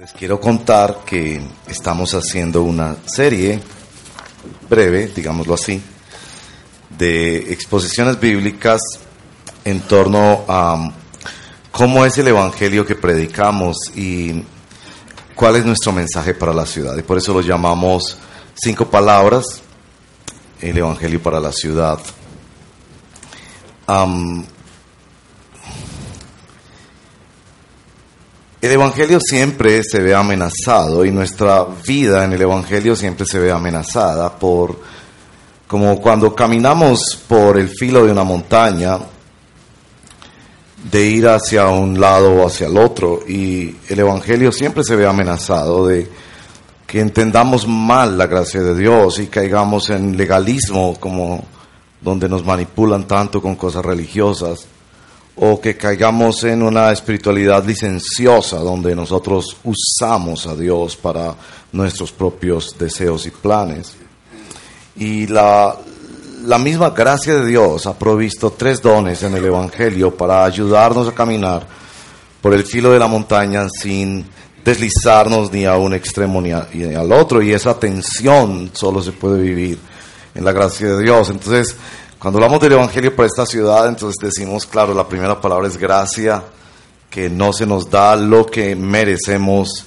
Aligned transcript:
Les 0.00 0.14
quiero 0.14 0.40
contar 0.40 1.00
que 1.04 1.42
estamos 1.68 2.14
haciendo 2.14 2.62
una 2.62 2.96
serie 3.04 3.60
breve, 4.66 5.08
digámoslo 5.08 5.52
así, 5.52 5.78
de 6.96 7.52
exposiciones 7.52 8.18
bíblicas 8.18 8.80
en 9.62 9.80
torno 9.80 10.46
a 10.48 10.90
cómo 11.70 12.06
es 12.06 12.16
el 12.16 12.28
evangelio 12.28 12.86
que 12.86 12.94
predicamos 12.94 13.76
y 13.94 14.42
cuál 15.34 15.56
es 15.56 15.66
nuestro 15.66 15.92
mensaje 15.92 16.32
para 16.32 16.54
la 16.54 16.64
ciudad. 16.64 16.96
Y 16.96 17.02
por 17.02 17.18
eso 17.18 17.34
lo 17.34 17.42
llamamos 17.42 18.16
cinco 18.54 18.88
palabras, 18.88 19.60
el 20.62 20.78
evangelio 20.78 21.22
para 21.22 21.40
la 21.40 21.52
ciudad. 21.52 21.98
Am, 23.86 24.46
el 28.60 28.72
Evangelio 28.72 29.18
siempre 29.20 29.82
se 29.82 30.00
ve 30.00 30.14
amenazado 30.14 31.04
y 31.04 31.10
nuestra 31.10 31.64
vida 31.86 32.24
en 32.24 32.34
el 32.34 32.42
Evangelio 32.42 32.94
siempre 32.94 33.24
se 33.24 33.38
ve 33.38 33.50
amenazada 33.50 34.38
por, 34.38 34.78
como 35.66 35.98
cuando 35.98 36.34
caminamos 36.34 37.18
por 37.26 37.58
el 37.58 37.70
filo 37.70 38.04
de 38.04 38.12
una 38.12 38.22
montaña, 38.22 38.98
de 40.90 41.06
ir 41.06 41.26
hacia 41.26 41.68
un 41.68 41.98
lado 41.98 42.34
o 42.34 42.46
hacia 42.46 42.66
el 42.66 42.76
otro. 42.76 43.20
Y 43.26 43.76
el 43.88 43.98
Evangelio 43.98 44.52
siempre 44.52 44.84
se 44.84 44.94
ve 44.94 45.06
amenazado 45.06 45.86
de 45.86 46.10
que 46.86 47.00
entendamos 47.00 47.66
mal 47.66 48.18
la 48.18 48.26
gracia 48.26 48.60
de 48.60 48.74
Dios 48.74 49.20
y 49.20 49.28
caigamos 49.28 49.88
en 49.88 50.18
legalismo 50.18 50.96
como 51.00 51.46
donde 52.02 52.28
nos 52.28 52.44
manipulan 52.44 53.06
tanto 53.06 53.40
con 53.40 53.56
cosas 53.56 53.84
religiosas 53.84 54.66
o 55.36 55.60
que 55.60 55.76
caigamos 55.76 56.44
en 56.44 56.62
una 56.62 56.90
espiritualidad 56.92 57.64
licenciosa 57.64 58.58
donde 58.58 58.94
nosotros 58.94 59.56
usamos 59.64 60.46
a 60.46 60.54
Dios 60.54 60.96
para 60.96 61.34
nuestros 61.72 62.12
propios 62.12 62.76
deseos 62.78 63.26
y 63.26 63.30
planes. 63.30 63.94
Y 64.96 65.26
la, 65.28 65.76
la 66.44 66.58
misma 66.58 66.90
gracia 66.90 67.36
de 67.36 67.46
Dios 67.46 67.86
ha 67.86 67.98
provisto 67.98 68.50
tres 68.50 68.82
dones 68.82 69.22
en 69.22 69.34
el 69.34 69.44
Evangelio 69.44 70.14
para 70.14 70.44
ayudarnos 70.44 71.08
a 71.08 71.14
caminar 71.14 71.66
por 72.42 72.54
el 72.54 72.64
filo 72.64 72.92
de 72.92 72.98
la 72.98 73.06
montaña 73.06 73.66
sin 73.68 74.26
deslizarnos 74.64 75.52
ni 75.52 75.64
a 75.64 75.76
un 75.76 75.94
extremo 75.94 76.40
ni, 76.40 76.52
ni 76.74 76.94
al 76.94 77.12
otro. 77.12 77.42
Y 77.42 77.52
esa 77.52 77.78
tensión 77.78 78.70
solo 78.72 79.02
se 79.02 79.12
puede 79.12 79.40
vivir 79.40 79.78
en 80.34 80.44
la 80.44 80.52
gracia 80.52 80.94
de 80.94 81.02
Dios. 81.02 81.30
Entonces, 81.30 81.76
cuando 82.20 82.36
hablamos 82.36 82.60
del 82.60 82.72
Evangelio 82.72 83.16
para 83.16 83.28
esta 83.28 83.46
ciudad, 83.46 83.88
entonces 83.88 84.16
decimos, 84.20 84.66
claro, 84.66 84.92
la 84.92 85.08
primera 85.08 85.40
palabra 85.40 85.66
es 85.66 85.78
gracia, 85.78 86.44
que 87.08 87.30
no 87.30 87.50
se 87.54 87.64
nos 87.64 87.88
da 87.88 88.14
lo 88.14 88.44
que 88.44 88.76
merecemos 88.76 89.86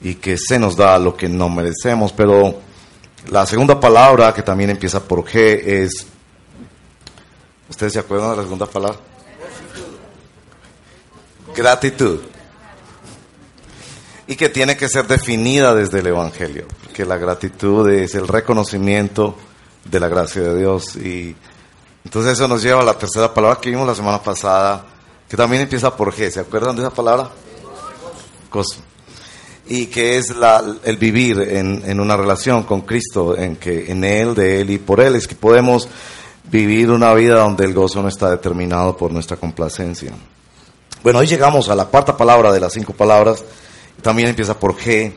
y 0.00 0.14
que 0.14 0.38
se 0.38 0.58
nos 0.58 0.76
da 0.76 0.98
lo 0.98 1.14
que 1.14 1.28
no 1.28 1.50
merecemos. 1.50 2.10
Pero 2.14 2.54
la 3.28 3.44
segunda 3.44 3.78
palabra, 3.78 4.32
que 4.32 4.42
también 4.42 4.70
empieza 4.70 5.04
por 5.04 5.24
G, 5.24 5.60
es... 5.62 6.06
¿Ustedes 7.68 7.92
se 7.92 7.98
acuerdan 7.98 8.30
de 8.30 8.36
la 8.38 8.42
segunda 8.44 8.66
palabra? 8.66 8.98
Gratitud. 11.54 12.20
Y 14.26 14.36
que 14.36 14.48
tiene 14.48 14.74
que 14.74 14.88
ser 14.88 15.06
definida 15.06 15.74
desde 15.74 15.98
el 15.98 16.06
Evangelio, 16.06 16.66
porque 16.82 17.04
la 17.04 17.18
gratitud 17.18 17.86
es 17.90 18.14
el 18.14 18.26
reconocimiento 18.26 19.36
de 19.84 20.00
la 20.00 20.08
gracia 20.08 20.40
de 20.40 20.58
Dios. 20.58 20.96
Y 20.96 21.36
entonces 22.04 22.32
eso 22.32 22.46
nos 22.48 22.62
lleva 22.62 22.80
a 22.80 22.84
la 22.84 22.98
tercera 22.98 23.32
palabra 23.32 23.60
que 23.60 23.70
vimos 23.70 23.86
la 23.86 23.94
semana 23.94 24.22
pasada, 24.22 24.84
que 25.28 25.36
también 25.36 25.62
empieza 25.62 25.96
por 25.96 26.12
G. 26.14 26.30
¿Se 26.30 26.40
acuerdan 26.40 26.76
de 26.76 26.82
esa 26.82 26.90
palabra? 26.90 27.30
Gozo. 28.50 28.80
Y 29.66 29.86
que 29.86 30.18
es 30.18 30.36
la, 30.36 30.62
el 30.84 30.96
vivir 30.98 31.40
en, 31.40 31.82
en 31.86 31.98
una 31.98 32.16
relación 32.16 32.64
con 32.64 32.82
Cristo, 32.82 33.36
en 33.36 33.56
que 33.56 33.90
en 33.90 34.04
Él, 34.04 34.34
de 34.34 34.60
Él 34.60 34.70
y 34.70 34.78
por 34.78 35.00
Él 35.00 35.14
es 35.16 35.26
que 35.26 35.34
podemos 35.34 35.88
vivir 36.50 36.90
una 36.90 37.14
vida 37.14 37.40
donde 37.40 37.64
el 37.64 37.72
gozo 37.72 38.02
no 38.02 38.08
está 38.08 38.30
determinado 38.30 38.96
por 38.96 39.10
nuestra 39.10 39.38
complacencia. 39.38 40.12
Bueno, 41.02 41.20
hoy 41.20 41.26
llegamos 41.26 41.68
a 41.68 41.74
la 41.74 41.86
cuarta 41.86 42.16
palabra 42.16 42.52
de 42.52 42.60
las 42.60 42.74
cinco 42.74 42.92
palabras, 42.92 43.42
también 44.02 44.28
empieza 44.28 44.58
por 44.58 44.76
G, 44.76 45.12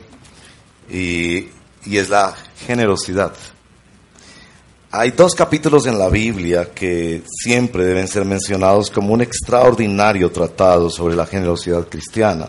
y, 0.90 1.48
y 1.84 1.96
es 1.98 2.08
la 2.08 2.34
generosidad. 2.66 3.32
Hay 4.90 5.10
dos 5.10 5.34
capítulos 5.34 5.84
en 5.84 5.98
la 5.98 6.08
Biblia 6.08 6.70
que 6.74 7.22
siempre 7.26 7.84
deben 7.84 8.08
ser 8.08 8.24
mencionados 8.24 8.90
como 8.90 9.12
un 9.12 9.20
extraordinario 9.20 10.32
tratado 10.32 10.88
sobre 10.88 11.14
la 11.14 11.26
generosidad 11.26 11.86
cristiana. 11.88 12.48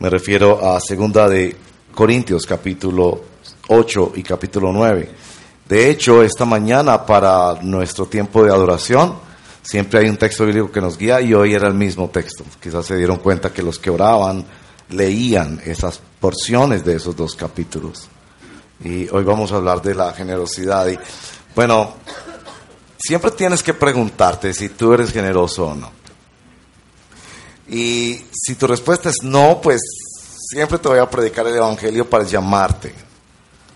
Me 0.00 0.10
refiero 0.10 0.74
a 0.74 0.80
segunda 0.80 1.28
de 1.28 1.54
Corintios 1.94 2.46
capítulo 2.46 3.22
8 3.68 4.12
y 4.16 4.24
capítulo 4.24 4.72
9. 4.72 5.08
De 5.68 5.88
hecho, 5.88 6.24
esta 6.24 6.44
mañana 6.44 7.06
para 7.06 7.62
nuestro 7.62 8.06
tiempo 8.06 8.42
de 8.42 8.50
adoración 8.50 9.14
siempre 9.62 10.00
hay 10.00 10.08
un 10.08 10.16
texto 10.16 10.44
bíblico 10.44 10.72
que 10.72 10.80
nos 10.80 10.98
guía 10.98 11.20
y 11.20 11.32
hoy 11.32 11.54
era 11.54 11.68
el 11.68 11.74
mismo 11.74 12.10
texto. 12.10 12.42
Quizás 12.60 12.86
se 12.86 12.96
dieron 12.96 13.18
cuenta 13.18 13.52
que 13.52 13.62
los 13.62 13.78
que 13.78 13.90
oraban 13.90 14.44
leían 14.88 15.60
esas 15.64 16.00
porciones 16.18 16.84
de 16.84 16.96
esos 16.96 17.14
dos 17.14 17.36
capítulos. 17.36 18.08
Y 18.84 19.08
hoy 19.10 19.22
vamos 19.22 19.52
a 19.52 19.56
hablar 19.56 19.80
de 19.80 19.94
la 19.94 20.12
generosidad. 20.12 20.88
Y 20.88 20.98
bueno, 21.54 21.94
siempre 22.98 23.30
tienes 23.32 23.62
que 23.62 23.74
preguntarte 23.74 24.54
si 24.54 24.70
tú 24.70 24.92
eres 24.92 25.12
generoso 25.12 25.66
o 25.66 25.74
no. 25.74 25.90
Y 27.68 28.24
si 28.32 28.54
tu 28.54 28.66
respuesta 28.66 29.08
es 29.08 29.22
no, 29.22 29.60
pues 29.62 29.80
siempre 30.50 30.78
te 30.78 30.88
voy 30.88 30.98
a 30.98 31.08
predicar 31.08 31.46
el 31.46 31.56
Evangelio 31.56 32.08
para 32.08 32.24
llamarte 32.24 32.94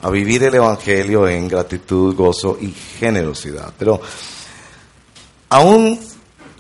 a 0.03 0.11
vivir 0.11 0.45
el 0.45 0.55
Evangelio 0.55 1.27
en 1.27 1.49
gratitud, 1.49 2.15
gozo 2.15 2.59
y 2.61 2.71
generosidad. 2.71 3.73
Pero 3.79 4.01
aún 5.49 6.01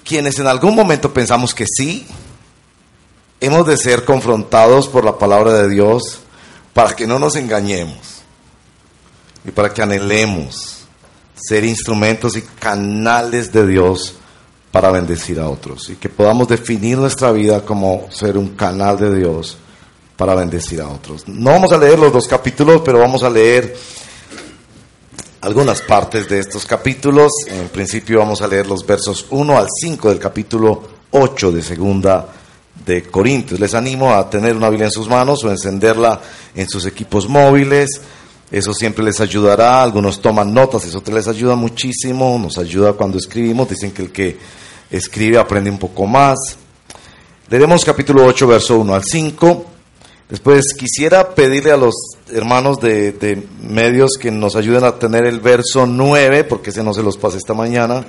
quienes 0.05 0.39
en 0.39 0.47
algún 0.47 0.75
momento 0.75 1.13
pensamos 1.13 1.55
que 1.55 1.67
sí, 1.67 2.07
hemos 3.41 3.67
de 3.67 3.77
ser 3.77 4.05
confrontados 4.05 4.89
por 4.89 5.05
la 5.05 5.19
palabra 5.19 5.53
de 5.53 5.69
Dios 5.69 6.21
para 6.73 6.95
que 6.95 7.07
no 7.07 7.19
nos 7.19 7.37
engañemos 7.37 8.23
y 9.45 9.51
para 9.51 9.73
que 9.73 9.83
anhelemos 9.83 10.86
ser 11.37 11.65
instrumentos 11.65 12.37
y 12.37 12.43
canales 12.43 13.53
de 13.53 13.67
Dios 13.67 14.17
para 14.73 14.91
bendecir 14.91 15.39
a 15.39 15.49
otros 15.49 15.89
y 15.91 15.97
que 15.97 16.09
podamos 16.09 16.49
definir 16.49 16.99
nuestra 16.99 17.33
vida 17.33 17.65
como 17.65 18.07
ser 18.11 18.37
un 18.37 18.51
canal 18.57 18.99
de 18.99 19.15
Dios 19.17 19.57
para 20.17 20.35
bendecir 20.35 20.81
a 20.81 20.89
otros. 20.89 21.29
No 21.29 21.51
vamos 21.51 21.73
a 21.73 21.79
leer 21.79 21.99
los 21.99 22.13
dos 22.13 22.27
capítulos, 22.27 22.83
pero 22.85 22.99
vamos 22.99 23.23
a 23.23 23.31
leer 23.31 23.77
algunas 25.43 25.81
partes 25.83 26.29
de 26.29 26.39
estos 26.41 26.65
capítulos. 26.65 27.33
En 27.49 27.69
principio 27.69 28.19
vamos 28.19 28.41
a 28.43 28.49
leer 28.49 28.67
los 28.67 28.85
versos 28.85 29.27
1 29.31 29.59
al 29.59 29.69
5 29.71 30.09
del 30.09 30.19
capítulo 30.19 30.83
8 31.11 31.53
de 31.53 31.63
segunda 31.63 32.29
de 32.85 33.03
Corintios. 33.05 33.61
Les 33.61 33.75
animo 33.75 34.13
a 34.13 34.29
tener 34.29 34.57
una 34.57 34.71
Biblia 34.71 34.87
en 34.87 34.93
sus 34.93 35.09
manos 35.09 35.45
o 35.45 35.51
encenderla 35.51 36.21
en 36.55 36.69
sus 36.69 36.87
equipos 36.87 37.29
móviles. 37.29 38.01
Eso 38.51 38.73
siempre 38.73 39.05
les 39.05 39.21
ayudará. 39.21 39.83
Algunos 39.83 40.21
toman 40.21 40.53
notas, 40.55 40.85
eso 40.85 41.01
te 41.01 41.13
les 41.13 41.27
ayuda 41.29 41.57
muchísimo. 41.57 42.39
Nos 42.39 42.59
ayuda 42.59 42.93
cuando 42.93 43.19
escribimos. 43.19 43.69
Dicen 43.69 43.93
que 43.93 44.03
el 44.03 44.13
que 44.13 44.39
escribe 44.91 45.39
aprende 45.39 45.71
un 45.71 45.79
poco 45.79 46.07
más. 46.07 46.39
Leeremos 47.49 47.85
capítulo 47.85 48.25
8, 48.25 48.47
verso 48.47 48.79
1 48.79 48.95
al 48.95 49.05
5. 49.05 49.67
Después 50.29 50.75
quisiera 50.75 51.35
pedirle 51.35 51.71
a 51.71 51.77
los 51.77 51.95
hermanos 52.33 52.81
de, 52.81 53.47
medios 53.63 54.19
que 54.19 54.33
nos 54.33 54.57
ayuden 54.57 54.83
a 54.83 54.99
tener 54.99 55.25
el 55.25 55.39
verso 55.39 55.87
9, 55.87 56.45
porque 56.45 56.71
ese 56.71 56.83
no 56.83 56.93
se 56.93 57.03
los 57.03 57.17
pasé 57.17 57.39
esta 57.39 57.55
mañana. 57.55 58.05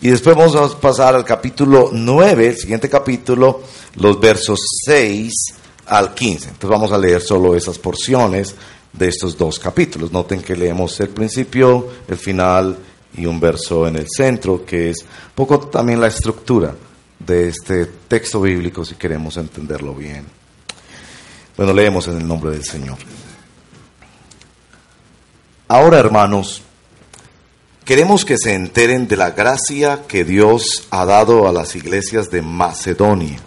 Y 0.00 0.08
después 0.08 0.34
vamos 0.34 0.56
a 0.56 0.80
pasar 0.80 1.14
al 1.14 1.24
capítulo 1.24 1.90
9, 1.92 2.46
el 2.48 2.56
siguiente 2.56 2.88
capítulo, 2.88 3.60
los 3.96 4.18
versos 4.18 4.60
6 4.86 5.32
al 5.86 6.14
15. 6.14 6.48
Entonces 6.48 6.70
vamos 6.70 6.90
a 6.90 6.98
leer 6.98 7.20
solo 7.20 7.54
esas 7.54 7.78
porciones 7.78 8.54
de 8.92 9.08
estos 9.08 9.36
dos 9.36 9.58
capítulos. 9.58 10.12
Noten 10.12 10.42
que 10.42 10.56
leemos 10.56 10.98
el 11.00 11.08
principio, 11.08 11.88
el 12.08 12.16
final 12.16 12.76
y 13.16 13.26
un 13.26 13.40
verso 13.40 13.86
en 13.86 13.96
el 13.96 14.06
centro, 14.08 14.64
que 14.64 14.90
es 14.90 15.04
poco 15.34 15.60
también 15.60 16.00
la 16.00 16.08
estructura 16.08 16.74
de 17.18 17.48
este 17.48 17.86
texto 18.08 18.40
bíblico 18.40 18.84
si 18.84 18.94
queremos 18.94 19.36
entenderlo 19.36 19.94
bien. 19.94 20.24
Bueno, 21.56 21.72
leemos 21.72 22.08
en 22.08 22.16
el 22.16 22.26
nombre 22.26 22.50
del 22.50 22.64
Señor. 22.64 22.98
Ahora, 25.68 25.98
hermanos, 25.98 26.62
queremos 27.84 28.24
que 28.24 28.36
se 28.38 28.54
enteren 28.54 29.06
de 29.08 29.16
la 29.16 29.30
gracia 29.30 30.02
que 30.06 30.24
Dios 30.24 30.86
ha 30.90 31.04
dado 31.04 31.48
a 31.48 31.52
las 31.52 31.76
iglesias 31.76 32.30
de 32.30 32.42
Macedonia. 32.42 33.38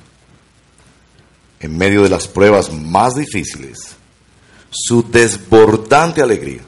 En 1.60 1.78
medio 1.78 2.04
de 2.04 2.10
las 2.10 2.28
pruebas 2.28 2.72
más 2.72 3.16
difíciles, 3.16 3.96
su 4.78 5.10
desbordante 5.10 6.22
alegría 6.22 6.62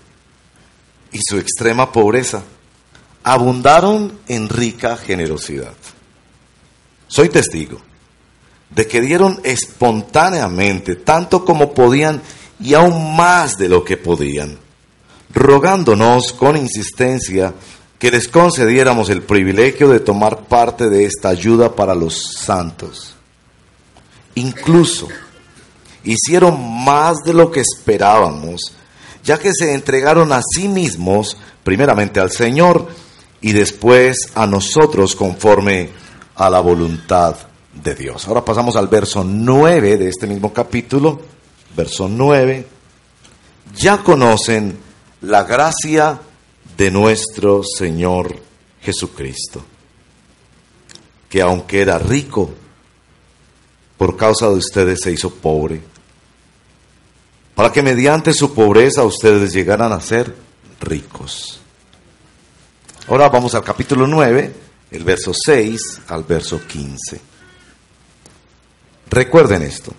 y 1.12 1.19
su 1.21 1.38
extrema 1.38 1.92
pobreza 1.92 2.42
abundaron 3.21 4.18
en 4.30 4.48
rica 4.48 4.95
generosidad. 4.95 5.74
Soy 7.09 7.27
testigo 7.27 7.81
de 8.69 8.88
que 8.88 9.01
dieron 9.01 9.42
espontáneamente 9.44 10.95
tanto 10.95 11.44
como 11.44 11.74
podían 11.74 12.21
y 12.62 12.74
aún 12.74 13.15
más 13.15 13.57
de 13.57 13.68
lo 13.68 13.83
que 13.83 13.98
podían, 13.98 14.57
rogándonos 15.33 16.31
con 16.31 16.56
insistencia 16.56 17.54
que 18.00 18.12
les 18.12 18.30
concediéramos 18.30 19.09
el 19.09 19.24
privilegio 19.24 19.89
de 19.89 20.00
tomar 20.00 20.48
parte 20.48 20.89
de 20.89 21.06
esta 21.06 21.30
ayuda 21.30 21.75
para 21.75 21.94
los 21.95 22.24
santos. 22.38 23.15
Incluso 24.36 25.07
hicieron 26.12 26.83
más 26.86 27.18
de 27.24 27.33
lo 27.33 27.51
que 27.51 27.62
esperábamos, 27.62 28.74
ya 29.24 29.38
que 29.38 29.51
se 29.54 29.74
entregaron 29.74 30.31
a 30.31 30.42
sí 30.42 30.68
mismos, 30.68 31.38
primeramente 31.63 32.19
al 32.19 32.31
Señor 32.31 32.88
y 33.42 33.51
después 33.51 34.30
a 34.36 34.48
nosotros 34.48 35.15
conforme 35.15 35.89
a 36.36 36.50
la 36.50 36.62
voluntad 36.62 37.36
de 37.74 37.94
Dios. 37.94 38.27
Ahora 38.27 38.45
pasamos 38.45 38.75
al 38.75 38.88
verso 38.88 39.24
9 39.24 39.98
de 39.98 40.09
este 40.09 40.27
mismo 40.27 40.54
capítulo, 40.54 41.19
verso 41.75 42.07
9. 42.07 42.65
Ya 43.75 43.98
conocen 43.98 44.77
la 45.21 45.44
gracia 45.44 46.19
de 46.77 46.92
nuestro 46.92 47.63
Señor 47.63 48.33
Jesucristo, 48.81 49.62
que 51.30 51.42
aunque 51.42 51.81
era 51.81 52.00
rico, 52.00 52.50
por 53.98 54.15
causa 54.15 54.48
de 54.48 54.56
ustedes 54.56 55.01
se 55.01 55.12
hizo 55.12 55.31
pobre, 55.31 55.81
para 57.57 57.71
que 57.71 57.81
mediante 57.81 58.36
su 58.36 58.54
pobreza 58.54 59.04
ustedes 59.04 59.51
llegaran 59.51 59.92
a 59.92 60.00
ser 60.00 60.31
ricos. 60.80 61.59
Ahora 63.07 63.30
vamos 63.30 63.56
al 63.56 63.63
capítulo 63.63 64.06
9, 64.06 64.54
el 64.92 65.04
verso 65.04 65.31
6 65.33 66.01
al 66.09 66.24
verso 66.24 66.62
15. 66.68 67.19
Recuerden 69.09 69.63
esto. 69.63 69.92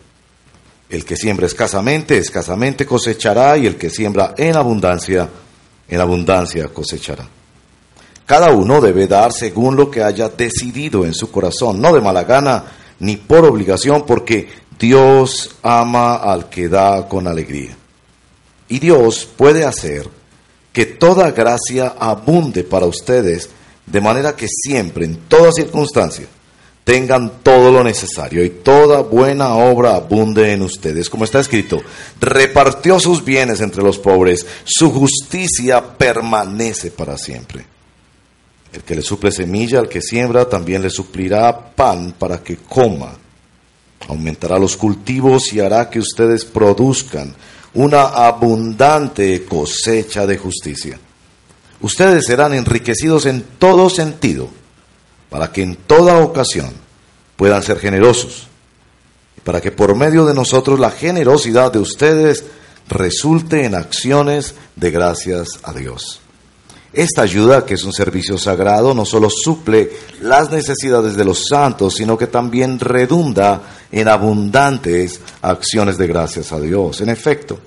El 0.88 1.04
que 1.04 1.16
siembra 1.16 1.46
escasamente, 1.46 2.16
escasamente 2.16 2.86
cosechará, 2.86 3.58
y 3.58 3.66
el 3.66 3.74
que 3.74 3.90
siembra 3.90 4.34
en 4.38 4.54
abundancia, 4.54 5.28
en 5.88 6.00
abundancia 6.00 6.68
cosechará. 6.68 7.26
Cada 8.24 8.52
uno 8.52 8.80
debe 8.80 9.08
dar 9.08 9.32
según 9.32 9.74
lo 9.74 9.90
que 9.90 10.04
haya 10.04 10.28
decidido 10.28 11.04
en 11.04 11.12
su 11.12 11.32
corazón, 11.32 11.80
no 11.80 11.92
de 11.92 12.00
mala 12.00 12.22
gana 12.22 12.66
ni 13.00 13.16
por 13.16 13.44
obligación, 13.44 14.06
porque 14.06 14.48
Dios 14.78 15.56
ama 15.62 16.16
al 16.16 16.48
que 16.48 16.68
da 16.68 17.08
con 17.08 17.26
alegría. 17.26 17.76
Y 18.68 18.78
Dios 18.78 19.28
puede 19.36 19.64
hacer 19.64 20.08
que 20.72 20.86
toda 20.86 21.30
gracia 21.32 21.94
abunde 21.98 22.62
para 22.62 22.86
ustedes, 22.86 23.50
de 23.86 24.00
manera 24.00 24.36
que 24.36 24.46
siempre, 24.48 25.04
en 25.04 25.16
toda 25.28 25.50
circunstancia, 25.52 26.26
tengan 26.84 27.42
todo 27.42 27.70
lo 27.70 27.84
necesario 27.84 28.44
y 28.44 28.50
toda 28.50 29.02
buena 29.02 29.54
obra 29.56 29.96
abunde 29.96 30.52
en 30.52 30.62
ustedes. 30.62 31.10
Como 31.10 31.24
está 31.24 31.40
escrito, 31.40 31.82
repartió 32.20 33.00
sus 33.00 33.24
bienes 33.24 33.60
entre 33.60 33.82
los 33.82 33.98
pobres, 33.98 34.46
su 34.64 34.90
justicia 34.90 35.98
permanece 35.98 36.90
para 36.90 37.18
siempre. 37.18 37.66
El 38.72 38.82
que 38.84 38.94
le 38.94 39.02
suple 39.02 39.32
semilla 39.32 39.80
al 39.80 39.88
que 39.88 40.00
siembra, 40.00 40.48
también 40.48 40.80
le 40.80 40.90
suplirá 40.90 41.74
pan 41.74 42.14
para 42.18 42.42
que 42.42 42.56
coma. 42.56 43.16
Aumentará 44.08 44.58
los 44.58 44.76
cultivos 44.76 45.52
y 45.52 45.60
hará 45.60 45.88
que 45.88 46.00
ustedes 46.00 46.44
produzcan 46.44 47.34
una 47.74 48.02
abundante 48.02 49.44
cosecha 49.44 50.26
de 50.26 50.38
justicia. 50.38 50.98
Ustedes 51.80 52.26
serán 52.26 52.54
enriquecidos 52.54 53.26
en 53.26 53.42
todo 53.58 53.88
sentido 53.88 54.48
para 55.30 55.52
que 55.52 55.62
en 55.62 55.76
toda 55.76 56.18
ocasión 56.18 56.72
puedan 57.36 57.62
ser 57.62 57.78
generosos, 57.78 58.48
y 59.36 59.40
para 59.42 59.60
que 59.60 59.70
por 59.70 59.94
medio 59.94 60.26
de 60.26 60.34
nosotros 60.34 60.80
la 60.80 60.90
generosidad 60.90 61.72
de 61.72 61.78
ustedes 61.78 62.44
resulte 62.88 63.64
en 63.64 63.74
acciones 63.74 64.54
de 64.74 64.90
gracias 64.90 65.60
a 65.62 65.72
Dios. 65.72 66.20
Esta 66.92 67.22
ayuda, 67.22 67.66
que 67.66 67.74
es 67.74 67.84
un 67.84 67.92
servicio 67.92 68.38
sagrado, 68.38 68.94
no 68.94 69.04
solo 69.04 69.28
suple 69.28 69.90
las 70.22 70.50
necesidades 70.50 71.16
de 71.16 71.24
los 71.24 71.44
santos, 71.46 71.94
sino 71.94 72.16
que 72.16 72.26
también 72.26 72.80
redunda 72.80 73.60
en 73.92 74.08
abundantes 74.08 75.20
acciones 75.42 75.98
de 75.98 76.06
gracias 76.06 76.50
a 76.52 76.60
Dios. 76.60 77.02
En 77.02 77.10
efecto, 77.10 77.58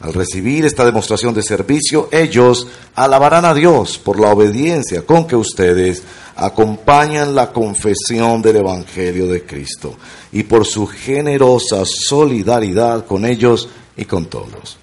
al 0.00 0.14
recibir 0.14 0.64
esta 0.64 0.84
demostración 0.84 1.34
de 1.34 1.42
servicio, 1.42 2.08
ellos 2.12 2.66
alabarán 2.94 3.44
a 3.44 3.54
Dios 3.54 3.98
por 3.98 4.18
la 4.18 4.30
obediencia 4.30 5.02
con 5.02 5.26
que 5.26 5.36
ustedes 5.36 6.02
acompañan 6.36 7.34
la 7.34 7.50
confesión 7.50 8.42
del 8.42 8.56
Evangelio 8.56 9.26
de 9.26 9.44
Cristo 9.44 9.96
y 10.32 10.42
por 10.42 10.66
su 10.66 10.86
generosa 10.86 11.84
solidaridad 11.84 13.06
con 13.06 13.24
ellos 13.24 13.68
y 13.96 14.04
con 14.04 14.26
todos. 14.26 14.78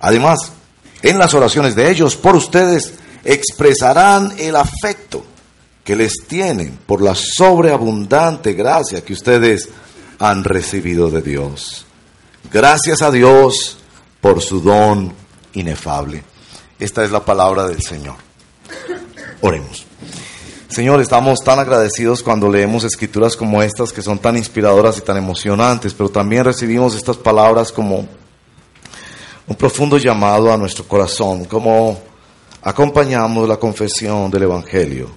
Además, 0.00 0.52
en 1.04 1.18
las 1.18 1.34
oraciones 1.34 1.74
de 1.74 1.90
ellos 1.90 2.16
por 2.16 2.34
ustedes 2.34 2.94
expresarán 3.24 4.32
el 4.38 4.56
afecto 4.56 5.24
que 5.84 5.94
les 5.94 6.14
tienen 6.26 6.78
por 6.86 7.02
la 7.02 7.14
sobreabundante 7.14 8.54
gracia 8.54 9.04
que 9.04 9.12
ustedes 9.12 9.68
han 10.18 10.44
recibido 10.44 11.10
de 11.10 11.20
Dios. 11.20 11.84
Gracias 12.50 13.02
a 13.02 13.10
Dios 13.10 13.76
por 14.22 14.40
su 14.40 14.62
don 14.62 15.12
inefable. 15.52 16.24
Esta 16.78 17.04
es 17.04 17.10
la 17.10 17.22
palabra 17.22 17.66
del 17.66 17.82
Señor. 17.82 18.16
Oremos. 19.42 19.84
Señor, 20.68 21.02
estamos 21.02 21.40
tan 21.40 21.58
agradecidos 21.58 22.22
cuando 22.22 22.50
leemos 22.50 22.82
escrituras 22.82 23.36
como 23.36 23.62
estas 23.62 23.92
que 23.92 24.00
son 24.00 24.18
tan 24.18 24.38
inspiradoras 24.38 24.96
y 24.96 25.02
tan 25.02 25.18
emocionantes, 25.18 25.92
pero 25.92 26.08
también 26.08 26.44
recibimos 26.44 26.96
estas 26.96 27.18
palabras 27.18 27.70
como 27.70 28.08
un 29.46 29.56
profundo 29.56 29.98
llamado 29.98 30.52
a 30.52 30.56
nuestro 30.56 30.86
corazón, 30.86 31.44
como 31.44 31.98
acompañamos 32.62 33.48
la 33.48 33.58
confesión 33.58 34.30
del 34.30 34.44
Evangelio 34.44 35.10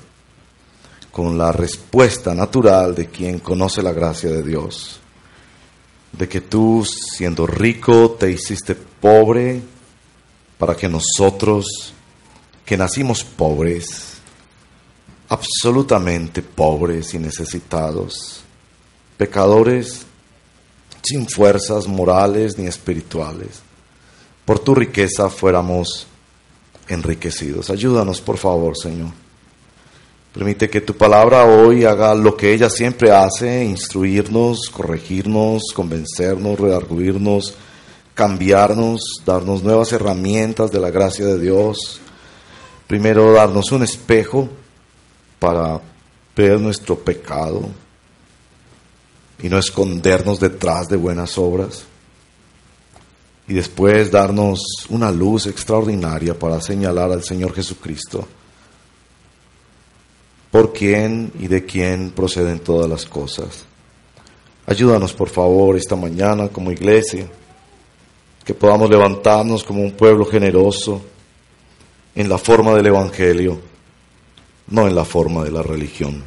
con 1.12 1.38
la 1.38 1.52
respuesta 1.52 2.36
natural 2.36 2.94
de 2.94 3.08
quien 3.08 3.40
conoce 3.40 3.82
la 3.82 3.92
gracia 3.92 4.30
de 4.30 4.44
Dios, 4.44 5.00
de 6.12 6.28
que 6.28 6.42
tú, 6.42 6.86
siendo 6.86 7.48
rico, 7.48 8.12
te 8.20 8.30
hiciste 8.30 8.76
pobre 8.76 9.62
para 10.58 10.76
que 10.76 10.88
nosotros, 10.88 11.94
que 12.66 12.78
nacimos 12.78 13.24
pobres, 13.24 14.18
absolutamente 15.30 16.42
pobres 16.42 17.14
y 17.14 17.20
necesitados, 17.20 18.44
pecadores 19.18 20.06
sin 21.02 21.28
fuerzas 21.28 21.88
morales 21.88 22.58
ni 22.58 22.68
espirituales, 22.68 23.62
por 24.48 24.60
tu 24.60 24.74
riqueza 24.74 25.30
fuéramos 25.30 26.08
enriquecidos. 26.88 27.70
Ayúdanos, 27.70 28.22
por 28.22 28.38
favor, 28.38 28.78
Señor. 28.78 29.10
Permite 30.34 30.70
que 30.70 30.80
tu 30.80 30.96
palabra 30.96 31.44
hoy 31.44 31.84
haga 31.84 32.16
lo 32.16 32.38
que 32.38 32.54
ella 32.54 32.70
siempre 32.70 33.12
hace, 33.12 33.66
instruirnos, 33.66 34.70
corregirnos, 34.70 35.64
convencernos, 35.76 36.58
redarguirnos, 36.58 37.56
cambiarnos, 38.14 39.02
darnos 39.26 39.64
nuevas 39.64 39.92
herramientas 39.92 40.72
de 40.72 40.80
la 40.80 40.92
gracia 40.92 41.26
de 41.26 41.40
Dios. 41.40 42.00
Primero, 42.88 43.34
darnos 43.34 43.74
un 43.74 43.84
espejo 43.84 44.48
para 45.40 45.82
ver 46.38 46.58
nuestro 46.62 46.98
pecado 46.98 47.68
y 49.44 49.50
no 49.50 49.58
escondernos 49.58 50.40
detrás 50.40 50.88
de 50.88 50.96
buenas 50.96 51.38
obras. 51.38 51.84
Y 53.48 53.54
después 53.54 54.12
darnos 54.12 54.60
una 54.90 55.12
luz 55.12 55.48
extraordinaria 55.48 56.38
para 56.38 56.60
señalar 56.60 57.12
al 57.12 57.24
Señor 57.24 57.54
Jesucristo, 57.54 58.28
por 60.52 60.74
quién 60.74 61.32
y 61.40 61.48
de 61.48 61.66
quién 61.66 62.12
proceden 62.12 62.60
todas 62.60 62.90
las 62.90 63.06
cosas. 63.06 63.66
Ayúdanos, 64.66 65.14
por 65.14 65.30
favor, 65.30 65.78
esta 65.78 65.96
mañana 65.96 66.50
como 66.50 66.72
iglesia, 66.72 67.28
que 68.44 68.54
podamos 68.54 68.90
levantarnos 68.90 69.64
como 69.64 69.82
un 69.82 69.92
pueblo 69.92 70.26
generoso 70.26 71.02
en 72.16 72.28
la 72.28 72.38
forma 72.38 72.74
del 72.74 72.88
Evangelio 72.88 73.60
no 74.70 74.88
en 74.88 74.96
la 74.96 75.06
forma 75.06 75.44
de 75.44 75.52
la 75.52 75.64
religión. 75.64 76.24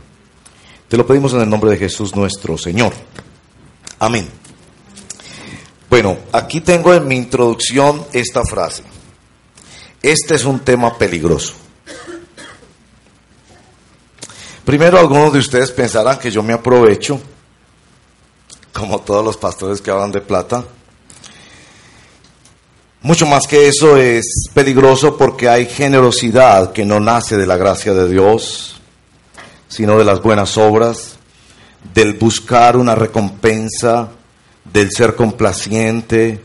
Te 0.88 0.96
lo 0.96 1.06
pedimos 1.06 1.32
en 1.34 1.42
el 1.42 1.50
nombre 1.50 1.70
de 1.70 1.76
Jesús 1.76 2.16
nuestro 2.16 2.56
Señor. 2.58 2.92
Amén. 3.98 4.39
Bueno, 5.90 6.16
aquí 6.30 6.61
tengo 6.61 6.94
en 6.94 7.09
mi 7.09 7.16
introducción 7.16 8.06
esta 8.12 8.44
frase. 8.44 8.85
Este 10.00 10.37
es 10.37 10.44
un 10.44 10.61
tema 10.61 10.97
peligroso. 10.97 11.54
Primero, 14.64 15.00
algunos 15.00 15.32
de 15.32 15.40
ustedes 15.40 15.73
pensarán 15.73 16.20
que 16.20 16.30
yo 16.30 16.44
me 16.44 16.52
aprovecho, 16.52 17.20
como 18.73 19.00
todos 19.00 19.25
los 19.25 19.37
pastores 19.37 19.82
que 19.82 19.90
hablan 19.90 20.12
de 20.12 20.20
plata, 20.20 20.64
mucho 23.02 23.26
más 23.26 23.49
que 23.49 23.66
eso 23.66 23.97
es 23.97 24.49
peligroso 24.54 25.16
porque 25.16 25.49
hay 25.49 25.66
generosidad 25.66 26.70
que 26.70 26.85
no 26.85 27.00
nace 27.00 27.37
de 27.37 27.49
la 27.49 27.56
gracia 27.56 27.94
de 27.94 28.09
Dios, 28.09 28.80
sino 29.66 29.99
de 29.99 30.04
las 30.04 30.23
buenas 30.23 30.56
obras, 30.56 31.16
del 31.92 32.14
buscar 32.14 32.76
una 32.76 32.94
recompensa, 32.94 34.11
del 34.72 34.90
ser 34.90 35.14
complaciente, 35.14 36.40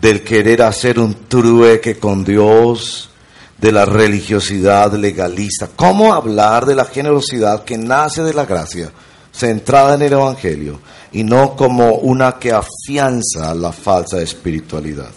del 0.00 0.22
querer 0.22 0.62
hacer 0.62 0.98
un 0.98 1.28
trueque 1.28 1.98
con 1.98 2.24
Dios, 2.24 3.10
de 3.58 3.72
la 3.72 3.84
religiosidad 3.84 4.92
legalista. 4.94 5.70
¿Cómo 5.74 6.12
hablar 6.12 6.66
de 6.66 6.74
la 6.74 6.84
generosidad 6.84 7.64
que 7.64 7.78
nace 7.78 8.22
de 8.22 8.34
la 8.34 8.44
gracia, 8.44 8.90
centrada 9.32 9.94
en 9.94 10.02
el 10.02 10.12
Evangelio, 10.12 10.80
y 11.12 11.24
no 11.24 11.56
como 11.56 11.94
una 11.96 12.38
que 12.38 12.52
afianza 12.52 13.54
la 13.54 13.72
falsa 13.72 14.20
espiritualidad? 14.20 15.10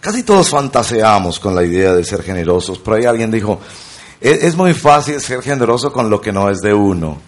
Casi 0.00 0.22
todos 0.22 0.50
fantaseamos 0.50 1.40
con 1.40 1.54
la 1.54 1.64
idea 1.64 1.94
de 1.94 2.04
ser 2.04 2.22
generosos. 2.22 2.78
Por 2.78 2.94
ahí 2.94 3.06
alguien 3.06 3.30
dijo, 3.30 3.60
es, 4.20 4.54
muy 4.54 4.74
fácil 4.74 5.20
ser 5.20 5.40
generoso 5.40 5.92
con 5.92 6.10
lo 6.10 6.20
que 6.20 6.32
no 6.32 6.50
es 6.50 6.60
de 6.60 6.74
uno. 6.74 7.18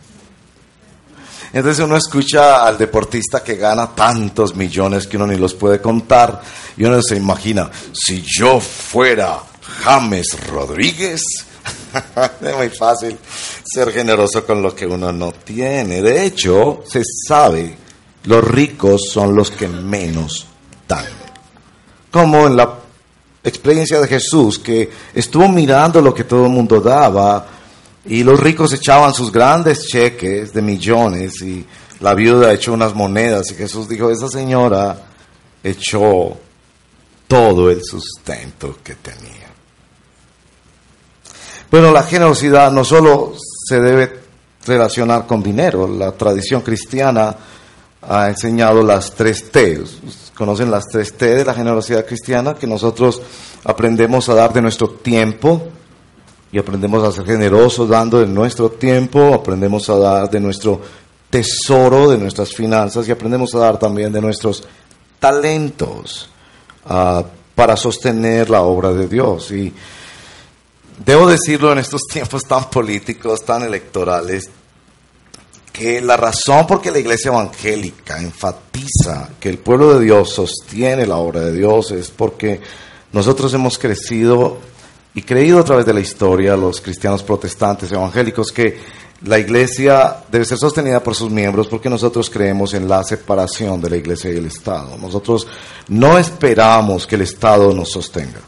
Entonces 1.57 1.83
uno 1.83 1.97
escucha 1.97 2.67
al 2.67 2.77
deportista 2.77 3.43
que 3.43 3.57
gana 3.57 3.95
tantos 3.95 4.55
millones 4.55 5.07
que 5.07 5.17
uno 5.17 5.27
ni 5.27 5.39
los 5.39 5.55
puede 5.55 5.81
contar 5.81 6.43
y 6.77 6.85
uno 6.85 7.01
se 7.01 7.17
imagina, 7.17 7.71
si 7.95 8.23
yo 8.23 8.61
fuera 8.61 9.39
James 9.83 10.37
Rodríguez, 10.51 11.23
es 12.43 12.57
muy 12.57 12.69
fácil 12.69 13.17
ser 13.65 13.91
generoso 13.91 14.45
con 14.45 14.61
lo 14.61 14.75
que 14.75 14.85
uno 14.85 15.11
no 15.15 15.33
tiene. 15.33 16.03
De 16.03 16.27
hecho, 16.27 16.85
se 16.87 17.01
sabe, 17.27 17.75
los 18.25 18.45
ricos 18.45 19.09
son 19.11 19.35
los 19.35 19.51
que 19.51 19.67
menos 19.67 20.47
dan. 20.87 21.07
Como 22.11 22.49
en 22.49 22.57
la 22.59 22.71
experiencia 23.43 23.99
de 23.99 24.09
Jesús, 24.09 24.59
que 24.59 24.91
estuvo 25.15 25.49
mirando 25.49 26.03
lo 26.03 26.13
que 26.13 26.25
todo 26.25 26.45
el 26.45 26.53
mundo 26.53 26.83
daba, 26.83 27.56
y 28.09 28.23
los 28.23 28.39
ricos 28.39 28.73
echaban 28.73 29.13
sus 29.13 29.33
grandes 29.33 29.87
cheques 29.87 30.53
de 30.53 30.63
millones 30.63 31.43
y 31.43 31.65
la 32.01 32.15
viuda 32.15 32.53
echó 32.53 32.73
unas 32.73 32.95
monedas 32.95 33.51
y 33.51 33.55
Jesús 33.55 33.89
dijo, 33.89 34.11
esa 34.11 34.29
señora 34.29 34.97
echó 35.63 36.37
todo 37.27 37.71
el 37.71 37.83
sustento 37.83 38.79
que 38.83 38.95
tenía. 38.97 39.47
Bueno, 41.71 41.91
la 41.91 42.05
generosidad 42.05 42.71
no 42.71 42.85
solo 42.85 43.35
se 43.69 43.81
debe 43.81 44.21
relacionar 44.65 45.27
con 45.27 45.43
dinero, 45.43 45.89
la 45.89 46.13
tradición 46.13 46.61
cristiana 46.61 47.37
ha 48.09 48.29
enseñado 48.29 48.83
las 48.83 49.13
tres 49.13 49.51
T. 49.51 49.83
Conocen 50.37 50.71
las 50.71 50.87
tres 50.87 51.15
T 51.15 51.27
de 51.27 51.45
la 51.45 51.55
generosidad 51.55 52.07
cristiana, 52.07 52.55
que 52.55 52.67
nosotros 52.67 53.21
aprendemos 53.65 54.29
a 54.29 54.35
dar 54.35 54.53
de 54.53 54.63
nuestro 54.63 54.91
tiempo, 54.91 55.69
y 56.53 56.59
aprendemos 56.59 57.03
a 57.05 57.13
ser 57.13 57.27
generosos 57.27 57.89
dando 57.89 58.21
de 58.21 58.27
nuestro 58.27 58.71
tiempo, 58.71 59.35
aprendemos 59.35 59.89
a 59.91 59.99
dar 59.99 60.31
de 60.31 60.41
nuestro 60.41 60.81
tesoro, 61.29 62.11
de 62.11 62.19
nuestras 62.19 62.55
finanzas 62.55 63.07
y 63.09 63.11
aprendemos 63.11 63.55
a 63.55 63.59
dar 63.59 63.79
también 63.79 64.13
de 64.13 64.21
nuestros 64.21 64.63
talentos 65.19 66.29
ah, 66.85 67.25
para 67.55 67.77
sostener 67.77 68.49
la 68.49 68.63
obra 68.63 68.93
de 68.93 69.09
Dios. 69.09 69.51
Y 69.51 69.73
debo 71.05 71.27
decirlo 71.27 71.73
en 71.73 71.79
estos 71.79 72.03
tiempos 72.13 72.45
tan 72.45 72.71
políticos, 72.71 73.45
tan 73.45 73.63
electorales, 73.63 74.49
que 75.73 76.01
la 76.01 76.17
razón 76.17 76.67
por 76.67 76.81
que 76.81 76.91
la 76.91 76.99
iglesia 76.99 77.29
evangélica 77.29 78.19
enfatiza 78.19 79.29
que 79.39 79.51
el 79.51 79.59
pueblo 79.59 79.99
de 79.99 80.07
Dios 80.07 80.31
sostiene 80.31 81.07
la 81.07 81.17
obra 81.17 81.41
de 81.41 81.53
Dios 81.53 81.91
es 81.91 82.11
porque 82.11 82.63
nosotros 83.13 83.53
hemos 83.53 83.77
crecido 83.79 84.57
y 85.17 85.23
creído 85.23 85.59
a 85.59 85.65
través 85.65 85.87
de 85.87 85.95
la 85.95 86.01
historia, 86.01 86.55
los 86.59 86.83
cristianos 86.83 87.23
protestantes 87.23 87.91
evangélicos, 87.91 88.53
que 88.53 88.79
la 89.25 89.39
iglesia 89.39 90.19
debe 90.31 90.45
ser 90.45 90.59
sostenida 90.59 91.03
por 91.03 91.15
sus 91.15 91.31
miembros 91.31 91.69
porque 91.69 91.89
nosotros 91.89 92.29
creemos 92.29 92.75
en 92.75 92.87
la 92.87 93.03
separación 93.03 93.81
de 93.81 93.89
la 93.89 93.97
iglesia 93.97 94.31
y 94.31 94.37
el 94.37 94.45
Estado. 94.45 94.99
Nosotros 94.99 95.47
no 95.89 96.19
esperamos 96.19 97.07
que 97.07 97.15
el 97.15 97.23
Estado 97.23 97.73
nos 97.73 97.93
sostenga, 97.93 98.43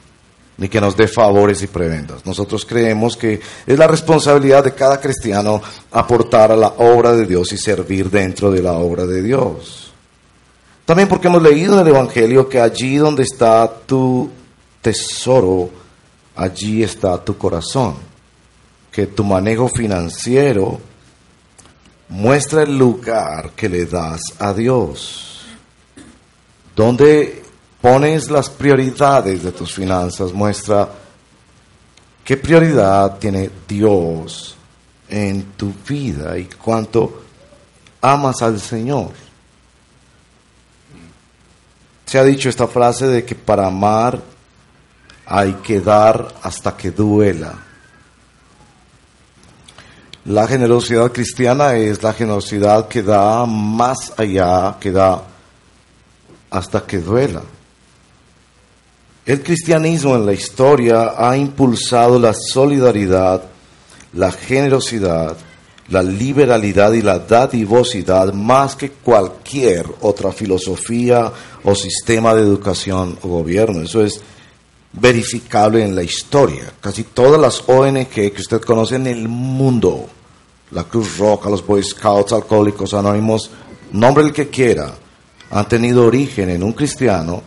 ni 0.59 0.69
que 0.69 0.79
nos 0.79 0.95
dé 0.95 1.09
favores 1.09 1.63
y 1.63 1.69
prebendas. 1.69 2.27
Nosotros 2.27 2.67
creemos 2.67 3.17
que 3.17 3.41
es 3.67 3.79
la 3.79 3.87
responsabilidad 3.87 4.63
de 4.63 4.75
cada 4.75 5.01
cristiano 5.01 5.63
aportar 5.91 6.53
a 6.53 6.57
la 6.57 6.69
obra 6.77 7.15
de 7.15 7.25
Dios 7.25 7.51
y 7.55 7.57
servir 7.57 8.11
dentro 8.11 8.51
de 8.51 8.63
la 8.63 8.75
obra 8.75 9.07
de 9.07 9.23
Dios. 9.23 9.91
También 10.85 11.09
porque 11.09 11.29
hemos 11.29 11.43
leído 11.43 11.73
en 11.73 11.81
el 11.81 11.89
Evangelio 11.89 12.47
que 12.47 12.61
allí 12.61 12.97
donde 12.97 13.23
está 13.23 13.73
tu 13.87 14.29
tesoro, 14.83 15.71
allí 16.39 16.83
está 16.83 17.23
tu 17.23 17.37
corazón. 17.37 17.97
Que 18.91 19.07
tu 19.09 19.25
manejo 19.25 19.69
financiero 19.69 20.81
muestra 22.09 22.63
el 22.63 22.79
lugar 22.79 23.51
que 23.51 23.69
le 23.69 23.85
das 23.85 24.21
a 24.39 24.53
Dios. 24.55 25.43
Donde 26.75 27.43
pones 27.81 28.31
las 28.31 28.49
prioridades 28.49 29.43
de 29.43 29.53
tus 29.53 29.75
finanzas 29.75 30.33
muestra 30.33 30.89
qué 32.25 32.37
prioridad 32.37 33.19
tiene 33.19 33.51
Dios 33.67 34.57
en 35.09 35.43
tu 35.57 35.73
vida 35.89 36.39
y 36.39 36.45
cuánto 36.45 37.23
amas 38.01 38.43
al 38.43 38.61
Señor. 38.61 39.11
Se 42.07 42.19
ha 42.19 42.25
dicho 42.25 42.49
esta 42.49 42.67
frase 42.67 43.07
de 43.07 43.25
que 43.25 43.35
para 43.35 43.67
amar 43.67 44.23
hay 45.29 45.55
que 45.55 45.81
dar 45.81 46.35
hasta 46.43 46.77
que 46.77 46.91
duela. 46.91 47.55
La 50.25 50.47
generosidad 50.47 51.13
cristiana 51.13 51.75
es 51.75 52.03
la 52.03 52.13
generosidad 52.13 52.89
que 52.89 53.03
da 53.03 53.45
más 53.47 54.13
allá, 54.17 54.77
que 54.81 54.91
da 54.91 55.23
hasta 56.51 56.85
que 56.85 56.99
duela. 56.99 57.43
El 59.27 59.43
cristianismo 59.43 60.17
en 60.17 60.25
la 60.25 60.33
historia 60.33 61.13
ha 61.17 61.37
impulsado 61.37 62.19
la 62.19 62.33
solidaridad, 62.33 63.43
la 64.15 64.33
generosidad, 64.33 65.37
la 65.89 66.03
liberalidad 66.03 66.93
y 66.93 67.03
la 67.03 67.19
dadivosidad 67.19 68.33
más 68.33 68.77
que 68.77 68.91
cualquier 68.91 69.87
otra 70.01 70.33
filosofía 70.33 71.31
o 71.65 71.75
sistema 71.75 72.35
de 72.35 72.43
educación 72.43 73.19
o 73.23 73.29
gobierno. 73.29 73.83
Eso 73.83 74.03
es 74.03 74.21
verificable 74.93 75.85
en 75.85 75.95
la 75.95 76.03
historia. 76.03 76.73
Casi 76.81 77.05
todas 77.05 77.41
las 77.41 77.69
ONG 77.69 78.09
que 78.09 78.35
usted 78.39 78.61
conoce 78.61 78.97
en 78.97 79.07
el 79.07 79.29
mundo, 79.29 80.07
la 80.71 80.85
Cruz 80.85 81.19
Roja, 81.19 81.51
los 81.51 81.67
Boy 81.67 81.83
Scouts, 81.83 82.33
Alcohólicos 82.33 82.95
Anónimos, 82.95 83.51
nombre 83.93 84.25
el 84.25 84.33
que 84.33 84.49
quiera, 84.49 84.95
han 85.51 85.69
tenido 85.69 86.07
origen 86.07 86.51
en 86.51 86.63
un 86.63 86.73
cristiano 86.73 87.43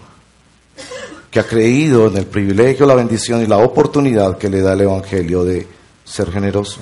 que 1.30 1.40
ha 1.40 1.48
creído 1.48 2.08
en 2.08 2.18
el 2.18 2.26
privilegio, 2.26 2.86
la 2.86 2.96
bendición 2.96 3.42
y 3.42 3.48
la 3.48 3.58
oportunidad 3.58 4.38
que 4.38 4.50
le 4.50 4.62
da 4.62 4.74
el 4.74 4.82
Evangelio 4.82 5.44
de 5.44 5.66
ser 6.04 6.32
generoso. 6.32 6.82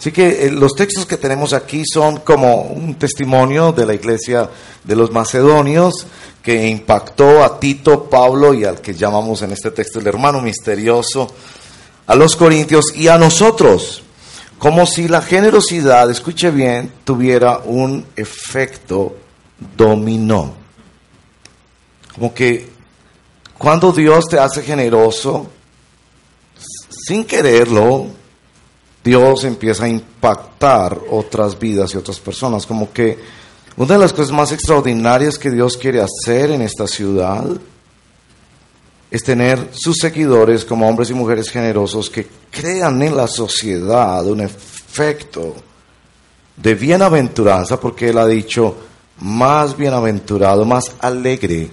Así 0.00 0.12
que 0.12 0.46
eh, 0.46 0.50
los 0.50 0.74
textos 0.74 1.04
que 1.04 1.18
tenemos 1.18 1.52
aquí 1.52 1.82
son 1.84 2.20
como 2.20 2.62
un 2.62 2.94
testimonio 2.94 3.70
de 3.72 3.84
la 3.84 3.92
iglesia 3.92 4.48
de 4.82 4.96
los 4.96 5.12
macedonios 5.12 6.06
que 6.42 6.68
impactó 6.68 7.44
a 7.44 7.60
Tito, 7.60 8.08
Pablo 8.08 8.54
y 8.54 8.64
al 8.64 8.80
que 8.80 8.94
llamamos 8.94 9.42
en 9.42 9.52
este 9.52 9.70
texto 9.72 9.98
el 9.98 10.06
hermano 10.06 10.40
misterioso, 10.40 11.30
a 12.06 12.14
los 12.14 12.34
corintios 12.34 12.96
y 12.96 13.08
a 13.08 13.18
nosotros, 13.18 14.02
como 14.58 14.86
si 14.86 15.06
la 15.06 15.20
generosidad, 15.20 16.10
escuche 16.10 16.50
bien, 16.50 16.90
tuviera 17.04 17.58
un 17.58 18.06
efecto 18.16 19.14
dominó. 19.76 20.54
Como 22.14 22.32
que 22.32 22.70
cuando 23.58 23.92
Dios 23.92 24.24
te 24.30 24.38
hace 24.38 24.62
generoso, 24.62 25.46
sin 26.88 27.26
quererlo, 27.26 28.06
Dios 29.02 29.44
empieza 29.44 29.84
a 29.84 29.88
impactar 29.88 30.98
otras 31.10 31.58
vidas 31.58 31.94
y 31.94 31.96
otras 31.96 32.20
personas. 32.20 32.66
Como 32.66 32.92
que 32.92 33.18
una 33.76 33.94
de 33.94 34.00
las 34.00 34.12
cosas 34.12 34.32
más 34.32 34.52
extraordinarias 34.52 35.38
que 35.38 35.50
Dios 35.50 35.76
quiere 35.76 36.00
hacer 36.00 36.50
en 36.50 36.62
esta 36.62 36.86
ciudad 36.86 37.46
es 39.10 39.24
tener 39.24 39.70
sus 39.72 39.96
seguidores 39.96 40.64
como 40.64 40.88
hombres 40.88 41.10
y 41.10 41.14
mujeres 41.14 41.50
generosos 41.50 42.10
que 42.10 42.28
crean 42.50 43.02
en 43.02 43.16
la 43.16 43.26
sociedad 43.26 44.24
un 44.26 44.40
efecto 44.40 45.54
de 46.56 46.74
bienaventuranza, 46.74 47.80
porque 47.80 48.10
Él 48.10 48.18
ha 48.18 48.26
dicho, 48.26 48.76
más 49.20 49.76
bienaventurado, 49.76 50.64
más 50.64 50.92
alegre 51.00 51.70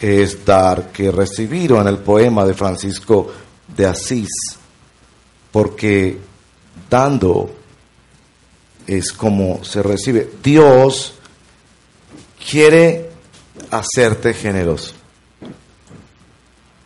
es 0.00 0.44
dar 0.44 0.90
que 0.90 1.10
recibir, 1.10 1.72
o 1.72 1.80
en 1.80 1.88
el 1.88 1.98
poema 1.98 2.44
de 2.44 2.54
Francisco 2.54 3.30
de 3.76 3.86
Asís, 3.86 4.30
porque 5.52 6.18
dando 6.88 7.54
es 8.86 9.12
como 9.12 9.62
se 9.64 9.82
recibe. 9.82 10.30
Dios 10.42 11.14
quiere 12.50 13.10
hacerte 13.70 14.34
generoso. 14.34 14.94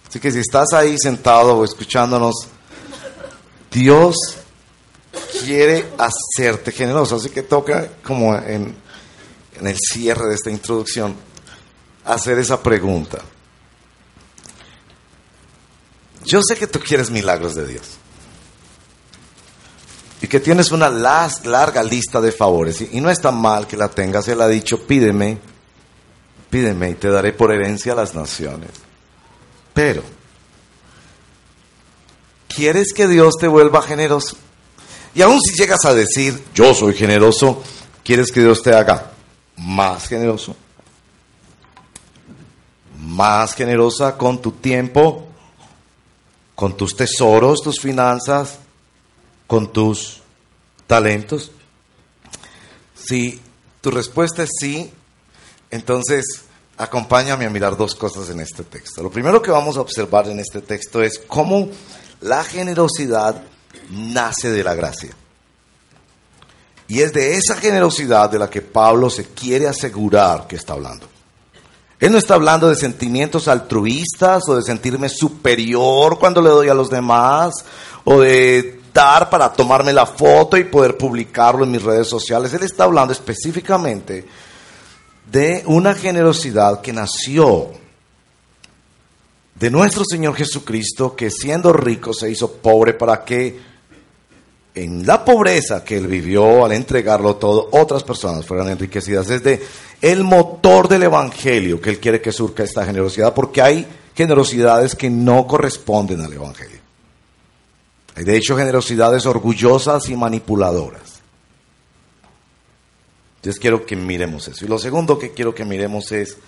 Así 0.09 0.21
que 0.21 0.31
si 0.31 0.39
estás 0.39 0.73
ahí 0.73 0.97
sentado 0.99 1.57
o 1.57 1.65
escuchándonos, 1.65 2.35
Dios 3.71 4.17
quiere 5.41 5.87
hacerte 5.99 6.73
generoso. 6.73 7.17
Así 7.17 7.31
que 7.31 7.43
toca, 7.43 7.89
como 8.05 8.35
en, 8.37 8.77
el 9.61 9.77
cierre 9.77 10.29
de 10.29 10.35
esta 10.35 10.51
introducción, 10.51 11.17
hacer 12.05 12.39
esa 12.39 12.63
pregunta. 12.63 13.19
Yo 16.25 16.41
sé 16.43 16.57
que 16.57 16.67
tú 16.67 16.79
quieres 16.81 17.11
milagros 17.11 17.55
de 17.55 17.67
Dios. 17.67 17.99
Y 20.25 20.27
que 20.27 20.41
tienes 20.41 20.73
una 20.73 20.89
larga 20.89 21.83
lista 21.83 22.19
de 22.19 22.33
favores. 22.33 22.81
Y 22.81 22.99
no 23.03 23.11
es 23.11 23.21
tan 23.21 23.37
mal 23.39 23.67
que 23.67 23.77
la 23.77 23.91
tengas. 23.91 24.27
Él 24.27 24.41
ha 24.41 24.49
dicho, 24.49 24.87
pídeme, 24.87 25.37
pídeme 26.49 26.89
y 26.89 26.95
te 26.95 27.11
daré 27.11 27.35
por 27.35 27.53
herencia 27.53 27.93
a 27.93 27.97
las 27.97 28.15
naciones. 28.15 28.71
Pero, 29.75 30.03
¿quieres 32.49 32.95
que 32.95 33.07
Dios 33.07 33.35
te 33.39 33.49
vuelva 33.49 33.83
generoso? 33.83 34.39
Y 35.15 35.21
aún 35.21 35.43
si 35.43 35.55
llegas 35.61 35.85
a 35.85 35.93
decir, 35.93 36.43
yo 36.55 36.73
soy 36.73 36.95
generoso, 36.95 37.63
¿quieres 38.03 38.33
que 38.33 38.41
Dios 38.41 38.63
te 38.63 38.75
haga 38.75 39.11
más 39.59 40.09
generoso? 40.09 40.57
Más 42.99 43.53
generosa 43.53 44.17
con 44.17 44.41
tu 44.41 44.53
tiempo, 44.53 45.29
con 46.55 46.79
tus 46.79 46.97
tesoros, 46.97 47.61
tus 47.61 47.79
finanzas, 47.79 48.61
con 49.47 49.73
tus 49.73 50.23
talentos? 50.87 51.51
Si 52.95 53.41
tu 53.81 53.91
respuesta 53.91 54.43
es 54.43 54.51
sí, 54.59 54.91
entonces 55.71 56.45
acompáñame 56.77 57.45
a 57.45 57.51
mirar 57.51 57.77
dos 57.77 57.95
cosas 57.95 58.31
en 58.31 58.41
este 58.41 58.65
texto. 58.65 59.03
Lo 59.03 59.11
primero 59.11 59.43
que 59.43 59.51
vamos 59.51 59.77
a 59.77 59.81
observar 59.81 60.29
en 60.29 60.41
este 60.41 60.61
texto 60.61 61.03
es 61.03 61.19
cómo 61.19 61.69
la 62.21 62.43
generosidad 62.45 63.43
nace 63.91 64.51
de 64.51 64.65
la 64.65 64.75
gracia. 64.75 65.11
Y 66.87 67.01
es 67.01 67.13
de 67.13 67.37
esa 67.37 67.57
generosidad 67.57 68.31
de 68.31 68.39
la 68.39 68.51
que 68.51 68.63
Pablo 68.63 69.09
se 69.09 69.27
quiere 69.27 69.67
asegurar 69.67 70.47
que 70.47 70.57
está 70.57 70.75
hablando. 70.75 71.07
Él 72.01 72.13
no 72.13 72.19
está 72.19 72.35
hablando 72.35 72.69
de 72.69 72.77
sentimientos 72.77 73.49
altruistas 73.49 74.43
o 74.49 74.57
de 74.57 74.63
sentirme 74.63 75.09
superior 75.09 76.19
cuando 76.19 76.43
le 76.43 76.51
doy 76.51 76.69
a 76.69 76.75
los 76.75 76.91
demás 76.91 77.65
o 78.05 78.21
de 78.21 78.81
para 78.95 79.53
tomarme 79.53 79.93
la 79.93 80.07
foto 80.07 80.57
y 80.57 80.65
poder 80.65 80.97
publicarlo 80.97 81.65
en 81.65 81.73
mis 81.73 81.83
redes 81.83 82.07
sociales. 82.07 82.55
Él 82.55 82.63
está 82.63 82.85
hablando 82.85 83.13
específicamente 83.13 84.25
de 85.31 85.65
una 85.67 85.95
generosidad 85.95 86.81
que 86.81 86.93
nació 86.93 87.71
de 89.57 89.71
nuestro 89.71 90.05
Señor 90.05 90.35
Jesucristo, 90.37 91.17
que 91.17 91.31
siendo 91.31 91.73
rico 91.73 92.13
se 92.13 92.31
hizo 92.31 92.53
pobre 92.53 92.95
para 92.95 93.25
que 93.25 93.75
en 94.75 95.07
la 95.07 95.25
pobreza 95.25 95.85
que 95.85 95.97
él 95.97 96.07
vivió 96.07 96.65
al 96.65 96.73
entregarlo 96.73 97.37
todo, 97.37 97.69
otras 97.73 98.03
personas 98.03 98.45
fueran 98.45 98.69
enriquecidas. 98.69 99.31
Es 99.31 99.43
de 99.43 99.63
el 100.03 100.25
motor 100.25 100.89
del 100.89 101.05
Evangelio 101.05 101.81
que 101.81 101.91
él 101.91 102.01
quiere 102.01 102.21
que 102.21 102.33
surca 102.33 102.63
esta 102.63 102.85
generosidad, 102.85 103.35
porque 103.35 103.63
hay 103.63 103.87
generosidades 104.15 104.95
que 104.95 105.11
no 105.11 105.47
corresponden 105.47 106.21
al 106.21 106.33
Evangelio. 106.33 106.74
De 108.17 108.37
hecho 108.37 108.57
generosidades 108.57 109.27
orgullosas 109.27 110.09
y 110.09 110.17
manipuladoras. 110.17 111.21
Entonces 113.37 113.61
quiero 113.61 113.85
que 113.85 113.97
miremos 113.97 114.49
eso. 114.49 114.65
Y 114.65 114.69
lo 114.69 114.79
segundo 114.79 115.19
que 115.19 115.33
quiero 115.33 115.55
que 115.55 115.65
miremos 115.65 116.13
es 116.13 116.39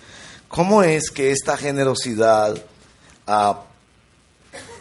cómo 0.47 0.81
es 0.81 1.11
que 1.11 1.31
esta 1.31 1.57
generosidad 1.57 2.59
ah, 3.27 3.63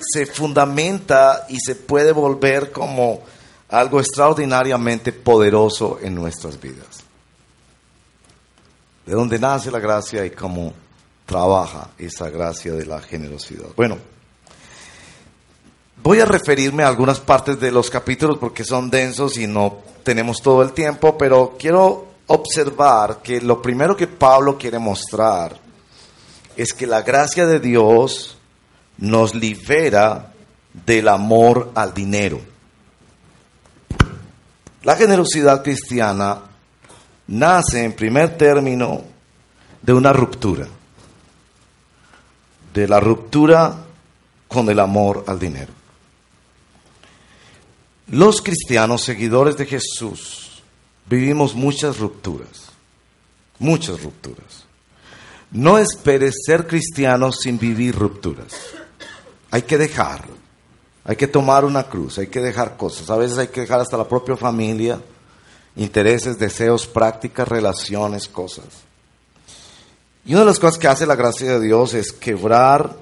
se 0.00 0.26
fundamenta 0.26 1.46
y 1.48 1.58
se 1.58 1.74
puede 1.74 2.12
volver 2.12 2.72
como 2.72 3.22
algo 3.68 4.00
extraordinariamente 4.00 5.12
poderoso 5.12 5.98
en 6.00 6.14
nuestras 6.14 6.60
vidas. 6.60 7.04
De 9.04 9.12
dónde 9.12 9.38
nace 9.38 9.70
la 9.70 9.80
gracia 9.80 10.24
y 10.24 10.30
cómo 10.30 10.72
trabaja 11.26 11.90
esa 11.98 12.30
gracia 12.30 12.72
de 12.72 12.86
la 12.86 13.00
generosidad. 13.00 13.68
Bueno, 13.76 13.98
voy 16.02 16.20
a 16.20 16.24
referirme 16.24 16.82
a 16.82 16.88
algunas 16.88 17.20
partes 17.20 17.58
de 17.60 17.72
los 17.72 17.90
capítulos 17.90 18.38
porque 18.38 18.64
son 18.64 18.90
densos 18.90 19.36
y 19.36 19.46
no 19.46 19.78
tenemos 20.02 20.40
todo 20.40 20.62
el 20.62 20.72
tiempo, 20.72 21.18
pero 21.18 21.56
quiero 21.58 22.06
observar 22.26 23.18
que 23.22 23.40
lo 23.40 23.60
primero 23.60 23.96
que 23.96 24.06
Pablo 24.06 24.56
quiere 24.56 24.78
mostrar 24.78 25.58
es 26.56 26.72
que 26.72 26.86
la 26.86 27.02
gracia 27.02 27.46
de 27.46 27.60
Dios 27.60 28.38
nos 28.98 29.34
libera 29.34 30.32
del 30.84 31.08
amor 31.08 31.72
al 31.74 31.92
dinero. 31.92 32.40
La 34.82 34.96
generosidad 34.96 35.62
cristiana 35.62 36.42
nace 37.26 37.84
en 37.84 37.92
primer 37.92 38.36
término 38.36 39.02
de 39.82 39.92
una 39.92 40.12
ruptura, 40.12 40.66
de 42.72 42.88
la 42.88 43.00
ruptura 43.00 43.74
con 44.48 44.68
el 44.70 44.78
amor 44.78 45.24
al 45.26 45.38
dinero. 45.38 45.75
Los 48.08 48.40
cristianos 48.42 49.02
seguidores 49.02 49.56
de 49.56 49.66
Jesús 49.66 50.62
vivimos 51.08 51.54
muchas 51.54 51.98
rupturas, 51.98 52.70
muchas 53.58 54.02
rupturas. 54.02 54.64
No 55.50 55.78
esperes 55.78 56.36
ser 56.44 56.66
cristiano 56.66 57.32
sin 57.32 57.58
vivir 57.58 57.94
rupturas. 57.94 58.52
Hay 59.50 59.62
que 59.62 59.78
dejar 59.78 60.24
hay 61.08 61.14
que 61.14 61.28
tomar 61.28 61.64
una 61.64 61.84
cruz, 61.84 62.18
hay 62.18 62.26
que 62.26 62.40
dejar 62.40 62.76
cosas. 62.76 63.08
A 63.10 63.16
veces 63.16 63.38
hay 63.38 63.46
que 63.46 63.60
dejar 63.60 63.78
hasta 63.78 63.96
la 63.96 64.08
propia 64.08 64.36
familia, 64.36 65.00
intereses, 65.76 66.36
deseos, 66.36 66.88
prácticas, 66.88 67.46
relaciones, 67.46 68.26
cosas. 68.26 68.64
Y 70.24 70.32
una 70.32 70.40
de 70.40 70.46
las 70.46 70.58
cosas 70.58 70.78
que 70.78 70.88
hace 70.88 71.06
la 71.06 71.14
gracia 71.14 71.52
de 71.52 71.60
Dios 71.60 71.94
es 71.94 72.10
quebrar 72.10 72.96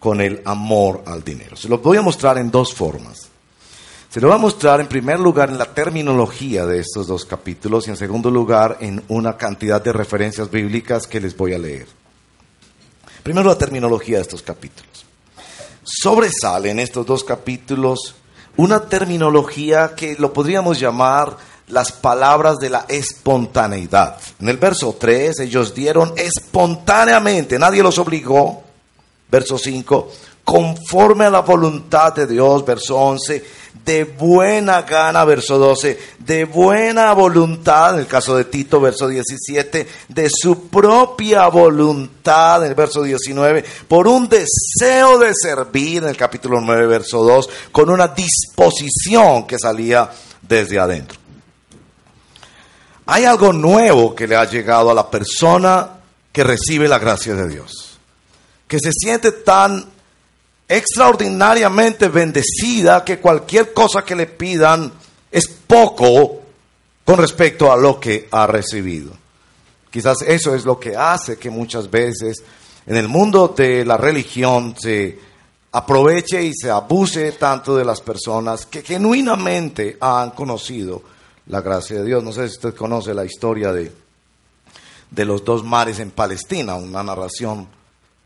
con 0.00 0.20
el 0.20 0.42
amor 0.44 1.04
al 1.06 1.22
dinero. 1.22 1.54
Se 1.54 1.68
lo 1.68 1.78
voy 1.78 1.96
a 1.96 2.02
mostrar 2.02 2.38
en 2.38 2.50
dos 2.50 2.74
formas. 2.74 3.27
Se 4.10 4.20
lo 4.20 4.28
voy 4.28 4.36
a 4.36 4.40
mostrar 4.40 4.80
en 4.80 4.86
primer 4.86 5.20
lugar 5.20 5.50
en 5.50 5.58
la 5.58 5.66
terminología 5.66 6.64
de 6.64 6.80
estos 6.80 7.06
dos 7.06 7.24
capítulos 7.24 7.86
y 7.86 7.90
en 7.90 7.96
segundo 7.96 8.30
lugar 8.30 8.78
en 8.80 9.02
una 9.08 9.36
cantidad 9.36 9.82
de 9.82 9.92
referencias 9.92 10.50
bíblicas 10.50 11.06
que 11.06 11.20
les 11.20 11.36
voy 11.36 11.52
a 11.52 11.58
leer. 11.58 11.86
Primero 13.22 13.48
la 13.48 13.58
terminología 13.58 14.16
de 14.16 14.22
estos 14.22 14.42
capítulos 14.42 15.08
sobresale 15.88 16.70
en 16.70 16.78
estos 16.78 17.06
dos 17.06 17.24
capítulos 17.24 18.14
una 18.56 18.80
terminología 18.80 19.94
que 19.94 20.16
lo 20.18 20.32
podríamos 20.32 20.78
llamar 20.78 21.36
las 21.68 21.92
palabras 21.92 22.56
de 22.56 22.70
la 22.70 22.86
espontaneidad. 22.88 24.18
En 24.40 24.48
el 24.48 24.56
verso 24.56 24.96
3 24.98 25.40
ellos 25.40 25.74
dieron 25.74 26.12
espontáneamente, 26.16 27.58
nadie 27.58 27.82
los 27.82 27.98
obligó. 27.98 28.64
Verso 29.30 29.58
5, 29.58 30.10
conforme 30.48 31.26
a 31.26 31.30
la 31.30 31.40
voluntad 31.40 32.14
de 32.14 32.26
Dios, 32.26 32.64
verso 32.64 32.96
11, 32.96 33.44
de 33.84 34.04
buena 34.04 34.80
gana, 34.80 35.22
verso 35.26 35.58
12, 35.58 35.98
de 36.20 36.46
buena 36.46 37.12
voluntad, 37.12 37.92
en 37.92 38.00
el 38.00 38.06
caso 38.06 38.34
de 38.34 38.46
Tito, 38.46 38.80
verso 38.80 39.08
17, 39.08 39.86
de 40.08 40.30
su 40.30 40.68
propia 40.68 41.48
voluntad, 41.48 42.64
en 42.64 42.70
el 42.70 42.74
verso 42.74 43.02
19, 43.02 43.62
por 43.86 44.08
un 44.08 44.26
deseo 44.26 45.18
de 45.18 45.34
servir, 45.34 46.04
en 46.04 46.08
el 46.08 46.16
capítulo 46.16 46.62
9, 46.62 46.86
verso 46.86 47.22
2, 47.22 47.50
con 47.70 47.90
una 47.90 48.08
disposición 48.08 49.46
que 49.46 49.58
salía 49.58 50.10
desde 50.40 50.78
adentro. 50.78 51.18
Hay 53.04 53.26
algo 53.26 53.52
nuevo 53.52 54.14
que 54.14 54.26
le 54.26 54.36
ha 54.36 54.46
llegado 54.46 54.90
a 54.90 54.94
la 54.94 55.10
persona 55.10 55.90
que 56.32 56.42
recibe 56.42 56.88
la 56.88 56.98
gracia 56.98 57.34
de 57.34 57.46
Dios, 57.46 57.98
que 58.66 58.78
se 58.78 58.92
siente 58.92 59.30
tan 59.32 59.97
extraordinariamente 60.68 62.08
bendecida 62.08 63.02
que 63.04 63.18
cualquier 63.18 63.72
cosa 63.72 64.04
que 64.04 64.14
le 64.14 64.26
pidan 64.26 64.92
es 65.30 65.48
poco 65.48 66.42
con 67.04 67.16
respecto 67.18 67.72
a 67.72 67.76
lo 67.76 67.98
que 67.98 68.28
ha 68.30 68.46
recibido. 68.46 69.12
Quizás 69.90 70.18
eso 70.26 70.54
es 70.54 70.66
lo 70.66 70.78
que 70.78 70.94
hace 70.94 71.38
que 71.38 71.48
muchas 71.48 71.90
veces 71.90 72.42
en 72.86 72.96
el 72.96 73.08
mundo 73.08 73.54
de 73.56 73.84
la 73.84 73.96
religión 73.96 74.74
se 74.78 75.18
aproveche 75.72 76.42
y 76.42 76.52
se 76.54 76.70
abuse 76.70 77.32
tanto 77.32 77.76
de 77.76 77.84
las 77.84 78.02
personas 78.02 78.66
que 78.66 78.82
genuinamente 78.82 79.96
han 80.00 80.30
conocido 80.30 81.02
la 81.46 81.62
gracia 81.62 81.98
de 81.98 82.04
Dios. 82.04 82.22
No 82.22 82.32
sé 82.32 82.48
si 82.48 82.56
usted 82.56 82.74
conoce 82.74 83.14
la 83.14 83.24
historia 83.24 83.72
de, 83.72 83.90
de 85.10 85.24
los 85.24 85.42
dos 85.44 85.64
mares 85.64 85.98
en 86.00 86.10
Palestina, 86.10 86.74
una 86.74 87.02
narración 87.02 87.66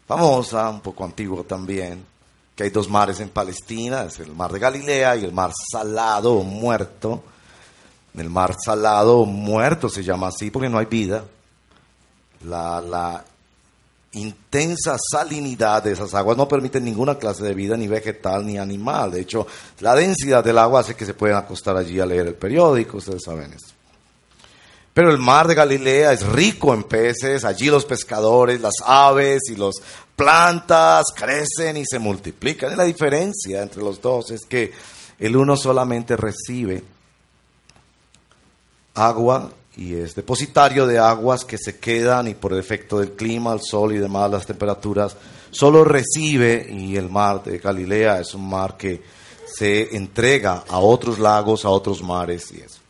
famosa, 0.07 0.69
un 0.69 0.81
poco 0.81 1.05
antigua 1.05 1.45
también, 1.45 2.05
que 2.63 2.67
hay 2.67 2.71
dos 2.71 2.89
mares 2.89 3.19
en 3.19 3.29
Palestina, 3.29 4.05
es 4.05 4.21
el 4.21 4.33
mar 4.37 4.53
de 4.53 4.61
Galilea 4.61 5.17
y 5.17 5.25
el 5.25 5.33
mar 5.33 5.51
salado 5.73 6.35
o 6.35 6.45
muerto. 6.45 7.25
El 8.17 8.31
mar 8.31 8.55
salado 8.65 9.19
o 9.19 9.27
muerto 9.27 9.89
se 9.89 10.05
llama 10.05 10.29
así 10.29 10.49
porque 10.53 10.69
no 10.69 10.79
hay 10.79 10.87
vida. 10.87 11.25
La, 12.45 13.25
intensa 14.15 14.97
salinidad 15.11 15.83
de 15.83 15.93
esas 15.93 16.13
aguas 16.13 16.37
no 16.37 16.47
permite 16.47 16.79
ninguna 16.79 17.17
clase 17.17 17.43
de 17.43 17.55
vida, 17.55 17.77
ni 17.77 17.89
vegetal 17.89 18.47
ni 18.47 18.59
animal. 18.59 19.11
De 19.11 19.23
hecho, 19.23 19.47
la 19.81 19.95
densidad 19.95 20.45
del 20.45 20.59
agua 20.59 20.81
hace 20.81 20.95
que 20.95 21.07
se 21.07 21.15
puedan 21.15 21.39
acostar 21.39 21.77
allí 21.77 21.99
a 21.99 22.07
leer 22.07 22.27
el 22.27 22.35
periódico, 22.35 22.99
ustedes 22.99 23.23
saben 23.25 23.55
eso. 23.55 23.75
Pero 24.95 25.11
el 25.11 25.17
mar 25.19 25.49
de 25.49 25.55
Galilea 25.55 26.13
es 26.13 26.27
rico 26.27 26.75
en 26.75 26.85
peces, 26.85 27.45
allí 27.45 27.71
los 27.71 27.87
pescadores, 27.87 28.61
las 28.61 28.75
aves 28.85 29.41
y 29.49 29.57
las 29.57 29.77
plantas 30.17 31.07
crecen 31.15 31.77
y 31.77 31.85
se 31.85 31.99
multiplican. 31.99 32.77
La 32.77 32.85
diferencia 32.85 33.63
entre 33.63 33.83
los 33.83 34.01
dos 34.01 34.31
es 34.31 34.45
que 34.45 34.73
el 35.19 35.37
uno 35.37 35.57
solamente 35.57 36.17
recibe 36.17 36.83
agua 38.95 39.51
y 39.77 39.95
es 39.95 40.15
depositario 40.15 40.87
de 40.87 40.99
aguas 40.99 41.45
que 41.45 41.57
se 41.57 41.79
quedan 41.79 42.29
y 42.29 42.35
por 42.35 42.53
efecto 42.55 42.99
del 42.99 43.13
clima, 43.13 43.55
el 43.55 43.63
sol 43.63 43.95
y 43.95 43.99
demás, 43.99 44.31
las 44.31 44.47
temperaturas, 44.47 45.17
solo 45.51 45.85
recibe 45.85 46.69
y 46.71 46.97
el 46.97 47.09
mar 47.09 47.43
de 47.43 47.59
Galilea 47.59 48.21
es 48.21 48.35
un 48.35 48.49
mar 48.49 48.77
que 48.77 49.03
se 49.47 49.97
entrega 49.97 50.65
a 50.69 50.79
otros 50.79 51.19
lagos, 51.19 51.65
a 51.65 51.71
otros 51.71 52.03
mares 52.03 52.53
y 52.53 52.61
eso. 52.61 52.82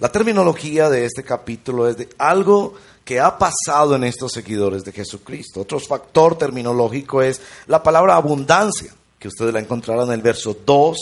La 0.00 0.12
terminología 0.12 0.88
de 0.88 1.04
este 1.04 1.24
capítulo 1.24 1.88
es 1.88 1.96
de 1.96 2.08
algo 2.18 2.74
que 3.04 3.18
ha 3.18 3.36
pasado 3.36 3.96
en 3.96 4.04
estos 4.04 4.30
seguidores 4.30 4.84
de 4.84 4.92
Jesucristo. 4.92 5.62
Otro 5.62 5.80
factor 5.80 6.38
terminológico 6.38 7.20
es 7.20 7.40
la 7.66 7.82
palabra 7.82 8.14
abundancia, 8.14 8.94
que 9.18 9.26
ustedes 9.26 9.52
la 9.52 9.58
encontrarán 9.58 10.06
en 10.06 10.14
el 10.14 10.22
verso 10.22 10.56
2, 10.64 10.98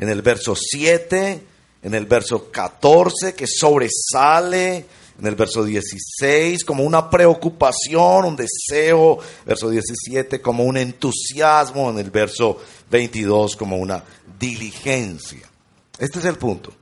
en 0.00 0.08
el 0.08 0.22
verso 0.22 0.56
7, 0.56 1.42
en 1.82 1.94
el 1.94 2.06
verso 2.06 2.50
14, 2.50 3.34
que 3.34 3.46
sobresale, 3.46 4.84
en 5.20 5.26
el 5.26 5.36
verso 5.36 5.64
16, 5.64 6.64
como 6.64 6.82
una 6.82 7.08
preocupación, 7.08 8.24
un 8.24 8.36
deseo, 8.36 9.20
verso 9.46 9.70
17, 9.70 10.40
como 10.40 10.64
un 10.64 10.78
entusiasmo, 10.78 11.90
en 11.90 12.00
el 12.00 12.10
verso 12.10 12.58
22, 12.90 13.54
como 13.54 13.76
una 13.76 14.02
diligencia. 14.36 15.48
Este 15.96 16.18
es 16.18 16.24
el 16.24 16.38
punto. 16.38 16.72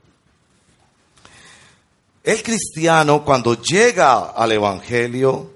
El 2.27 2.43
cristiano 2.43 3.23
cuando 3.23 3.53
llega 3.53 4.31
al 4.31 4.51
Evangelio, 4.51 5.49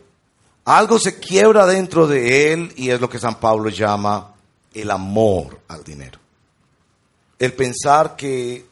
algo 0.63 0.97
se 0.99 1.19
quiebra 1.19 1.65
dentro 1.65 2.07
de 2.07 2.53
él 2.53 2.71
y 2.77 2.91
es 2.91 3.01
lo 3.01 3.09
que 3.09 3.19
San 3.19 3.41
Pablo 3.41 3.69
llama 3.69 4.33
el 4.73 4.89
amor 4.89 5.59
al 5.67 5.83
dinero. 5.83 6.17
El 7.37 7.51
pensar 7.51 8.15
que 8.15 8.65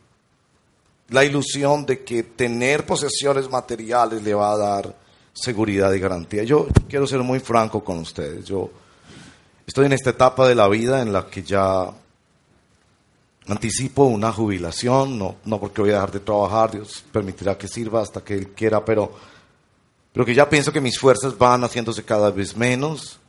la 1.09 1.25
ilusión 1.25 1.85
de 1.85 2.05
que 2.05 2.23
tener 2.23 2.85
posesiones 2.85 3.49
materiales 3.49 4.23
le 4.23 4.33
va 4.33 4.53
a 4.53 4.57
dar 4.57 4.95
seguridad 5.33 5.91
y 5.91 5.99
garantía. 5.99 6.45
Yo 6.45 6.67
quiero 6.87 7.05
ser 7.05 7.19
muy 7.19 7.41
franco 7.41 7.83
con 7.83 7.99
ustedes. 7.99 8.45
Yo 8.45 8.69
estoy 9.67 9.87
en 9.87 9.91
esta 9.91 10.11
etapa 10.11 10.47
de 10.47 10.55
la 10.55 10.69
vida 10.69 11.01
en 11.01 11.11
la 11.11 11.27
que 11.27 11.43
ya 11.43 11.91
anticipo 13.49 14.03
una 14.03 14.31
jubilación, 14.31 15.17
no, 15.17 15.35
no 15.45 15.59
porque 15.59 15.81
voy 15.81 15.91
a 15.91 15.95
dejar 15.95 16.11
de 16.11 16.19
trabajar, 16.19 16.71
Dios 16.71 17.03
permitirá 17.11 17.57
que 17.57 17.67
sirva 17.67 18.01
hasta 18.01 18.21
que 18.21 18.35
Él 18.35 18.49
quiera, 18.49 18.83
pero, 18.85 19.11
pero 20.13 20.25
que 20.25 20.35
ya 20.35 20.49
pienso 20.49 20.71
que 20.71 20.81
mis 20.81 20.99
fuerzas 20.99 21.37
van 21.37 21.63
haciéndose 21.63 22.03
cada 22.03 22.31
vez 22.31 22.55
menos. 22.55 23.19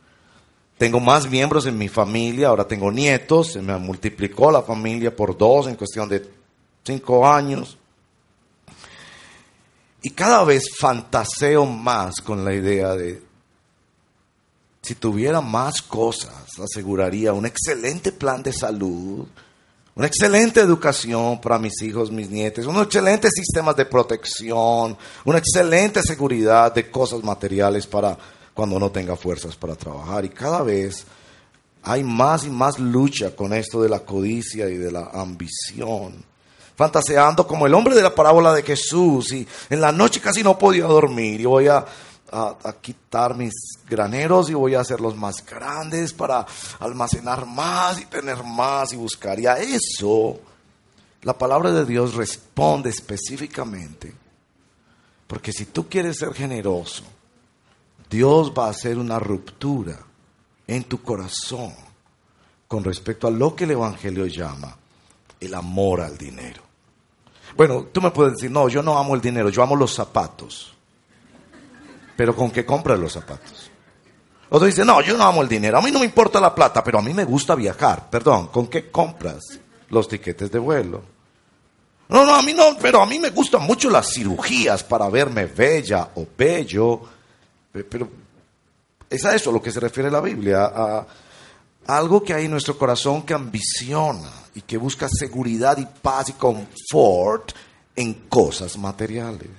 Tengo 0.77 0.99
más 0.99 1.29
miembros 1.29 1.65
en 1.65 1.77
mi 1.77 1.87
familia, 1.87 2.47
ahora 2.47 2.67
tengo 2.67 2.91
nietos, 2.91 3.53
se 3.53 3.61
me 3.61 3.77
multiplicó 3.77 4.51
la 4.51 4.63
familia 4.63 5.15
por 5.15 5.37
dos 5.37 5.67
en 5.67 5.75
cuestión 5.75 6.09
de 6.09 6.27
cinco 6.83 7.27
años. 7.27 7.77
Y 10.01 10.09
cada 10.09 10.43
vez 10.43 10.63
fantaseo 10.79 11.65
más 11.65 12.21
con 12.21 12.43
la 12.43 12.53
idea 12.53 12.95
de, 12.95 13.21
si 14.81 14.95
tuviera 14.95 15.41
más 15.41 15.81
cosas, 15.81 16.59
aseguraría 16.59 17.33
un 17.33 17.45
excelente 17.45 18.11
plan 18.11 18.41
de 18.41 18.51
salud, 18.51 19.27
una 19.95 20.07
excelente 20.07 20.61
educación 20.61 21.41
para 21.41 21.59
mis 21.59 21.81
hijos, 21.81 22.11
mis 22.11 22.29
nietos, 22.29 22.65
un 22.65 22.81
excelente 22.81 23.29
sistema 23.29 23.73
de 23.73 23.85
protección, 23.85 24.97
una 25.25 25.37
excelente 25.37 26.01
seguridad 26.01 26.73
de 26.73 26.89
cosas 26.89 27.23
materiales 27.23 27.85
para 27.87 28.17
cuando 28.53 28.79
no 28.79 28.89
tenga 28.89 29.15
fuerzas 29.15 29.55
para 29.55 29.75
trabajar. 29.75 30.23
Y 30.23 30.29
cada 30.29 30.61
vez 30.61 31.05
hay 31.83 32.03
más 32.03 32.45
y 32.45 32.49
más 32.49 32.79
lucha 32.79 33.35
con 33.35 33.53
esto 33.53 33.81
de 33.81 33.89
la 33.89 33.99
codicia 33.99 34.69
y 34.69 34.77
de 34.77 34.91
la 34.91 35.09
ambición 35.13 36.31
fantaseando 36.73 37.45
como 37.45 37.67
el 37.67 37.75
hombre 37.75 37.93
de 37.93 38.01
la 38.01 38.15
parábola 38.15 38.53
de 38.53 38.63
Jesús 38.63 39.33
y 39.33 39.47
en 39.69 39.81
la 39.81 39.91
noche 39.91 40.19
casi 40.19 40.41
no 40.41 40.57
podía 40.57 40.85
dormir 40.85 41.39
y 41.39 41.45
voy 41.45 41.67
a, 41.67 41.85
quitar 42.81 43.35
mis 43.35 43.53
graneros 43.87 44.49
y 44.49 44.53
voy 44.53 44.75
a 44.75 44.81
hacerlos 44.81 45.15
más 45.15 45.45
grandes 45.45 46.13
para 46.13 46.45
almacenar 46.79 47.45
más 47.45 47.99
y 47.99 48.05
tener 48.05 48.43
más 48.43 48.93
y 48.93 48.95
buscar. 48.95 49.39
Y 49.39 49.47
a 49.47 49.57
eso 49.57 50.39
la 51.23 51.37
palabra 51.37 51.71
de 51.71 51.85
Dios 51.85 52.15
responde 52.15 52.89
específicamente. 52.89 54.13
Porque 55.27 55.51
si 55.53 55.65
tú 55.65 55.87
quieres 55.87 56.17
ser 56.17 56.33
generoso, 56.33 57.03
Dios 58.09 58.51
va 58.57 58.67
a 58.67 58.71
hacer 58.71 58.97
una 58.97 59.19
ruptura 59.19 59.97
en 60.67 60.83
tu 60.83 61.01
corazón 61.01 61.73
con 62.67 62.83
respecto 62.83 63.27
a 63.27 63.31
lo 63.31 63.55
que 63.55 63.65
el 63.65 63.71
Evangelio 63.71 64.25
llama 64.25 64.75
el 65.39 65.53
amor 65.53 66.01
al 66.01 66.17
dinero. 66.17 66.61
Bueno, 67.55 67.85
tú 67.91 68.01
me 68.01 68.11
puedes 68.11 68.33
decir, 68.33 68.51
no, 68.51 68.69
yo 68.69 68.81
no 68.81 68.97
amo 68.97 69.15
el 69.15 69.21
dinero, 69.21 69.49
yo 69.49 69.63
amo 69.63 69.75
los 69.75 69.93
zapatos. 69.93 70.73
Pero 72.15 72.35
¿con 72.35 72.51
qué 72.51 72.65
compras 72.65 72.99
los 72.99 73.13
zapatos? 73.13 73.71
Otro 74.49 74.65
dice, 74.65 74.83
no, 74.83 75.01
yo 75.01 75.17
no 75.17 75.23
amo 75.23 75.41
el 75.41 75.47
dinero, 75.47 75.77
a 75.77 75.81
mí 75.81 75.91
no 75.91 75.99
me 75.99 76.05
importa 76.05 76.39
la 76.39 76.53
plata, 76.53 76.83
pero 76.83 76.99
a 76.99 77.01
mí 77.01 77.13
me 77.13 77.23
gusta 77.23 77.55
viajar. 77.55 78.09
Perdón, 78.09 78.47
¿con 78.47 78.67
qué 78.67 78.91
compras 78.91 79.59
los 79.89 80.07
tiquetes 80.07 80.51
de 80.51 80.59
vuelo? 80.59 81.01
No, 82.09 82.25
no, 82.25 82.35
a 82.35 82.41
mí 82.41 82.53
no, 82.53 82.77
pero 82.81 83.01
a 83.01 83.05
mí 83.05 83.17
me 83.17 83.29
gustan 83.29 83.63
mucho 83.63 83.89
las 83.89 84.13
cirugías 84.13 84.83
para 84.83 85.09
verme 85.09 85.45
bella 85.45 86.09
o 86.15 86.27
bello. 86.37 87.01
Pero 87.71 88.09
es 89.09 89.23
a 89.23 89.33
eso 89.33 89.53
lo 89.53 89.61
que 89.61 89.71
se 89.71 89.79
refiere 89.79 90.11
la 90.11 90.19
Biblia, 90.19 90.65
a 90.65 91.07
algo 91.87 92.21
que 92.21 92.33
hay 92.33 92.45
en 92.45 92.51
nuestro 92.51 92.77
corazón 92.77 93.23
que 93.23 93.33
ambiciona 93.33 94.29
y 94.53 94.61
que 94.61 94.77
busca 94.77 95.07
seguridad 95.09 95.77
y 95.77 95.85
paz 95.85 96.29
y 96.29 96.33
confort 96.33 97.53
en 97.95 98.13
cosas 98.27 98.77
materiales. 98.77 99.49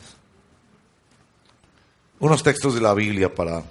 Unos 2.23 2.45
textos 2.45 2.77
de 2.77 2.81
la 2.81 2.95
Biblia 2.95 3.35
para 3.35 3.65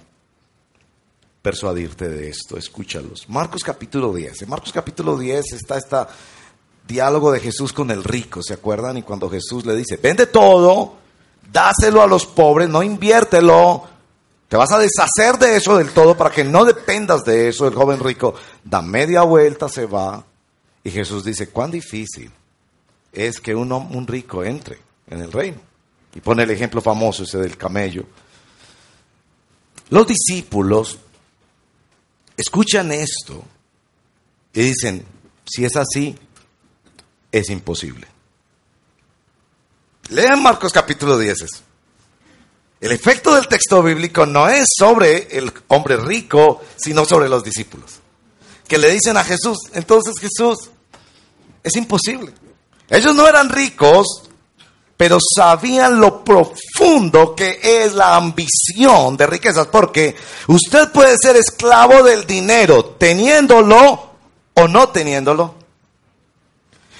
persuadirte 1.40 2.10
de 2.10 2.28
esto, 2.28 2.58
escúchalos. 2.58 3.26
Marcos 3.30 3.64
capítulo 3.64 4.12
10. 4.12 4.42
En 4.42 4.50
Marcos 4.50 4.70
capítulo 4.74 5.16
10 5.16 5.54
está 5.54 5.78
este 5.78 5.96
diálogo 6.86 7.32
de 7.32 7.40
Jesús 7.40 7.72
con 7.72 7.90
el 7.90 8.04
rico, 8.04 8.42
¿se 8.42 8.52
acuerdan? 8.52 8.98
Y 8.98 9.04
cuando 9.04 9.30
Jesús 9.30 9.64
le 9.64 9.74
dice, 9.74 9.96
vende 9.96 10.26
todo, 10.26 10.96
dáselo 11.50 12.02
a 12.02 12.06
los 12.06 12.26
pobres, 12.26 12.68
no 12.68 12.82
inviértelo, 12.82 13.84
te 14.50 14.58
vas 14.58 14.70
a 14.70 14.78
deshacer 14.78 15.38
de 15.38 15.56
eso 15.56 15.78
del 15.78 15.88
todo 15.92 16.14
para 16.14 16.28
que 16.28 16.44
no 16.44 16.66
dependas 16.66 17.24
de 17.24 17.48
eso. 17.48 17.66
El 17.66 17.72
joven 17.72 18.00
rico 18.00 18.34
da 18.62 18.82
media 18.82 19.22
vuelta, 19.22 19.66
se 19.70 19.86
va. 19.86 20.26
Y 20.84 20.90
Jesús 20.90 21.24
dice, 21.24 21.48
cuán 21.48 21.70
difícil 21.70 22.30
es 23.14 23.40
que 23.40 23.54
un, 23.54 23.72
un 23.72 24.06
rico 24.06 24.44
entre 24.44 24.78
en 25.06 25.22
el 25.22 25.32
reino. 25.32 25.56
Y 26.14 26.20
pone 26.20 26.42
el 26.42 26.50
ejemplo 26.50 26.82
famoso 26.82 27.22
ese 27.22 27.38
del 27.38 27.56
camello. 27.56 28.04
Los 29.92 30.06
discípulos 30.06 30.96
escuchan 32.34 32.92
esto 32.92 33.44
y 34.54 34.62
dicen, 34.62 35.04
si 35.44 35.66
es 35.66 35.76
así, 35.76 36.16
es 37.30 37.50
imposible. 37.50 38.06
Lean 40.08 40.42
Marcos 40.42 40.72
capítulo 40.72 41.18
10. 41.18 41.36
El 42.80 42.92
efecto 42.92 43.34
del 43.34 43.46
texto 43.48 43.82
bíblico 43.82 44.24
no 44.24 44.48
es 44.48 44.66
sobre 44.74 45.28
el 45.36 45.52
hombre 45.68 45.98
rico, 45.98 46.62
sino 46.76 47.04
sobre 47.04 47.28
los 47.28 47.44
discípulos. 47.44 48.00
Que 48.66 48.78
le 48.78 48.90
dicen 48.90 49.18
a 49.18 49.24
Jesús, 49.24 49.58
entonces 49.74 50.14
Jesús, 50.18 50.70
es 51.62 51.76
imposible. 51.76 52.32
Ellos 52.88 53.14
no 53.14 53.28
eran 53.28 53.50
ricos, 53.50 54.30
pero 55.02 55.18
sabían 55.18 55.98
lo 55.98 56.22
profundo 56.22 57.34
que 57.34 57.58
es 57.60 57.92
la 57.92 58.14
ambición 58.14 59.16
de 59.16 59.26
riquezas, 59.26 59.66
porque 59.66 60.14
usted 60.46 60.92
puede 60.92 61.16
ser 61.20 61.34
esclavo 61.34 62.04
del 62.04 62.24
dinero 62.24 62.84
teniéndolo 62.84 64.10
o 64.54 64.68
no 64.68 64.88
teniéndolo. 64.90 65.56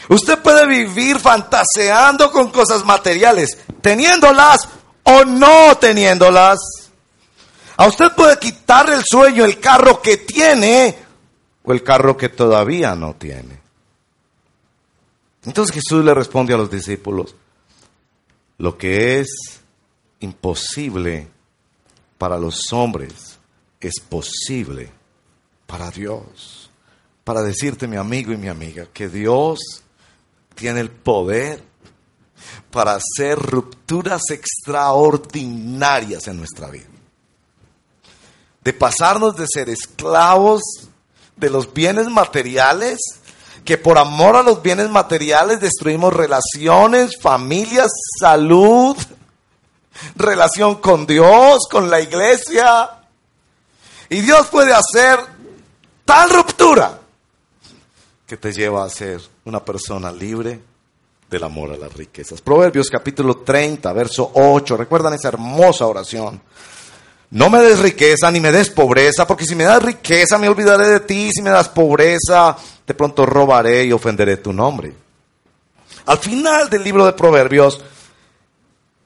Usted 0.09 0.37
puede 0.41 0.67
vivir 0.67 1.21
fantaseando 1.21 2.33
con 2.33 2.51
cosas 2.51 2.85
materiales, 2.85 3.57
teniéndolas 3.81 4.69
o 5.05 5.25
no 5.25 5.77
teniéndolas. 5.79 6.59
A 7.77 7.87
usted 7.87 8.11
puede 8.17 8.37
quitarle 8.37 8.97
el 8.97 9.05
sueño 9.09 9.45
el 9.45 9.61
carro 9.61 10.03
que 10.03 10.17
tiene 10.17 10.99
o 11.63 11.73
el 11.73 11.85
carro 11.85 12.17
que 12.17 12.31
todavía 12.31 12.97
no 12.97 13.15
tiene. 13.15 13.61
Entonces 15.45 15.73
Jesús 15.73 16.05
le 16.05 16.13
responde 16.15 16.53
a 16.53 16.57
los 16.57 16.69
discípulos, 16.69 17.37
lo 18.59 18.77
que 18.79 19.21
es 19.21 19.29
imposible 20.21 21.29
para 22.19 22.39
los 22.39 22.73
hombres 22.73 23.39
es 23.81 23.95
posible 24.01 24.91
para 25.67 25.91
Dios. 25.91 26.71
Para 27.25 27.43
decirte, 27.43 27.87
mi 27.87 27.97
amigo 27.97 28.33
y 28.33 28.37
mi 28.37 28.49
amiga, 28.49 28.87
que 28.93 29.09
Dios 29.09 29.61
tiene 30.55 30.81
el 30.81 30.91
poder 30.91 31.63
para 32.71 32.95
hacer 32.97 33.39
rupturas 33.39 34.23
extraordinarias 34.31 36.29
en 36.29 36.37
nuestra 36.37 36.71
vida. 36.71 36.87
De 38.63 38.73
pasarnos 38.73 39.37
de 39.37 39.47
ser 39.53 39.69
esclavos 39.69 40.63
de 41.37 41.51
los 41.51 41.73
bienes 41.73 42.09
materiales, 42.09 42.99
que 43.65 43.79
por 43.79 43.99
amor 43.99 44.37
a 44.37 44.43
los 44.43 44.63
bienes 44.63 44.91
materiales 44.91 45.61
destruimos 45.61 46.13
relaciones, 46.13 47.21
familias, 47.21 47.91
salud, 48.21 48.97
relación 50.17 50.77
con 50.77 51.07
Dios, 51.07 51.69
con 51.71 51.91
la 51.91 52.01
iglesia. 52.01 52.91
Y 54.09 54.21
Dios 54.21 54.49
puede 54.49 54.73
hacer 54.73 55.21
tal 56.05 56.31
ruptura 56.31 56.99
que 58.27 58.37
te 58.37 58.53
lleva 58.53 58.85
a 58.85 58.89
ser 58.89 59.21
una 59.45 59.65
persona 59.65 60.11
libre 60.11 60.61
del 61.31 61.45
amor 61.45 61.73
a 61.73 61.77
las 61.77 61.93
riquezas. 61.93 62.41
Proverbios 62.41 62.91
capítulo 62.91 63.39
30, 63.39 63.93
verso 63.93 64.31
8. 64.35 64.77
¿Recuerdan 64.77 65.15
esa 65.15 65.29
hermosa 65.29 65.87
oración? 65.87 66.41
No 67.33 67.49
me 67.49 67.63
des 67.63 67.79
riqueza 67.79 68.31
ni 68.31 68.41
me 68.41 68.53
des 68.53 68.69
pobreza, 68.69 69.27
porque 69.27 69.47
si 69.47 69.55
me 69.55 69.65
das 69.65 69.83
riqueza 69.83 70.37
me 70.37 70.51
olvidaré 70.51 70.87
de 70.89 71.01
ti, 71.01 71.31
si 71.33 71.41
me 71.41 71.49
das 71.49 71.71
pobreza, 71.71 72.55
de 72.87 72.93
pronto 72.93 73.25
robaré 73.25 73.85
y 73.85 73.93
ofenderé 73.93 74.37
tu 74.37 74.53
nombre. 74.53 74.93
Al 76.05 76.19
final 76.19 76.69
del 76.69 76.85
libro 76.85 77.07
de 77.07 77.15
Proverbios, 77.15 77.81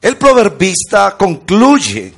el 0.03 0.17
proverbista 0.17 1.17
concluye 1.17 2.13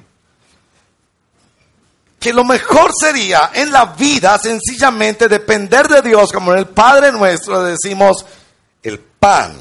que 2.18 2.32
lo 2.32 2.42
mejor 2.42 2.90
sería 2.98 3.50
en 3.52 3.70
la 3.70 3.84
vida 3.84 4.38
sencillamente 4.38 5.28
depender 5.28 5.88
de 5.88 6.00
Dios, 6.00 6.32
como 6.32 6.54
en 6.54 6.60
el 6.60 6.68
Padre 6.68 7.12
nuestro 7.12 7.62
decimos, 7.62 8.24
el 8.82 8.98
pan 8.98 9.54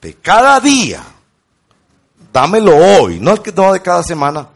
de 0.00 0.14
cada 0.14 0.58
día, 0.60 1.04
dámelo 2.32 2.74
hoy, 2.74 3.20
no, 3.20 3.34
no 3.54 3.72
de 3.74 3.82
cada 3.82 4.02
semana, 4.02 4.48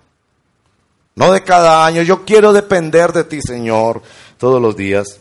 no 1.16 1.32
de 1.32 1.42
cada 1.42 1.84
año. 1.86 2.02
Yo 2.02 2.24
quiero 2.24 2.52
depender 2.52 3.12
de 3.12 3.24
ti, 3.24 3.40
Señor, 3.40 4.02
todos 4.38 4.60
los 4.60 4.76
días. 4.76 5.20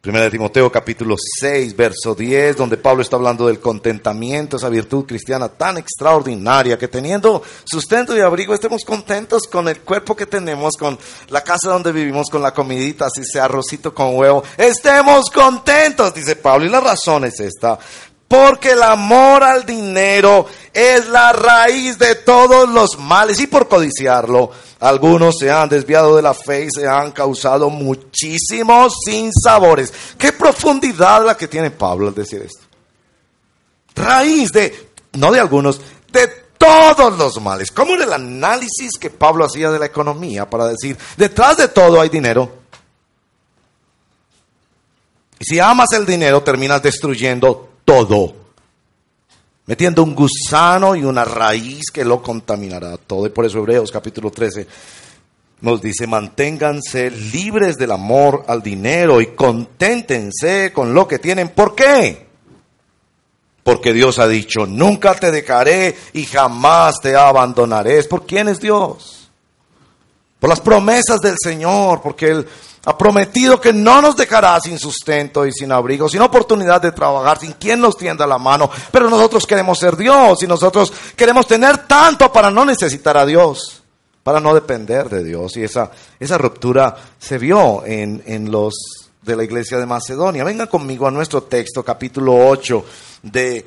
Primera 0.00 0.26
de 0.26 0.30
Timoteo 0.30 0.70
capítulo 0.70 1.16
6, 1.40 1.74
verso 1.74 2.14
10, 2.14 2.58
donde 2.58 2.76
Pablo 2.76 3.00
está 3.00 3.16
hablando 3.16 3.46
del 3.46 3.58
contentamiento, 3.58 4.58
esa 4.58 4.68
virtud 4.68 5.06
cristiana 5.06 5.48
tan 5.48 5.78
extraordinaria, 5.78 6.76
que 6.76 6.88
teniendo 6.88 7.42
sustento 7.64 8.14
y 8.14 8.20
abrigo 8.20 8.52
estemos 8.52 8.84
contentos 8.84 9.44
con 9.44 9.66
el 9.66 9.80
cuerpo 9.80 10.14
que 10.14 10.26
tenemos, 10.26 10.74
con 10.78 10.98
la 11.30 11.42
casa 11.42 11.70
donde 11.70 11.90
vivimos, 11.90 12.28
con 12.28 12.42
la 12.42 12.52
comidita, 12.52 13.06
así 13.06 13.24
sea 13.24 13.46
arrocito 13.46 13.94
con 13.94 14.14
huevo. 14.14 14.44
Estemos 14.58 15.30
contentos, 15.30 16.12
dice 16.12 16.36
Pablo. 16.36 16.66
Y 16.66 16.68
la 16.68 16.80
razón 16.80 17.24
es 17.24 17.40
esta, 17.40 17.78
porque 18.28 18.72
el 18.72 18.82
amor 18.82 19.42
al 19.42 19.64
dinero 19.64 20.44
es 20.74 21.08
la 21.08 21.32
raíz 21.32 21.98
de 21.98 22.14
todos 22.16 22.68
los 22.68 22.98
males 22.98 23.40
y 23.40 23.46
por 23.46 23.68
codiciarlo 23.68 24.50
algunos 24.84 25.38
se 25.38 25.50
han 25.50 25.70
desviado 25.70 26.14
de 26.14 26.20
la 26.20 26.34
fe 26.34 26.66
y 26.66 26.70
se 26.70 26.86
han 26.86 27.12
causado 27.12 27.70
muchísimos 27.70 28.98
sinsabores. 29.02 29.90
Qué 30.18 30.30
profundidad 30.32 31.24
la 31.24 31.34
que 31.38 31.48
tiene 31.48 31.70
Pablo 31.70 32.08
al 32.08 32.14
decir 32.14 32.42
esto. 32.42 32.60
Raíz 33.94 34.52
de, 34.52 34.90
no 35.14 35.32
de 35.32 35.40
algunos, 35.40 35.80
de 36.12 36.28
todos 36.58 37.16
los 37.16 37.40
males. 37.40 37.70
¿Cómo 37.70 37.94
era 37.94 38.04
el 38.04 38.12
análisis 38.12 38.98
que 39.00 39.08
Pablo 39.08 39.46
hacía 39.46 39.70
de 39.70 39.78
la 39.78 39.86
economía 39.86 40.50
para 40.50 40.66
decir, 40.66 40.98
detrás 41.16 41.56
de 41.56 41.68
todo 41.68 41.98
hay 41.98 42.10
dinero? 42.10 42.52
Y 45.38 45.46
si 45.46 45.60
amas 45.60 45.92
el 45.92 46.04
dinero, 46.04 46.42
terminas 46.42 46.82
destruyendo 46.82 47.70
todo 47.86 48.43
metiendo 49.66 50.02
un 50.02 50.14
gusano 50.14 50.94
y 50.94 51.04
una 51.04 51.24
raíz 51.24 51.84
que 51.92 52.04
lo 52.04 52.22
contaminará 52.22 52.96
todo. 52.96 53.26
Y 53.26 53.30
por 53.30 53.44
eso 53.44 53.58
Hebreos 53.58 53.90
capítulo 53.90 54.30
13 54.30 54.66
nos 55.60 55.80
dice, 55.80 56.06
manténganse 56.06 57.10
libres 57.10 57.76
del 57.76 57.92
amor 57.92 58.44
al 58.48 58.62
dinero 58.62 59.20
y 59.20 59.28
conténtense 59.28 60.72
con 60.72 60.92
lo 60.92 61.08
que 61.08 61.18
tienen. 61.18 61.48
¿Por 61.48 61.74
qué? 61.74 62.26
Porque 63.62 63.94
Dios 63.94 64.18
ha 64.18 64.28
dicho, 64.28 64.66
nunca 64.66 65.14
te 65.14 65.30
dejaré 65.30 65.96
y 66.12 66.24
jamás 66.24 67.00
te 67.00 67.16
abandonaré. 67.16 68.02
¿Por 68.04 68.26
quién 68.26 68.48
es 68.48 68.60
Dios? 68.60 69.30
Por 70.38 70.50
las 70.50 70.60
promesas 70.60 71.20
del 71.22 71.36
Señor, 71.42 72.02
porque 72.02 72.26
Él 72.26 72.46
ha 72.84 72.98
prometido 72.98 73.60
que 73.60 73.72
no 73.72 74.02
nos 74.02 74.16
dejará 74.16 74.60
sin 74.60 74.78
sustento 74.78 75.46
y 75.46 75.52
sin 75.52 75.72
abrigo, 75.72 76.08
sin 76.08 76.22
oportunidad 76.22 76.80
de 76.80 76.92
trabajar, 76.92 77.38
sin 77.38 77.52
quien 77.52 77.80
nos 77.80 77.96
tienda 77.96 78.26
la 78.26 78.38
mano. 78.38 78.70
Pero 78.90 79.08
nosotros 79.08 79.46
queremos 79.46 79.78
ser 79.78 79.96
Dios 79.96 80.42
y 80.42 80.46
nosotros 80.46 80.92
queremos 81.16 81.46
tener 81.46 81.86
tanto 81.86 82.32
para 82.32 82.50
no 82.50 82.64
necesitar 82.64 83.16
a 83.16 83.26
Dios, 83.26 83.82
para 84.22 84.40
no 84.40 84.54
depender 84.54 85.08
de 85.08 85.24
Dios. 85.24 85.56
Y 85.56 85.64
esa, 85.64 85.90
esa 86.20 86.38
ruptura 86.38 86.96
se 87.18 87.38
vio 87.38 87.84
en, 87.86 88.22
en 88.26 88.50
los 88.50 88.74
de 89.24 89.36
la 89.36 89.44
iglesia 89.44 89.78
de 89.78 89.86
Macedonia. 89.86 90.44
Vengan 90.44 90.66
conmigo 90.66 91.06
a 91.06 91.10
nuestro 91.10 91.44
texto, 91.44 91.82
capítulo 91.82 92.34
8 92.48 92.84
de, 93.22 93.64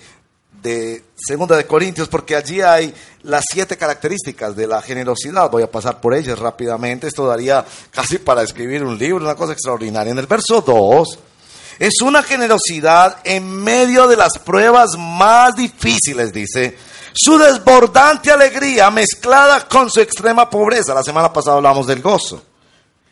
de 0.61 1.03
Segunda 1.15 1.55
de 1.55 1.65
Corintios, 1.65 2.07
porque 2.07 2.35
allí 2.35 2.61
hay 2.61 2.93
las 3.23 3.43
siete 3.51 3.77
características 3.77 4.55
de 4.55 4.67
la 4.67 4.81
generosidad. 4.81 5.49
Voy 5.49 5.63
a 5.63 5.71
pasar 5.71 5.99
por 5.99 6.13
ellas 6.13 6.39
rápidamente. 6.39 7.07
Esto 7.07 7.27
daría 7.27 7.65
casi 7.91 8.17
para 8.17 8.43
escribir 8.43 8.83
un 8.83 8.97
libro, 8.97 9.23
una 9.23 9.35
cosa 9.35 9.53
extraordinaria. 9.53 10.11
En 10.11 10.19
el 10.19 10.27
verso 10.27 10.61
2 10.61 11.19
es 11.79 12.01
una 12.01 12.23
generosidad 12.23 13.17
en 13.23 13.63
medio 13.63 14.07
de 14.07 14.17
las 14.17 14.37
pruebas 14.39 14.97
más 14.97 15.55
difíciles, 15.55 16.33
dice. 16.33 16.77
Su 17.13 17.37
desbordante 17.37 18.31
alegría 18.31 18.91
mezclada 18.91 19.67
con 19.67 19.89
su 19.89 20.01
extrema 20.01 20.49
pobreza. 20.49 20.93
La 20.93 21.03
semana 21.03 21.31
pasada 21.33 21.57
hablamos 21.57 21.87
del 21.87 22.01
gozo. 22.01 22.41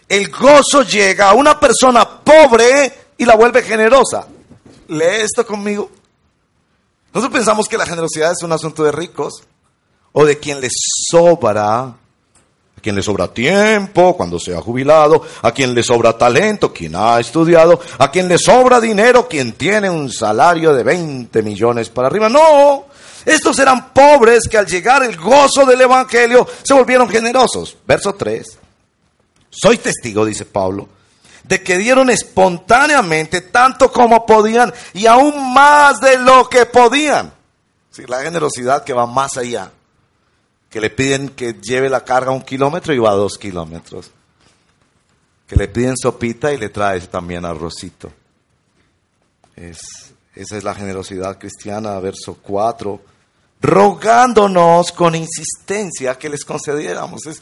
El 0.07 0.29
gozo 0.29 0.83
llega 0.83 1.29
a 1.29 1.33
una 1.33 1.59
persona 1.59 2.07
pobre 2.23 2.93
y 3.17 3.25
la 3.25 3.35
vuelve 3.35 3.63
generosa. 3.63 4.27
Lee 4.89 5.21
esto 5.21 5.45
conmigo. 5.45 5.89
Nosotros 7.15 7.37
pensamos 7.37 7.69
que 7.69 7.77
la 7.77 7.85
generosidad 7.85 8.33
es 8.33 8.43
un 8.43 8.51
asunto 8.51 8.83
de 8.83 8.91
ricos 8.91 9.41
o 10.11 10.25
de 10.25 10.37
quien 10.37 10.59
les 10.59 10.73
sobra, 11.09 11.83
a 11.83 11.95
quien 12.81 12.93
le 12.93 13.01
sobra 13.01 13.33
tiempo 13.33 14.17
cuando 14.17 14.37
sea 14.37 14.59
jubilado, 14.59 15.21
a 15.41 15.53
quien 15.53 15.73
le 15.73 15.81
sobra 15.81 16.17
talento, 16.17 16.73
quien 16.73 16.93
ha 16.93 17.17
estudiado, 17.21 17.79
a 17.99 18.11
quien 18.11 18.27
le 18.27 18.37
sobra 18.37 18.81
dinero, 18.81 19.29
quien 19.29 19.53
tiene 19.53 19.89
un 19.89 20.11
salario 20.11 20.73
de 20.73 20.83
20 20.83 21.41
millones 21.41 21.89
para 21.89 22.09
arriba. 22.09 22.27
No, 22.27 22.87
estos 23.23 23.59
eran 23.59 23.93
pobres 23.93 24.49
que 24.49 24.57
al 24.57 24.65
llegar 24.65 25.01
el 25.01 25.15
gozo 25.15 25.65
del 25.65 25.79
Evangelio 25.79 26.45
se 26.63 26.73
volvieron 26.73 27.07
generosos. 27.07 27.77
Verso 27.87 28.13
3. 28.13 28.59
Soy 29.49 29.77
testigo, 29.77 30.25
dice 30.25 30.43
Pablo, 30.43 30.89
de 31.47 31.61
que 31.61 31.77
dieron 31.77 32.09
espontáneamente 32.09 33.41
tanto 33.41 33.91
como 33.91 34.25
podían 34.25 34.73
y 34.93 35.05
aún 35.05 35.53
más 35.53 35.99
de 35.99 36.17
lo 36.17 36.49
que 36.49 36.65
podían. 36.65 37.31
la 38.07 38.21
generosidad 38.21 38.83
que 38.83 38.93
va 38.93 39.05
más 39.05 39.37
allá, 39.37 39.71
que 40.69 40.81
le 40.81 40.89
piden 40.89 41.29
que 41.29 41.53
lleve 41.53 41.89
la 41.89 42.03
carga 42.03 42.31
un 42.31 42.41
kilómetro 42.41 42.93
y 42.93 42.99
va 42.99 43.11
a 43.11 43.15
dos 43.15 43.37
kilómetros, 43.37 44.11
que 45.47 45.55
le 45.55 45.67
piden 45.67 45.95
sopita 45.95 46.51
y 46.51 46.57
le 46.57 46.69
traes 46.69 47.09
también 47.09 47.45
arrocito. 47.45 48.11
Es, 49.55 49.79
esa 50.33 50.57
es 50.57 50.63
la 50.63 50.75
generosidad 50.75 51.37
cristiana, 51.37 51.97
verso 51.99 52.37
4 52.41 53.14
rogándonos 53.65 54.91
con 54.91 55.15
insistencia 55.15 56.17
que 56.17 56.29
les 56.29 56.45
concediéramos. 56.45 57.25
Es, 57.25 57.41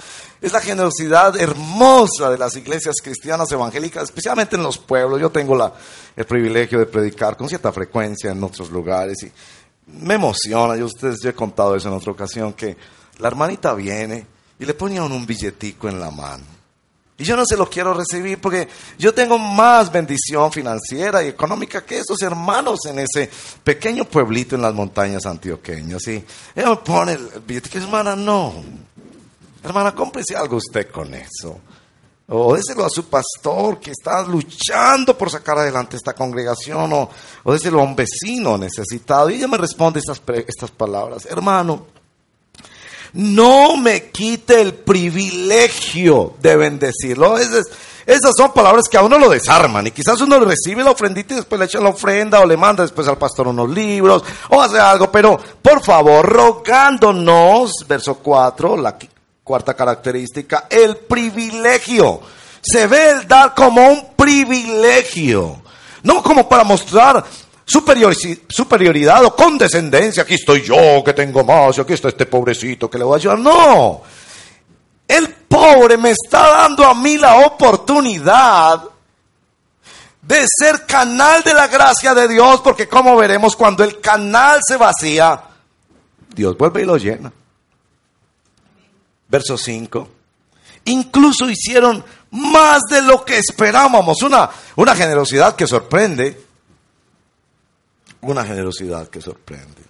la 0.52 0.62
generosidad 0.62 1.36
hermosa 1.40 2.30
de 2.30 2.38
las 2.38 2.56
iglesias 2.56 2.96
cristianas 3.04 3.52
evangélicas, 3.52 4.04
especialmente 4.04 4.56
en 4.56 4.64
los 4.64 4.78
pueblos. 4.78 5.20
Yo 5.20 5.30
tengo 5.30 5.56
la, 5.56 5.74
el 6.16 6.26
privilegio 6.26 6.80
de 6.80 6.86
predicar 6.86 7.38
con 7.38 7.50
cierta 7.50 7.72
frecuencia 7.72 8.32
en 8.32 8.44
otros 8.44 8.72
lugares 8.72 9.24
y 9.24 9.32
me 9.88 10.16
emociona. 10.16 10.76
Yo 10.76 10.86
ustedes 10.86 11.20
yo 11.22 11.30
he 11.30 11.34
contado 11.34 11.76
eso 11.76 11.90
en 11.90 11.96
otra 11.96 12.12
ocasión 12.12 12.54
que 12.54 12.78
la 13.20 13.28
hermanita 13.28 13.74
viene 13.74 14.26
y 14.60 14.66
le 14.66 14.74
ponía 14.74 15.04
un 15.04 15.26
billetico 15.26 15.90
en 15.90 16.00
la 16.00 16.12
mano. 16.12 16.63
Y 17.18 17.26
yo 17.26 17.38
no 17.38 17.46
se 17.46 17.56
lo 17.56 17.70
quiero 17.70 17.94
recibir 17.94 18.42
porque 18.42 18.68
yo 18.98 19.14
tengo 19.14 19.38
más 19.38 19.92
bendición 19.92 20.52
financiera 20.52 21.24
y 21.24 21.28
económica 21.28 21.86
que 21.86 22.00
esos 22.00 22.20
hermanos 22.24 22.80
en 22.88 23.00
ese 23.00 23.30
pequeño 23.64 24.06
pueblito 24.06 24.56
en 24.56 24.64
las 24.64 24.74
montañas 24.74 25.26
antioqueñas. 25.26 26.08
Y 26.08 26.24
ella 26.56 26.70
me 26.72 26.78
pone 26.78 27.14
el 27.14 27.30
billete 27.46 27.70
que 27.70 27.78
hermana, 27.78 28.16
no. 28.16 28.54
Hermana, 29.64 29.94
cómprese 29.94 30.36
algo 30.36 30.58
usted 30.58 30.90
con 30.90 31.14
eso. 31.14 31.60
O 32.28 32.56
déselo 32.56 32.84
a 32.84 32.90
su 32.90 33.06
pastor 33.06 33.80
que 33.80 33.92
está 33.92 34.24
luchando 34.24 35.16
por 35.16 35.30
sacar 35.30 35.60
adelante 35.60 35.98
esta 35.98 36.14
congregación. 36.14 36.92
O, 36.94 37.10
o 37.44 37.54
déselo 37.54 37.80
a 37.80 37.84
un 37.84 37.96
vecino 37.96 38.58
necesitado. 38.58 39.30
Y 39.30 39.36
ella 39.36 39.48
me 39.48 39.58
responde 39.58 40.00
estas, 40.00 40.20
estas 40.48 40.72
palabras. 40.72 41.28
Hermano, 41.28 41.93
no 43.14 43.78
me 43.78 44.10
quite 44.10 44.60
el 44.60 44.74
privilegio 44.74 46.34
de 46.42 46.56
bendecirlo. 46.56 47.38
esas 47.38 48.34
son 48.36 48.52
palabras 48.54 48.90
que 48.90 48.98
a 48.98 49.04
uno 49.04 49.20
lo 49.20 49.30
desarman 49.30 49.88
y 49.88 49.92
quizás 49.92 50.20
uno 50.22 50.40
recibe 50.40 50.84
la 50.84 50.92
ofrendita 50.92 51.34
y 51.34 51.38
después 51.38 51.60
le 51.60 51.66
echa 51.66 51.80
la 51.80 51.90
ofrenda 51.90 52.40
o 52.40 52.46
le 52.46 52.58
manda 52.58 52.84
después 52.84 53.08
al 53.08 53.18
pastor 53.18 53.48
unos 53.48 53.70
libros 53.70 54.24
o 54.50 54.62
hace 54.62 54.80
algo, 54.80 55.12
pero 55.12 55.40
por 55.62 55.84
favor, 55.84 56.26
rogándonos, 56.28 57.86
verso 57.88 58.16
4, 58.16 58.78
la 58.78 58.98
cuarta 59.44 59.76
característica, 59.76 60.68
el 60.70 60.98
privilegio. 60.98 62.22
Se 62.62 62.88
ve 62.88 63.12
el 63.12 63.28
dar 63.28 63.54
como 63.54 63.86
un 63.86 64.14
privilegio, 64.16 65.62
no 66.02 66.24
como 66.24 66.48
para 66.48 66.64
mostrar 66.64 67.24
superioridad 67.66 69.26
o 69.26 69.36
condescendencia. 69.36 70.24
Aquí 70.24 70.36
estoy 70.36 70.62
yo 70.62 71.04
que 71.04 71.14
tengo 71.14 71.44
más 71.44 71.80
aquí 71.80 71.94
está 71.94 72.10
este 72.10 72.26
pobrecito 72.26 72.90
que 72.90 72.98
le 72.98 73.04
voy 73.04 73.14
a 73.14 73.18
ayudar. 73.18 73.40
No, 73.40 74.02
el 75.08 75.30
pobre 75.30 75.98
me 75.98 76.12
está 76.12 76.50
dando 76.50 76.86
a 76.86 76.94
mí 76.94 77.18
la 77.18 77.46
oportunidad 77.46 78.84
de 80.22 80.46
ser 80.48 80.86
canal 80.86 81.44
de 81.44 81.54
la 81.54 81.68
gracia 81.68 82.14
de 82.14 82.28
Dios, 82.28 82.62
porque 82.62 82.88
como 82.88 83.16
veremos, 83.18 83.56
cuando 83.56 83.84
el 83.84 84.00
canal 84.00 84.60
se 84.66 84.78
vacía, 84.78 85.42
Dios 86.34 86.58
vuelve 86.58 86.82
y 86.82 86.86
lo 86.86 86.98
llena. 86.98 87.32
Verso 89.28 89.58
5. 89.58 90.08
Incluso 90.86 91.50
hicieron 91.50 92.04
más 92.32 92.82
de 92.90 93.02
lo 93.02 93.24
que 93.24 93.38
esperábamos, 93.38 94.22
una, 94.24 94.50
una 94.76 94.96
generosidad 94.96 95.56
que 95.56 95.68
sorprende 95.68 96.42
una 98.32 98.46
generosidad 98.46 99.08
que 99.10 99.22
sorprende. 99.22 99.82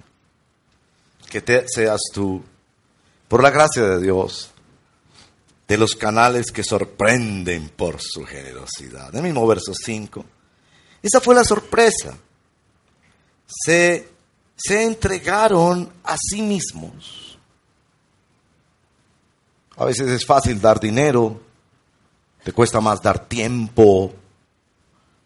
Que 1.30 1.66
seas 1.68 2.02
tú, 2.14 2.44
por 3.28 3.42
la 3.42 3.50
gracia 3.50 3.84
de 3.84 4.02
Dios, 4.02 4.52
de 5.68 5.78
los 5.78 5.96
canales 5.96 6.52
que 6.52 6.64
sorprenden 6.64 7.70
por 7.70 8.00
su 8.00 8.24
generosidad. 8.26 9.16
El 9.16 9.24
mismo 9.24 9.48
verso 9.48 9.74
5. 9.74 10.26
Esa 11.02 11.20
fue 11.20 11.36
la 11.36 11.44
sorpresa. 11.44 12.18
Se, 13.48 14.08
se 14.56 14.84
entregaron 14.84 15.92
a 16.04 16.16
sí 16.18 16.42
mismos. 16.42 17.38
A 19.78 19.86
veces 19.86 20.10
es 20.10 20.26
fácil 20.26 20.62
dar 20.62 20.80
dinero, 20.80 21.42
te 22.44 22.52
cuesta 22.52 22.80
más 22.80 23.02
dar 23.02 23.28
tiempo, 23.28 24.14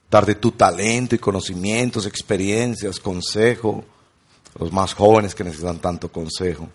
dar 0.10 0.26
de 0.26 0.36
tu 0.36 0.52
talento 0.52 1.15
y 1.15 1.20
conocimientos, 1.20 2.06
experiencias, 2.06 3.00
consejo, 3.00 3.84
los 4.60 4.72
más 4.72 4.93
jóvenes 4.93 5.36
que 5.36 5.43
necesitan 5.43 5.80
tanto 5.80 6.12
consejo. 6.12 6.67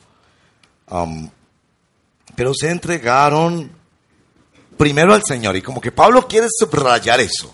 pero 2.35 2.53
se 2.55 2.71
entregaron 2.71 3.71
primero 4.77 5.15
al 5.15 5.23
Señor 5.25 5.57
y 5.57 5.63
como 5.63 5.81
que 5.81 5.93
Pablo 5.93 6.27
quiere 6.27 6.49
subrayar 6.51 7.21
eso. 7.21 7.53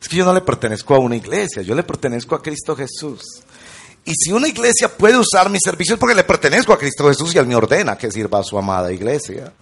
Es 0.00 0.08
que 0.08 0.16
yo 0.16 0.24
no 0.24 0.34
le 0.34 0.40
pertenezco 0.40 0.94
a 0.94 0.98
una 0.98 1.16
iglesia, 1.16 1.62
yo 1.62 1.74
le 1.74 1.84
pertenezco 1.84 2.34
a 2.34 2.42
Cristo 2.42 2.74
Jesús. 2.74 3.22
Y 4.04 4.14
si 4.14 4.32
una 4.32 4.48
iglesia 4.48 4.88
puede 4.88 5.16
usar 5.16 5.48
mis 5.48 5.60
servicios 5.62 5.98
porque 5.98 6.14
le 6.14 6.24
pertenezco 6.24 6.72
a 6.72 6.78
Cristo 6.78 7.06
Jesús 7.08 7.34
y 7.34 7.38
Él 7.38 7.46
me 7.46 7.54
ordena 7.54 7.96
que 7.96 8.10
sirva 8.10 8.40
a 8.40 8.42
su 8.42 8.58
amada 8.58 8.92
iglesia. 8.92 9.52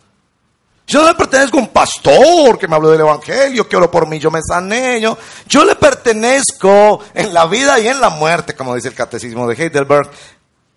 Yo 0.90 1.06
le 1.06 1.14
pertenezco 1.14 1.56
a 1.56 1.60
un 1.60 1.68
pastor 1.68 2.58
que 2.58 2.66
me 2.66 2.74
habló 2.74 2.90
del 2.90 3.02
Evangelio, 3.02 3.68
que 3.68 3.76
oró 3.76 3.88
por 3.88 4.08
mí, 4.08 4.18
yo 4.18 4.28
me 4.28 4.40
sané. 4.42 5.00
Yo, 5.00 5.16
yo 5.46 5.64
le 5.64 5.76
pertenezco 5.76 7.00
en 7.14 7.32
la 7.32 7.46
vida 7.46 7.78
y 7.78 7.86
en 7.86 8.00
la 8.00 8.10
muerte, 8.10 8.56
como 8.56 8.74
dice 8.74 8.88
el 8.88 8.94
catecismo 8.94 9.46
de 9.46 9.54
Heidelberg, 9.54 10.10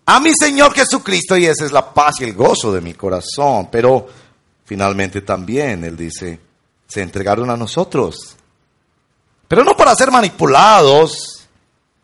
a 0.06 0.20
mi 0.20 0.32
Señor 0.36 0.72
Jesucristo 0.76 1.36
y 1.36 1.48
esa 1.48 1.66
es 1.66 1.72
la 1.72 1.92
paz 1.96 2.18
y 2.20 2.26
el 2.26 2.36
gozo 2.36 2.72
de 2.72 2.80
mi 2.80 2.94
corazón. 2.94 3.70
Pero 3.72 4.08
finalmente 4.66 5.22
también 5.22 5.84
Él 5.84 5.98
dice, 5.98 6.40
se 6.88 7.02
entregaron 7.02 7.50
a 7.50 7.58
nosotros. 7.58 8.36
Pero 9.48 9.64
no 9.64 9.76
para 9.76 9.96
ser 9.96 10.12
manipulados, 10.12 11.48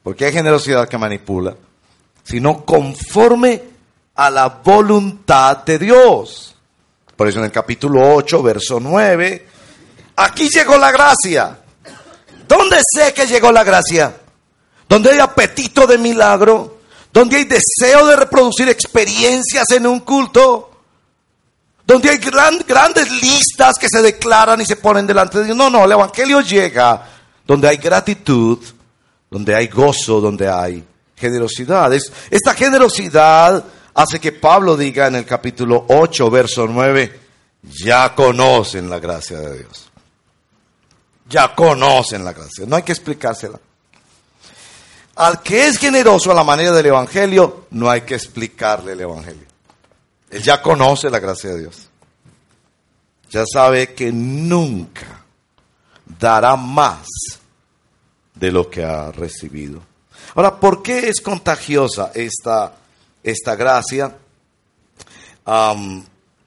porque 0.02 0.26
hay 0.26 0.34
generosidad 0.34 0.90
que 0.90 0.98
manipula, 0.98 1.56
sino 2.24 2.66
conforme 2.66 3.62
a 4.16 4.32
la 4.32 4.48
voluntad 4.48 5.58
de 5.64 5.78
Dios. 5.78 6.56
Por 7.20 7.28
eso 7.28 7.40
en 7.40 7.46
el 7.46 7.52
capítulo 7.52 8.16
8, 8.16 8.42
verso 8.42 8.80
9, 8.80 9.46
aquí 10.16 10.48
llegó 10.48 10.78
la 10.78 10.90
gracia. 10.90 11.60
¿Dónde 12.48 12.78
sé 12.96 13.14
que 13.14 13.28
llegó 13.28 13.52
la 13.52 13.66
gracia? 13.66 14.16
Donde 14.88 15.12
hay 15.12 15.20
apetito 15.20 15.86
de 15.86 15.98
milagro, 15.98 16.78
donde 17.12 17.36
hay 17.36 17.44
deseo 17.44 18.08
de 18.08 18.16
reproducir 18.16 18.70
experiencias 18.70 19.70
en 19.72 19.88
un 19.88 20.00
culto, 20.00 20.72
donde 21.86 22.10
hay 22.10 22.20
grandes 22.20 23.12
listas 23.22 23.74
que 23.78 23.90
se 23.90 24.02
declaran 24.02 24.62
y 24.62 24.66
se 24.66 24.78
ponen 24.78 25.06
delante 25.06 25.40
de 25.40 25.44
Dios. 25.48 25.58
No, 25.58 25.70
no, 25.70 25.84
el 25.84 25.92
Evangelio 25.92 26.40
llega 26.40 27.06
donde 27.46 27.68
hay 27.68 27.76
gratitud, 27.76 28.60
donde 29.30 29.54
hay 29.54 29.68
gozo, 29.68 30.22
donde 30.22 30.48
hay 30.48 30.86
generosidad. 31.18 31.92
esta 32.32 32.54
generosidad 32.54 33.62
hace 34.00 34.20
que 34.22 34.32
Pablo 34.32 34.78
diga 34.78 35.08
en 35.08 35.16
el 35.16 35.26
capítulo 35.26 35.86
8, 35.90 36.32
verso 36.32 36.66
9, 36.68 37.20
ya 37.64 38.16
conocen 38.16 38.90
la 38.90 38.98
gracia 38.98 39.38
de 39.40 39.58
Dios. 39.58 39.90
Ya 41.28 41.54
conocen 41.54 42.24
la 42.24 42.32
gracia. 42.32 42.66
No 42.66 42.78
hay 42.78 42.84
que 42.84 42.94
explicársela. 42.94 43.60
Al 45.16 45.42
que 45.42 45.68
es 45.68 45.78
generoso 45.78 46.32
a 46.32 46.34
la 46.34 46.46
manera 46.46 46.72
del 46.72 46.86
Evangelio, 46.86 47.66
no 47.72 47.90
hay 47.90 48.02
que 48.02 48.16
explicarle 48.16 48.94
el 48.94 49.02
Evangelio. 49.02 49.46
Él 50.30 50.42
ya 50.42 50.62
conoce 50.62 51.10
la 51.10 51.20
gracia 51.20 51.50
de 51.50 51.60
Dios. 51.60 51.90
Ya 53.30 53.44
sabe 53.46 53.94
que 53.94 54.14
nunca 54.14 55.26
dará 56.06 56.56
más 56.56 57.06
de 58.34 58.50
lo 58.50 58.70
que 58.70 58.82
ha 58.82 59.12
recibido. 59.12 59.82
Ahora, 60.36 60.58
¿por 60.58 60.82
qué 60.82 61.10
es 61.10 61.20
contagiosa 61.20 62.14
esta 62.16 62.80
esta 63.24 63.56
gracia. 63.56 64.16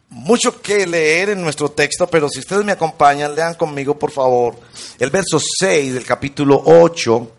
mucho 0.09 0.61
que 0.61 0.87
leer 0.87 1.31
en 1.31 1.43
nuestro 1.43 1.71
texto, 1.71 2.07
pero 2.07 2.29
si 2.29 2.41
ustedes 2.41 2.65
me 2.65 2.73
acompañan, 2.73 3.35
lean 3.35 3.55
conmigo 3.55 3.99
por 3.99 4.11
favor 4.11 4.57
el 4.99 5.11
verso 5.11 5.41
6 5.41 5.95
del 5.95 6.05
capítulo 6.05 6.63
8. 6.65 7.33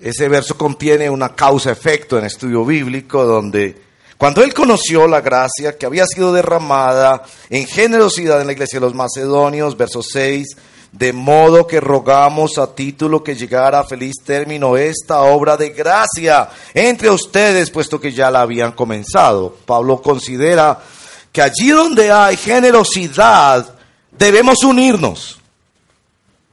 Ese 0.00 0.28
verso 0.28 0.58
contiene 0.58 1.08
una 1.08 1.34
causa-efecto 1.34 2.18
en 2.18 2.24
estudio 2.24 2.64
bíblico 2.64 3.24
donde 3.24 3.84
cuando 4.16 4.42
él 4.42 4.54
conoció 4.54 5.08
la 5.08 5.20
gracia 5.20 5.76
que 5.76 5.86
había 5.86 6.06
sido 6.06 6.32
derramada 6.32 7.22
en 7.50 7.66
generosidad 7.66 8.40
en 8.40 8.46
la 8.46 8.52
iglesia 8.52 8.78
de 8.78 8.86
los 8.86 8.94
macedonios, 8.94 9.76
verso 9.76 10.02
6, 10.02 10.56
de 10.94 11.12
modo 11.12 11.66
que 11.66 11.80
rogamos 11.80 12.56
a 12.56 12.72
título 12.72 13.24
que 13.24 13.34
llegara 13.34 13.80
a 13.80 13.84
feliz 13.84 14.14
término 14.24 14.76
esta 14.76 15.22
obra 15.22 15.56
de 15.56 15.70
gracia 15.70 16.48
entre 16.72 17.10
ustedes, 17.10 17.68
puesto 17.70 18.00
que 18.00 18.12
ya 18.12 18.30
la 18.30 18.42
habían 18.42 18.70
comenzado. 18.72 19.56
Pablo 19.66 20.00
considera 20.00 20.80
que 21.32 21.42
allí 21.42 21.70
donde 21.70 22.12
hay 22.12 22.36
generosidad, 22.36 23.74
debemos 24.12 24.62
unirnos. 24.62 25.40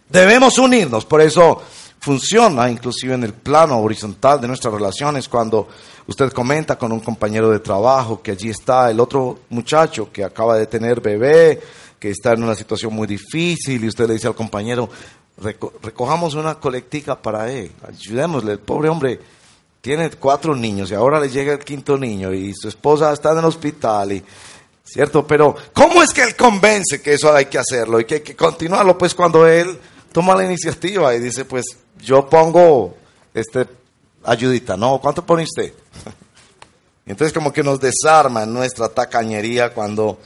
Debemos 0.10 0.58
unirnos. 0.58 1.06
Por 1.06 1.21
eso 1.21 1.62
funciona 1.99 2.67
inclusive 2.67 3.13
en 3.13 3.23
el 3.23 3.34
plano 3.34 3.80
horizontal 3.80 4.41
de 4.41 4.47
nuestras 4.47 4.73
relaciones 4.73 5.30
cuando 5.30 5.67
usted 6.08 6.32
comenta 6.32 6.80
con 6.80 6.91
un 6.91 6.99
compañero 7.01 7.51
de 7.51 7.60
trabajo 7.60 8.23
que 8.23 8.32
allí 8.32 8.49
está 8.49 8.89
el 8.89 8.99
otro 8.99 9.41
muchacho 9.49 10.12
que 10.12 10.23
acaba 10.23 10.58
de 10.58 10.65
tener 10.65 10.99
bebé 10.99 11.62
que 12.02 12.10
está 12.10 12.34
en 12.34 12.44
una 12.44 12.56
situación 12.56 12.96
muy 12.96 13.06
difícil 13.06 13.84
y 13.84 13.88
usted 13.88 14.08
le 14.08 14.16
dice 14.16 14.26
al 14.26 14.34
compañero, 14.34 14.90
recojamos 15.84 16.34
una 16.34 16.56
colectica 16.56 17.22
para 17.22 17.52
él, 17.52 17.72
ayudémosle, 17.88 18.54
el 18.54 18.60
pobre 18.60 18.90
hombre 18.90 19.20
tiene 19.82 20.10
cuatro 20.10 20.56
niños 20.56 20.90
y 20.90 20.96
ahora 20.96 21.20
le 21.20 21.30
llega 21.30 21.54
el 21.54 21.60
quinto 21.60 22.00
niño 22.00 22.34
y 22.34 22.56
su 22.56 22.70
esposa 22.70 23.14
está 23.14 23.34
en 23.34 23.38
el 23.38 23.46
hospital 23.46 24.14
y 24.14 24.24
¿cierto? 24.84 25.28
Pero 25.28 25.56
¿cómo 25.74 26.02
es 26.02 26.12
que 26.12 26.24
él 26.24 26.36
convence 26.36 27.04
que 27.04 27.14
eso 27.14 27.32
hay 27.32 27.46
que 27.46 27.60
hacerlo 27.60 28.00
y 28.00 28.06
que 28.06 28.15
hay 28.15 28.21
que 28.21 28.36
continuarlo? 28.36 28.98
Pues 28.98 29.13
cuando 29.13 29.46
él 29.46 29.78
toma 30.12 30.36
la 30.36 30.46
iniciativa 30.46 31.13
y 31.13 31.19
dice, 31.19 31.46
pues 31.46 31.65
yo 32.02 32.28
pongo 32.28 32.96
este 33.32 33.67
ayudita, 34.23 34.75
¿no? 34.75 35.00
¿Cuánto 35.00 35.23
pone 35.23 35.44
usted? 35.44 35.71
Entonces 37.06 37.32
como 37.32 37.54
que 37.54 37.62
nos 37.62 37.80
desarma 37.80 38.48
nuestra 38.48 38.90
tacañería 38.90 39.71
cuando 39.71 40.17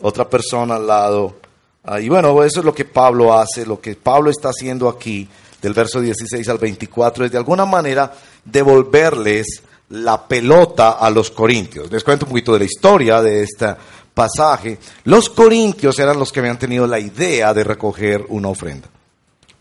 otra 0.00 0.28
persona 0.28 0.76
al 0.76 0.86
lado. 0.86 1.36
Ah, 1.84 2.00
y 2.00 2.08
bueno, 2.08 2.42
eso 2.42 2.60
es 2.60 2.64
lo 2.64 2.74
que 2.74 2.84
Pablo 2.84 3.32
hace, 3.38 3.64
lo 3.64 3.80
que 3.80 3.94
Pablo 3.96 4.30
está 4.30 4.48
haciendo 4.48 4.88
aquí, 4.88 5.28
del 5.60 5.72
verso 5.72 6.00
16 6.00 6.48
al 6.48 6.58
24, 6.58 7.24
es 7.24 7.32
de 7.32 7.38
alguna 7.38 7.64
manera 7.64 8.12
devolverles 8.44 9.62
la 9.90 10.26
pelota 10.26 10.92
a 10.92 11.10
los 11.10 11.30
corintios. 11.30 11.90
Les 11.90 12.04
cuento 12.04 12.26
un 12.26 12.30
poquito 12.30 12.52
de 12.52 12.60
la 12.60 12.64
historia 12.64 13.22
de 13.22 13.42
este 13.42 13.74
pasaje. 14.12 14.78
Los 15.04 15.30
corintios 15.30 15.98
eran 15.98 16.18
los 16.18 16.30
que 16.30 16.40
habían 16.40 16.58
tenido 16.58 16.86
la 16.86 16.98
idea 16.98 17.54
de 17.54 17.64
recoger 17.64 18.26
una 18.28 18.48
ofrenda 18.48 18.88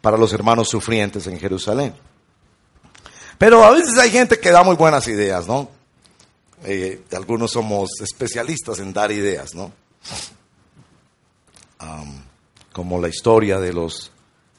para 0.02 0.18
los 0.18 0.34
hermanos 0.34 0.70
sufrientes 0.70 1.26
en 1.28 1.40
Jerusalén. 1.40 1.94
Pero 3.38 3.64
a 3.64 3.72
veces 3.72 3.98
hay 3.98 4.10
gente 4.10 4.40
que 4.40 4.52
da 4.52 4.64
muy 4.64 4.76
buenas 4.76 5.08
ideas, 5.08 5.48
¿no? 5.48 5.70
eh, 6.64 7.02
algunos 7.14 7.52
somos 7.52 7.90
especialistas 8.02 8.80
en 8.80 8.94
dar 8.94 9.12
ideas, 9.12 9.54
¿no? 9.54 9.72
Como 12.78 13.02
la 13.02 13.08
historia 13.08 13.60
de 13.60 13.74
los, 13.74 14.12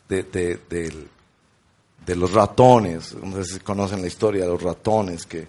de, 0.08 0.24
de, 0.24 2.16
los 2.16 2.32
ratones. 2.32 3.14
No 3.14 3.36
sé 3.36 3.54
si 3.54 3.60
conocen 3.60 4.00
la 4.00 4.08
historia 4.08 4.42
de 4.42 4.50
los 4.50 4.60
ratones, 4.60 5.24
que 5.24 5.46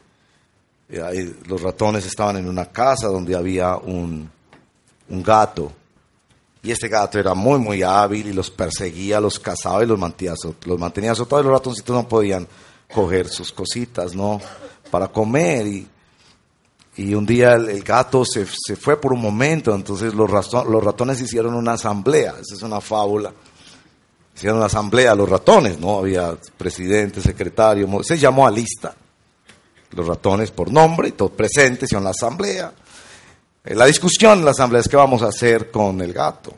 eh, 0.89 1.35
los 1.47 1.61
ratones 1.61 2.05
estaban 2.05 2.37
en 2.37 2.47
una 2.47 2.65
casa 2.67 3.07
donde 3.07 3.35
había 3.35 3.75
un, 3.75 4.29
gato. 5.09 5.71
Y 6.61 6.71
este 6.71 6.89
gato 6.89 7.17
era 7.17 7.33
muy, 7.33 7.57
muy 7.57 7.81
hábil 7.81 8.27
y 8.27 8.33
los 8.33 8.51
perseguía, 8.51 9.19
los 9.19 9.39
cazaba 9.39 9.83
y 9.83 9.87
los 9.87 9.97
mantenía, 9.97 10.35
los 10.65 10.79
mantenía 10.79 11.13
los 11.13 11.45
ratoncitos 11.45 11.95
no 11.95 12.07
podían 12.07 12.47
coger 12.93 13.29
sus 13.29 13.51
cositas, 13.51 14.13
¿no? 14.13 14.39
Para 14.91 15.07
comer. 15.07 15.65
Y, 15.65 15.87
y 17.01 17.13
un 17.13 17.25
día 17.25 17.53
el, 17.53 17.83
gato 17.83 18.25
se, 18.25 18.45
se, 18.45 18.75
fue 18.75 18.99
por 18.99 19.13
un 19.13 19.21
momento, 19.21 19.73
entonces 19.73 20.13
los, 20.13 20.29
los 20.29 20.83
ratones 20.83 21.21
hicieron 21.21 21.53
una 21.53 21.73
asamblea. 21.73 22.35
Esa 22.41 22.55
es 22.55 22.61
una 22.61 22.81
fábula 22.81 23.33
hicieron 24.39 24.59
una 24.59 24.67
asamblea 24.67 25.13
los 25.15 25.27
ratones, 25.27 25.77
¿no? 25.79 25.97
Había 25.97 26.33
presidente, 26.57 27.21
secretario, 27.21 27.89
se 28.03 28.17
llamó 28.17 28.47
a 28.47 28.51
lista 28.51 28.95
los 29.91 30.07
ratones 30.07 30.49
por 30.51 30.71
nombre, 30.71 31.11
todos 31.11 31.31
presentes, 31.31 31.91
en 31.91 32.05
la 32.05 32.11
asamblea. 32.11 32.71
Eh, 33.65 33.75
la 33.75 33.85
discusión 33.85 34.39
en 34.39 34.45
la 34.45 34.51
asamblea 34.51 34.79
es 34.79 34.87
qué 34.87 34.95
vamos 34.95 35.23
a 35.23 35.27
hacer 35.27 35.69
con 35.69 35.99
el 35.99 36.13
gato. 36.13 36.53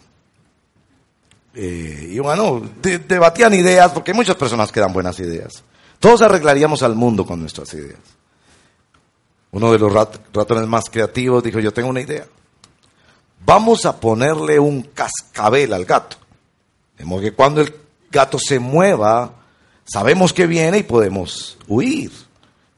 Eh, 1.55 2.09
y 2.11 2.19
bueno, 2.19 2.61
debatían 3.07 3.55
ideas, 3.55 3.91
porque 3.93 4.13
muchas 4.13 4.35
personas 4.35 4.71
que 4.71 4.79
dan 4.79 4.93
buenas 4.93 5.19
ideas. 5.19 5.63
Todos 5.97 6.21
arreglaríamos 6.21 6.83
al 6.83 6.93
mundo 6.93 7.25
con 7.25 7.39
nuestras 7.39 7.73
ideas. 7.73 7.99
Uno 9.51 9.71
de 9.71 9.79
los 9.79 9.91
ratones 9.91 10.67
más 10.67 10.85
creativos 10.89 11.43
dijo, 11.43 11.59
yo 11.59 11.73
tengo 11.73 11.89
una 11.89 12.01
idea. 12.01 12.25
Vamos 13.45 13.85
a 13.85 13.99
ponerle 13.99 14.59
un 14.59 14.83
cascabel 14.83 15.73
al 15.73 15.85
gato. 15.85 16.17
De 16.97 17.05
modo 17.05 17.21
que 17.21 17.33
cuando 17.33 17.61
el 17.61 17.73
gato 18.09 18.37
se 18.39 18.59
mueva, 18.59 19.33
sabemos 19.83 20.31
que 20.31 20.47
viene 20.47 20.79
y 20.79 20.83
podemos 20.83 21.57
huir. 21.67 22.11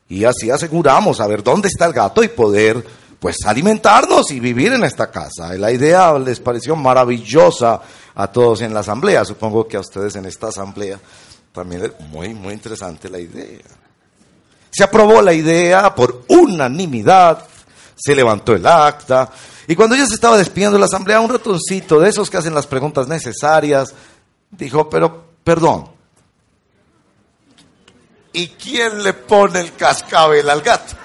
Y 0.10 0.26
así 0.26 0.50
aseguramos 0.50 1.18
saber 1.18 1.44
dónde 1.44 1.68
está 1.68 1.86
el 1.86 1.94
gato 1.94 2.24
y 2.24 2.30
poder 2.30 2.84
pues 3.20 3.38
alimentarnos 3.46 4.32
y 4.32 4.40
vivir 4.40 4.74
en 4.74 4.84
esta 4.84 5.10
casa. 5.10 5.54
La 5.54 5.72
idea 5.72 6.18
les 6.20 6.40
pareció 6.40 6.76
maravillosa 6.76 7.82
a 8.16 8.28
todos 8.28 8.62
en 8.62 8.74
la 8.74 8.82
asamblea. 8.82 9.24
Supongo 9.26 9.68
que 9.68 9.78
a 9.78 9.80
ustedes 9.80 10.16
en 10.16 10.26
esta 10.26 10.48
asamblea 10.48 11.00
también 11.54 11.86
es 11.86 12.08
muy, 12.10 12.34
muy 12.34 12.54
interesante 12.54 13.10
la 13.10 13.20
idea. 13.20 13.62
Se 14.74 14.84
aprobó 14.84 15.22
la 15.22 15.34
idea 15.34 15.94
por 15.94 16.26
unanimidad, 16.30 17.46
se 17.96 18.16
levantó 18.16 18.54
el 18.54 18.66
acta, 18.66 19.30
y 19.68 19.76
cuando 19.76 19.96
ya 19.96 20.06
se 20.06 20.16
estaba 20.16 20.38
despidiendo 20.38 20.76
de 20.76 20.80
la 20.80 20.88
asamblea, 20.88 21.22
un 21.22 21.30
ratoncito 21.30 22.00
de 22.00 22.10
esos 22.10 22.30
que 22.30 22.38
hacen 22.38 22.56
las 22.56 22.68
preguntas 22.68 23.08
necesarias, 23.08 23.94
dijo, 24.50 24.90
pero 24.90 25.26
perdón, 25.44 25.90
¿y 28.34 28.48
quién 28.48 29.04
le 29.04 29.14
pone 29.14 29.60
el 29.62 29.74
cascabel 29.76 30.50
al 30.50 30.62
gato? 30.62 30.96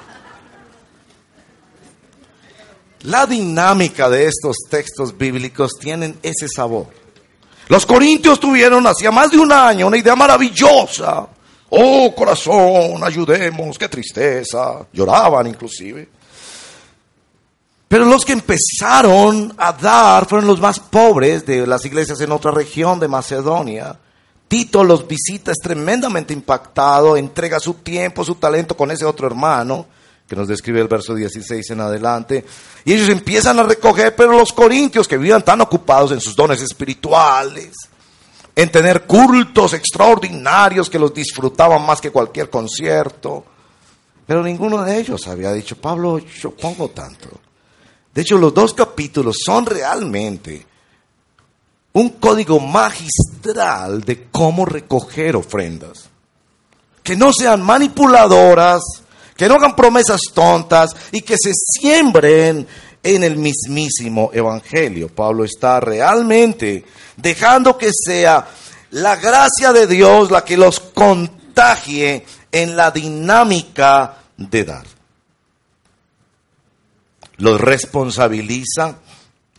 La 3.02 3.26
dinámica 3.26 4.08
de 4.08 4.26
estos 4.26 4.56
textos 4.68 5.16
bíblicos 5.16 5.72
tienen 5.78 6.18
ese 6.22 6.48
sabor. 6.48 6.86
Los 7.68 7.86
corintios 7.86 8.40
tuvieron 8.40 8.86
hacía 8.86 9.10
más 9.12 9.30
de 9.30 9.38
un 9.38 9.52
año 9.52 9.86
una 9.86 9.98
idea 9.98 10.16
maravillosa. 10.16 11.28
Oh, 11.70 12.14
corazón, 12.14 13.02
ayudemos, 13.02 13.78
qué 13.78 13.88
tristeza. 13.88 14.86
Lloraban 14.92 15.46
inclusive. 15.46 16.08
Pero 17.88 18.04
los 18.04 18.24
que 18.24 18.32
empezaron 18.32 19.54
a 19.56 19.72
dar 19.72 20.26
fueron 20.26 20.46
los 20.46 20.60
más 20.60 20.78
pobres 20.78 21.46
de 21.46 21.66
las 21.66 21.84
iglesias 21.86 22.20
en 22.20 22.32
otra 22.32 22.50
región 22.50 23.00
de 23.00 23.08
Macedonia. 23.08 23.98
Tito 24.46 24.84
los 24.84 25.06
visita, 25.06 25.52
es 25.52 25.58
tremendamente 25.58 26.34
impactado, 26.34 27.16
entrega 27.16 27.58
su 27.58 27.74
tiempo, 27.74 28.24
su 28.24 28.34
talento 28.36 28.76
con 28.76 28.90
ese 28.90 29.04
otro 29.06 29.26
hermano, 29.26 29.86
que 30.26 30.36
nos 30.36 30.48
describe 30.48 30.80
el 30.80 30.88
verso 30.88 31.14
16 31.14 31.70
en 31.70 31.80
adelante. 31.80 32.44
Y 32.84 32.92
ellos 32.92 33.08
empiezan 33.08 33.58
a 33.58 33.62
recoger, 33.62 34.14
pero 34.14 34.32
los 34.32 34.52
corintios 34.52 35.08
que 35.08 35.16
vivían 35.16 35.42
tan 35.42 35.60
ocupados 35.62 36.12
en 36.12 36.20
sus 36.20 36.36
dones 36.36 36.60
espirituales, 36.60 37.72
en 38.59 38.72
tener 38.72 39.06
cultos 39.06 39.72
extraordinarios 39.72 40.90
que 40.90 40.98
los 40.98 41.14
disfrutaban 41.14 41.86
más 41.86 42.00
que 42.00 42.11
cualquier 42.11 42.50
concierto, 42.50 43.44
pero 44.26 44.42
ninguno 44.42 44.82
de 44.82 44.98
ellos 44.98 45.28
había 45.28 45.52
dicho, 45.52 45.76
Pablo, 45.76 46.18
yo 46.18 46.50
pongo 46.50 46.88
tanto. 46.88 47.28
De 48.12 48.22
hecho, 48.22 48.36
los 48.36 48.52
dos 48.52 48.74
capítulos 48.74 49.36
son 49.46 49.64
realmente 49.64 50.66
un 51.92 52.09
código 52.18 52.59
magistral 52.59 54.00
de 54.00 54.26
cómo 54.28 54.64
recoger 54.64 55.36
ofrendas. 55.36 56.09
Que 57.04 57.14
no 57.14 57.32
sean 57.32 57.62
manipuladoras, 57.62 58.82
que 59.36 59.46
no 59.46 59.54
hagan 59.54 59.76
promesas 59.76 60.20
tontas 60.34 60.96
y 61.12 61.20
que 61.20 61.36
se 61.38 61.52
siembren 61.54 62.66
en 63.14 63.24
el 63.24 63.36
mismísimo 63.36 64.30
Evangelio. 64.32 65.09
Pablo 65.09 65.44
está 65.44 65.80
realmente 65.80 66.84
dejando 67.16 67.76
que 67.76 67.90
sea 67.92 68.46
la 68.90 69.16
gracia 69.16 69.72
de 69.72 69.86
Dios 69.86 70.30
la 70.30 70.44
que 70.44 70.56
los 70.56 70.80
contagie 70.80 72.24
en 72.50 72.76
la 72.76 72.90
dinámica 72.90 74.18
de 74.36 74.64
dar 74.64 74.98
los 77.38 77.61
responsabiliza. 77.61 78.98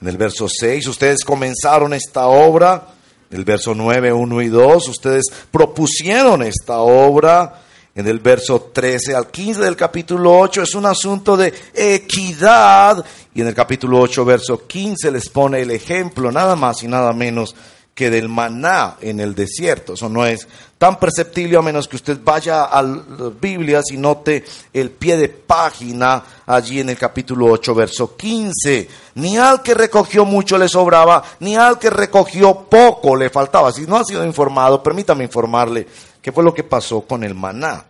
En 0.02 0.08
el 0.08 0.18
verso 0.18 0.48
6, 0.48 0.88
ustedes 0.88 1.24
comenzaron 1.26 1.94
esta 1.94 2.28
obra. 2.28 2.88
En 3.32 3.38
el 3.38 3.46
verso 3.46 3.74
9, 3.76 4.14
1 4.14 4.42
y 4.42 4.48
2, 4.48 4.88
ustedes 4.88 5.26
propusieron 5.52 6.44
esta 6.44 6.80
obra. 6.80 7.62
En 8.00 8.08
el 8.08 8.22
verso 8.22 8.72
13 8.72 9.14
al 9.14 9.28
15 9.28 9.60
del 9.60 9.76
capítulo 9.76 10.40
8 10.40 10.62
es 10.62 10.74
un 10.74 10.86
asunto 10.86 11.36
de 11.36 11.54
equidad. 11.74 13.04
Y 13.36 13.42
en 13.42 13.48
el 13.48 13.54
capítulo 13.54 14.00
8, 14.00 14.24
verso 14.24 14.66
15 14.66 15.12
les 15.12 15.28
pone 15.28 15.60
el 15.60 15.72
ejemplo, 15.72 16.32
nada 16.32 16.56
más 16.56 16.82
y 16.82 16.88
nada 16.88 17.12
menos 17.12 17.54
que 17.94 18.10
del 18.10 18.30
maná 18.30 18.96
en 19.02 19.20
el 19.20 19.36
desierto. 19.36 19.96
Eso 19.96 20.08
no 20.08 20.26
es 20.26 20.48
tan 20.78 20.98
perceptible 20.98 21.58
a 21.58 21.62
menos 21.62 21.90
que 21.90 21.98
usted 21.98 22.18
vaya 22.24 22.64
a 22.64 22.82
las 22.82 23.38
Biblias 23.38 23.92
y 23.92 23.98
note 23.98 24.46
el 24.72 24.92
pie 24.92 25.18
de 25.18 25.28
página 25.28 26.24
allí 26.46 26.80
en 26.80 26.88
el 26.88 26.98
capítulo 26.98 27.48
8, 27.48 27.76
verso 27.76 28.16
15. 28.16 28.88
Ni 29.16 29.38
al 29.38 29.62
que 29.62 29.74
recogió 29.74 30.24
mucho 30.24 30.58
le 30.58 30.70
sobraba, 30.70 31.22
ni 31.42 31.58
al 31.58 31.78
que 31.78 31.90
recogió 31.90 32.62
poco 32.70 33.18
le 33.18 33.30
faltaba. 33.30 33.74
Si 33.74 33.82
no 33.82 33.98
ha 33.98 34.06
sido 34.06 34.24
informado, 34.24 34.82
permítame 34.82 35.26
informarle 35.26 35.86
qué 36.22 36.32
fue 36.32 36.44
lo 36.44 36.54
que 36.54 36.64
pasó 36.64 37.02
con 37.02 37.24
el 37.24 37.36
maná. 37.36 37.86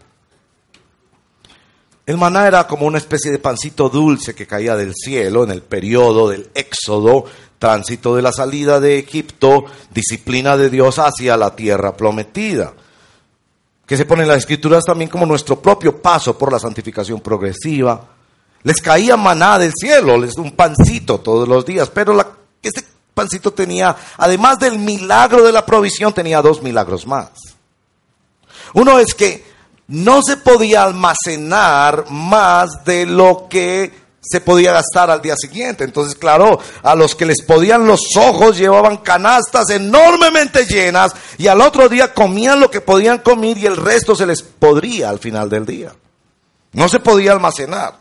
El 2.06 2.18
maná 2.18 2.48
era 2.48 2.66
como 2.66 2.88
una 2.88 2.98
especie 2.98 3.30
de 3.30 3.38
pancito 3.38 3.88
dulce 3.88 4.34
que 4.34 4.48
caía 4.48 4.76
del 4.76 4.96
cielo 4.96 5.44
en 5.44 5.52
el 5.52 5.62
periodo 5.62 6.28
del 6.30 6.50
éxodo 6.56 7.26
tránsito 7.60 8.16
de 8.16 8.22
la 8.22 8.32
salida 8.32 8.80
de 8.80 8.98
Egipto, 8.98 9.66
disciplina 9.92 10.58
de 10.58 10.72
Dios 10.72 10.98
hacia 10.98 11.38
la 11.38 11.56
tierra 11.56 11.96
prometida, 11.96 12.74
que 13.86 13.98
se 13.98 14.06
pone 14.06 14.24
en 14.24 14.30
las 14.30 14.38
escrituras 14.38 14.86
también 14.86 15.10
como 15.10 15.26
nuestro 15.26 15.62
propio 15.62 16.02
paso 16.02 16.36
por 16.36 16.52
la 16.52 16.58
santificación 16.58 17.20
progresiva. 17.22 18.08
Les 18.64 18.82
caía 18.82 19.16
maná 19.16 19.60
del 19.60 19.74
cielo, 19.80 20.18
les 20.18 20.36
un 20.38 20.54
pancito 20.54 21.20
todos 21.20 21.48
los 21.48 21.66
días, 21.66 21.90
pero 21.90 22.14
la, 22.14 22.28
este 22.64 22.84
pancito 23.14 23.52
tenía, 23.52 23.96
además 24.18 24.58
del 24.60 24.80
milagro 24.80 25.44
de 25.44 25.52
la 25.52 25.66
provisión, 25.66 26.14
tenía 26.14 26.42
dos 26.42 26.64
milagros 26.64 27.06
más. 27.06 27.30
Uno 28.74 29.00
es 29.00 29.14
que 29.14 29.44
no 29.88 30.22
se 30.22 30.38
podía 30.38 30.84
almacenar 30.84 32.06
más 32.10 32.84
de 32.86 33.06
lo 33.06 33.48
que 33.50 33.92
se 34.22 34.42
podía 34.42 34.74
gastar 34.74 35.10
al 35.10 35.22
día 35.22 35.36
siguiente. 35.36 35.84
Entonces, 35.84 36.16
claro, 36.16 36.60
a 36.84 36.96
los 36.96 37.16
que 37.16 37.26
les 37.26 37.42
podían 37.42 37.88
los 37.88 38.02
ojos 38.16 38.58
llevaban 38.58 38.98
canastas 38.98 39.70
enormemente 39.72 40.66
llenas 40.66 41.14
y 41.38 41.48
al 41.48 41.62
otro 41.62 41.90
día 41.90 42.14
comían 42.14 42.60
lo 42.60 42.70
que 42.70 42.82
podían 42.82 43.20
comer 43.20 43.58
y 43.58 43.66
el 43.66 43.78
resto 43.78 44.16
se 44.16 44.28
les 44.28 44.42
podría 44.44 45.10
al 45.10 45.20
final 45.20 45.50
del 45.50 45.66
día. 45.66 45.94
No 46.74 46.88
se 46.88 47.00
podía 47.00 47.32
almacenar. 47.32 47.96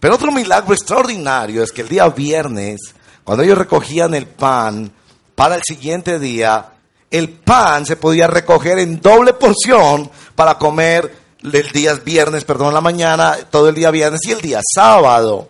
Pero 0.00 0.14
otro 0.14 0.32
milagro 0.32 0.72
extraordinario 0.72 1.62
es 1.62 1.72
que 1.72 1.82
el 1.82 1.88
día 1.88 2.08
viernes, 2.08 2.94
cuando 3.24 3.42
ellos 3.42 3.58
recogían 3.58 4.14
el 4.14 4.26
pan 4.26 4.92
para 5.34 5.56
el 5.56 5.62
siguiente 5.64 6.18
día, 6.18 6.72
el 7.10 7.30
pan 7.30 7.86
se 7.86 7.96
podía 7.96 8.26
recoger 8.26 8.78
en 8.78 9.00
doble 9.00 9.32
porción 9.32 10.10
para 10.34 10.58
comer 10.58 11.16
el 11.42 11.70
día 11.70 11.94
viernes, 11.94 12.44
perdón, 12.44 12.74
la 12.74 12.80
mañana, 12.80 13.36
todo 13.50 13.68
el 13.68 13.74
día 13.74 13.90
viernes 13.90 14.20
y 14.24 14.32
el 14.32 14.40
día 14.40 14.60
sábado. 14.62 15.48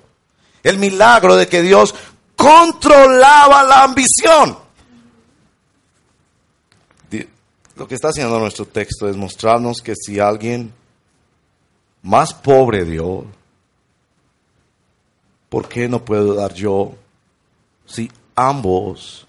El 0.63 0.79
milagro 0.79 1.37
de 1.37 1.49
que 1.49 1.63
Dios 1.63 1.95
controlaba 2.37 3.63
la 3.65 3.85
ambición. 3.85 4.59
Lo 7.77 7.87
que 7.87 7.95
está 7.95 8.09
haciendo 8.09 8.41
nuestro 8.41 8.67
texto 8.67 9.09
es 9.09 9.17
mostrarnos 9.17 9.81
que 9.81 9.95
si 9.95 10.19
alguien 10.19 10.73
más 12.03 12.35
pobre 12.35 12.85
Dios, 12.85 13.25
¿por 15.49 15.69
qué 15.69 15.89
no 15.89 16.05
puedo 16.05 16.35
dar 16.35 16.55
yo 16.55 16.95
si 17.87 18.11
ambos 18.35 19.27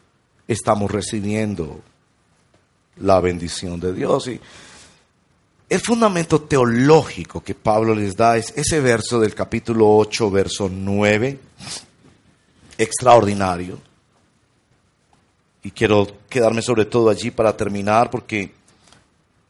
estamos 0.47 0.89
recibiendo 0.89 1.79
la 2.99 3.19
bendición 3.19 3.79
de 3.79 3.93
Dios? 3.93 4.27
Y 4.27 4.39
el 5.69 5.79
fundamento 5.79 6.41
teológico 6.41 7.43
que 7.43 7.55
Pablo 7.55 7.93
les 7.93 8.15
da 8.15 8.37
es 8.37 8.53
ese 8.55 8.79
verso 8.81 9.19
del 9.19 9.35
capítulo 9.35 9.87
8, 9.97 10.31
verso 10.31 10.69
9, 10.71 11.39
extraordinario. 12.77 13.79
Y 15.61 15.71
quiero 15.71 16.07
quedarme 16.29 16.61
sobre 16.61 16.85
todo 16.85 17.09
allí 17.09 17.31
para 17.31 17.55
terminar 17.55 18.09
porque 18.09 18.51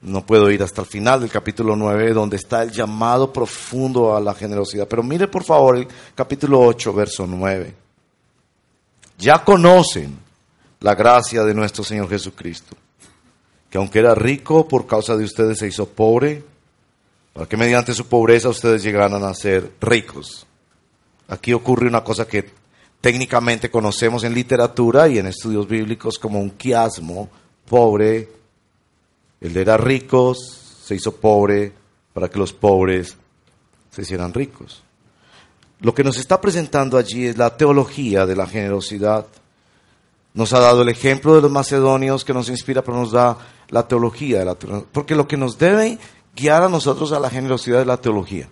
no 0.01 0.25
puedo 0.25 0.49
ir 0.49 0.63
hasta 0.63 0.81
el 0.81 0.87
final 0.87 1.21
del 1.21 1.29
capítulo 1.29 1.75
9, 1.75 2.13
donde 2.13 2.37
está 2.37 2.63
el 2.63 2.71
llamado 2.71 3.31
profundo 3.31 4.15
a 4.15 4.21
la 4.21 4.33
generosidad. 4.33 4.87
Pero 4.87 5.03
mire 5.03 5.27
por 5.27 5.43
favor 5.43 5.77
el 5.77 5.87
capítulo 6.15 6.61
8, 6.61 6.93
verso 6.93 7.27
9. 7.27 7.75
Ya 9.17 9.43
conocen 9.43 10.17
la 10.79 10.95
gracia 10.95 11.43
de 11.43 11.53
nuestro 11.53 11.83
Señor 11.83 12.09
Jesucristo, 12.09 12.75
que 13.69 13.77
aunque 13.77 13.99
era 13.99 14.15
rico, 14.15 14.67
por 14.67 14.87
causa 14.87 15.15
de 15.15 15.23
ustedes 15.23 15.59
se 15.59 15.67
hizo 15.67 15.87
pobre, 15.87 16.43
para 17.33 17.47
que 17.47 17.57
mediante 17.57 17.93
su 17.93 18.07
pobreza 18.07 18.49
ustedes 18.49 18.83
llegaran 18.83 19.23
a 19.23 19.33
ser 19.33 19.71
ricos. 19.79 20.45
Aquí 21.27 21.53
ocurre 21.53 21.87
una 21.87 22.03
cosa 22.03 22.27
que 22.27 22.49
técnicamente 23.01 23.69
conocemos 23.69 24.23
en 24.23 24.33
literatura 24.33 25.07
y 25.07 25.19
en 25.19 25.27
estudios 25.27 25.67
bíblicos 25.67 26.17
como 26.17 26.39
un 26.39 26.51
quiasmo, 26.51 27.29
pobre, 27.67 28.29
él 29.41 29.55
era 29.55 29.77
rico, 29.77 30.35
se 30.35 30.95
hizo 30.95 31.15
pobre 31.15 31.71
para 32.13 32.29
que 32.29 32.39
los 32.39 32.51
pobres 32.51 33.15
se 33.91 34.01
hicieran 34.01 34.33
ricos. 34.33 34.83
Lo 35.81 35.93
que 35.93 36.03
nos 36.03 36.17
está 36.17 36.41
presentando 36.41 36.97
allí 36.97 37.27
es 37.27 37.37
la 37.37 37.55
teología 37.55 38.25
de 38.25 38.35
la 38.35 38.47
generosidad. 38.47 39.25
Nos 40.33 40.53
ha 40.53 40.59
dado 40.59 40.83
el 40.83 40.89
ejemplo 40.89 41.35
de 41.35 41.41
los 41.41 41.51
macedonios 41.51 42.23
que 42.23 42.33
nos 42.33 42.49
inspira, 42.49 42.83
pero 42.83 42.97
nos 42.97 43.11
da 43.11 43.37
la 43.69 43.87
teología 43.87 44.39
de 44.39 44.45
la 44.45 44.55
Porque 44.55 45.15
lo 45.15 45.27
que 45.27 45.37
nos 45.37 45.57
debe 45.57 45.97
guiar 46.35 46.63
a 46.63 46.69
nosotros 46.69 47.11
a 47.11 47.19
la 47.19 47.29
generosidad 47.29 47.81
es 47.81 47.87
la 47.87 47.97
teología. 47.97 48.49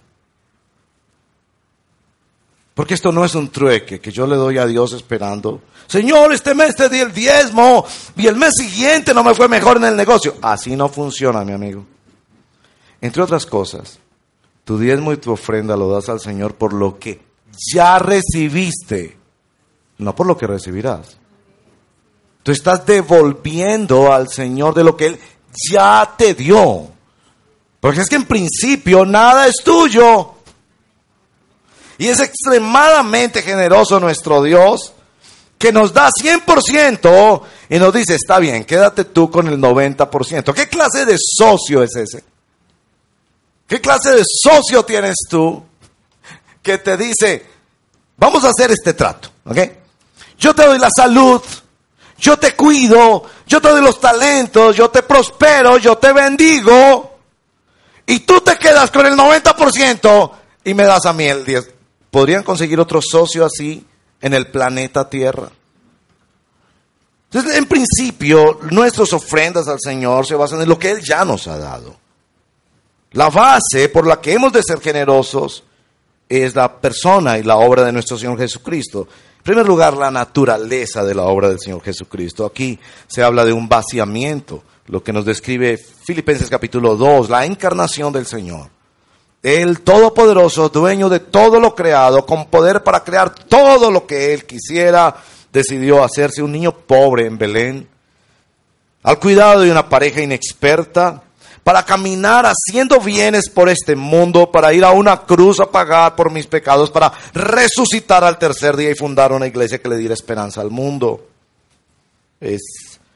Porque 2.74 2.94
esto 2.94 3.12
no 3.12 3.26
es 3.26 3.34
un 3.34 3.50
trueque 3.50 4.00
que 4.00 4.12
yo 4.12 4.28
le 4.28 4.36
doy 4.36 4.60
a 4.60 4.68
Dios 4.68 4.94
esperando. 4.94 5.62
Señor, 5.88 6.32
este 6.32 6.54
mes 6.54 6.76
te 6.76 6.90
di 6.90 7.00
el 7.00 7.12
diezmo 7.12 7.84
y 8.16 8.28
el 8.28 8.36
mes 8.36 8.54
siguiente 8.56 9.16
no 9.16 9.24
me 9.24 9.34
fue 9.34 9.48
mejor 9.48 9.78
en 9.78 9.86
el 9.86 9.96
negocio. 9.96 10.36
Así 10.44 10.76
no 10.76 10.88
funciona, 10.88 11.44
mi 11.44 11.54
amigo. 11.54 11.86
Entre 13.02 13.24
otras 13.24 13.48
cosas, 13.48 13.98
tu 14.64 14.78
diezmo 14.78 15.12
y 15.12 15.18
tu 15.18 15.32
ofrenda 15.32 15.76
lo 15.76 15.90
das 15.90 16.10
al 16.10 16.20
Señor 16.20 16.54
por 16.54 16.74
lo 16.74 17.00
que 17.00 17.20
ya 17.74 17.98
recibiste, 17.98 19.18
no 19.98 20.16
por 20.16 20.28
lo 20.28 20.38
que 20.38 20.46
recibirás. 20.46 21.18
Tú 22.48 22.54
estás 22.54 22.86
devolviendo 22.86 24.14
al 24.14 24.30
Señor 24.30 24.74
de 24.74 24.82
lo 24.82 24.96
que 24.96 25.08
Él 25.08 25.20
ya 25.70 26.14
te 26.18 26.34
dio. 26.34 26.88
Porque 27.82 28.00
es 28.00 28.08
que 28.08 28.16
en 28.16 28.24
principio 28.24 29.06
nada 29.06 29.48
es 29.48 29.56
tuyo. 29.66 30.36
Y 31.98 32.08
es 32.08 32.22
extremadamente 32.22 33.42
generoso 33.42 34.00
nuestro 34.00 34.42
Dios 34.44 34.94
que 35.58 35.74
nos 35.74 35.92
da 35.92 36.10
100% 36.10 37.42
y 37.68 37.80
nos 37.80 37.94
dice, 37.94 38.16
está 38.16 38.40
bien, 38.40 38.64
quédate 38.64 39.04
tú 39.04 39.30
con 39.30 39.50
el 39.50 39.58
90%. 39.60 40.54
¿Qué 40.54 40.70
clase 40.70 41.06
de 41.06 41.18
socio 41.20 41.84
es 41.84 41.98
ese? 41.98 42.24
¿Qué 43.68 43.82
clase 43.82 44.12
de 44.12 44.24
socio 44.26 44.86
tienes 44.86 45.18
tú 45.30 45.62
que 46.64 46.78
te 46.78 46.96
dice, 46.96 47.46
vamos 48.16 48.46
a 48.46 48.52
hacer 48.52 48.72
este 48.72 48.94
trato, 48.94 49.32
¿ok? 49.44 49.58
Yo 50.40 50.56
te 50.56 50.66
doy 50.66 50.80
la 50.80 50.90
salud, 50.96 51.42
yo 52.18 52.38
te 52.38 52.56
cuido, 52.56 53.24
yo 53.46 53.62
te 53.62 53.70
doy 53.70 53.82
los 53.82 54.00
talentos, 54.00 54.76
yo 54.76 54.90
te 54.90 55.04
prospero, 55.04 55.78
yo 55.78 55.98
te 55.98 56.12
bendigo, 56.14 57.18
y 58.06 58.22
tú 58.22 58.40
te 58.42 58.58
quedas 58.58 58.90
con 58.90 59.06
el 59.06 59.14
90% 59.14 60.32
y 60.64 60.74
me 60.74 60.84
das 60.84 61.06
a 61.06 61.14
mí 61.14 61.26
el 61.26 61.46
10%. 61.46 61.74
¿Podrían 62.10 62.42
conseguir 62.42 62.80
otro 62.80 63.02
socio 63.02 63.46
así 63.46 63.86
en 64.22 64.34
el 64.34 64.48
planeta 64.48 65.10
Tierra? 65.10 65.50
Entonces, 67.26 67.58
en 67.58 67.66
principio, 67.66 68.60
nuestras 68.72 69.12
ofrendas 69.12 69.68
al 69.68 69.80
Señor 69.82 70.26
se 70.26 70.36
basan 70.36 70.62
en 70.62 70.70
lo 70.70 70.80
que 70.80 70.90
Él 70.90 71.02
ya 71.04 71.26
nos 71.26 71.48
ha 71.48 71.58
dado. 71.58 71.98
La 73.12 73.30
base 73.30 73.90
por 73.90 74.08
la 74.08 74.22
que 74.22 74.34
hemos 74.34 74.54
de 74.54 74.64
ser 74.64 74.80
generosos 74.80 75.64
es 76.30 76.56
la 76.56 76.80
persona 76.80 77.38
y 77.38 77.44
la 77.44 77.58
obra 77.58 77.84
de 77.84 77.92
nuestro 77.92 78.18
Señor 78.18 78.38
Jesucristo. 78.38 79.08
Primer 79.48 79.66
lugar, 79.66 79.96
la 79.96 80.12
naturaleza 80.12 81.06
de 81.06 81.16
la 81.16 81.24
obra 81.24 81.48
del 81.48 81.62
Señor 81.62 81.82
Jesucristo. 81.82 82.46
Aquí 82.46 82.78
se 83.08 83.24
habla 83.24 83.46
de 83.46 83.54
un 83.54 83.70
vaciamiento, 83.70 84.62
lo 84.88 85.02
que 85.02 85.14
nos 85.14 85.24
describe 85.24 85.78
Filipenses 85.78 86.50
capítulo 86.50 86.98
2, 86.98 87.30
la 87.30 87.46
encarnación 87.46 88.12
del 88.12 88.26
Señor. 88.26 88.68
El 89.42 89.80
Todopoderoso, 89.80 90.68
dueño 90.68 91.08
de 91.08 91.22
todo 91.22 91.62
lo 91.62 91.74
creado, 91.76 92.26
con 92.26 92.48
poder 92.48 92.84
para 92.84 93.06
crear 93.06 93.34
todo 93.34 93.90
lo 93.90 94.06
que 94.06 94.34
Él 94.34 94.46
quisiera, 94.46 95.16
decidió 95.54 96.04
hacerse 96.04 96.44
un 96.44 96.52
niño 96.52 96.74
pobre 96.74 97.26
en 97.26 97.38
Belén, 97.38 97.88
al 99.02 99.18
cuidado 99.18 99.62
de 99.62 99.72
una 99.72 99.88
pareja 99.88 100.22
inexperta, 100.22 101.24
para 101.68 101.84
caminar 101.84 102.46
haciendo 102.46 103.02
bienes 103.02 103.50
por 103.50 103.68
este 103.68 103.94
mundo, 103.94 104.50
para 104.50 104.74
ir 104.74 104.86
a 104.86 104.92
una 104.92 105.24
cruz 105.24 105.60
a 105.60 105.70
pagar 105.70 106.16
por 106.16 106.32
mis 106.32 106.48
pecados, 106.48 106.90
para 106.90 107.12
resucitar 107.34 108.24
al 108.24 108.40
tercer 108.40 108.78
día 108.78 108.90
y 108.90 108.96
fundar 108.96 109.34
una 109.34 109.48
iglesia 109.48 109.82
que 109.82 109.90
le 109.90 109.98
diera 109.98 110.14
esperanza 110.14 110.62
al 110.62 110.72
mundo. 110.72 111.28
Es 112.40 112.62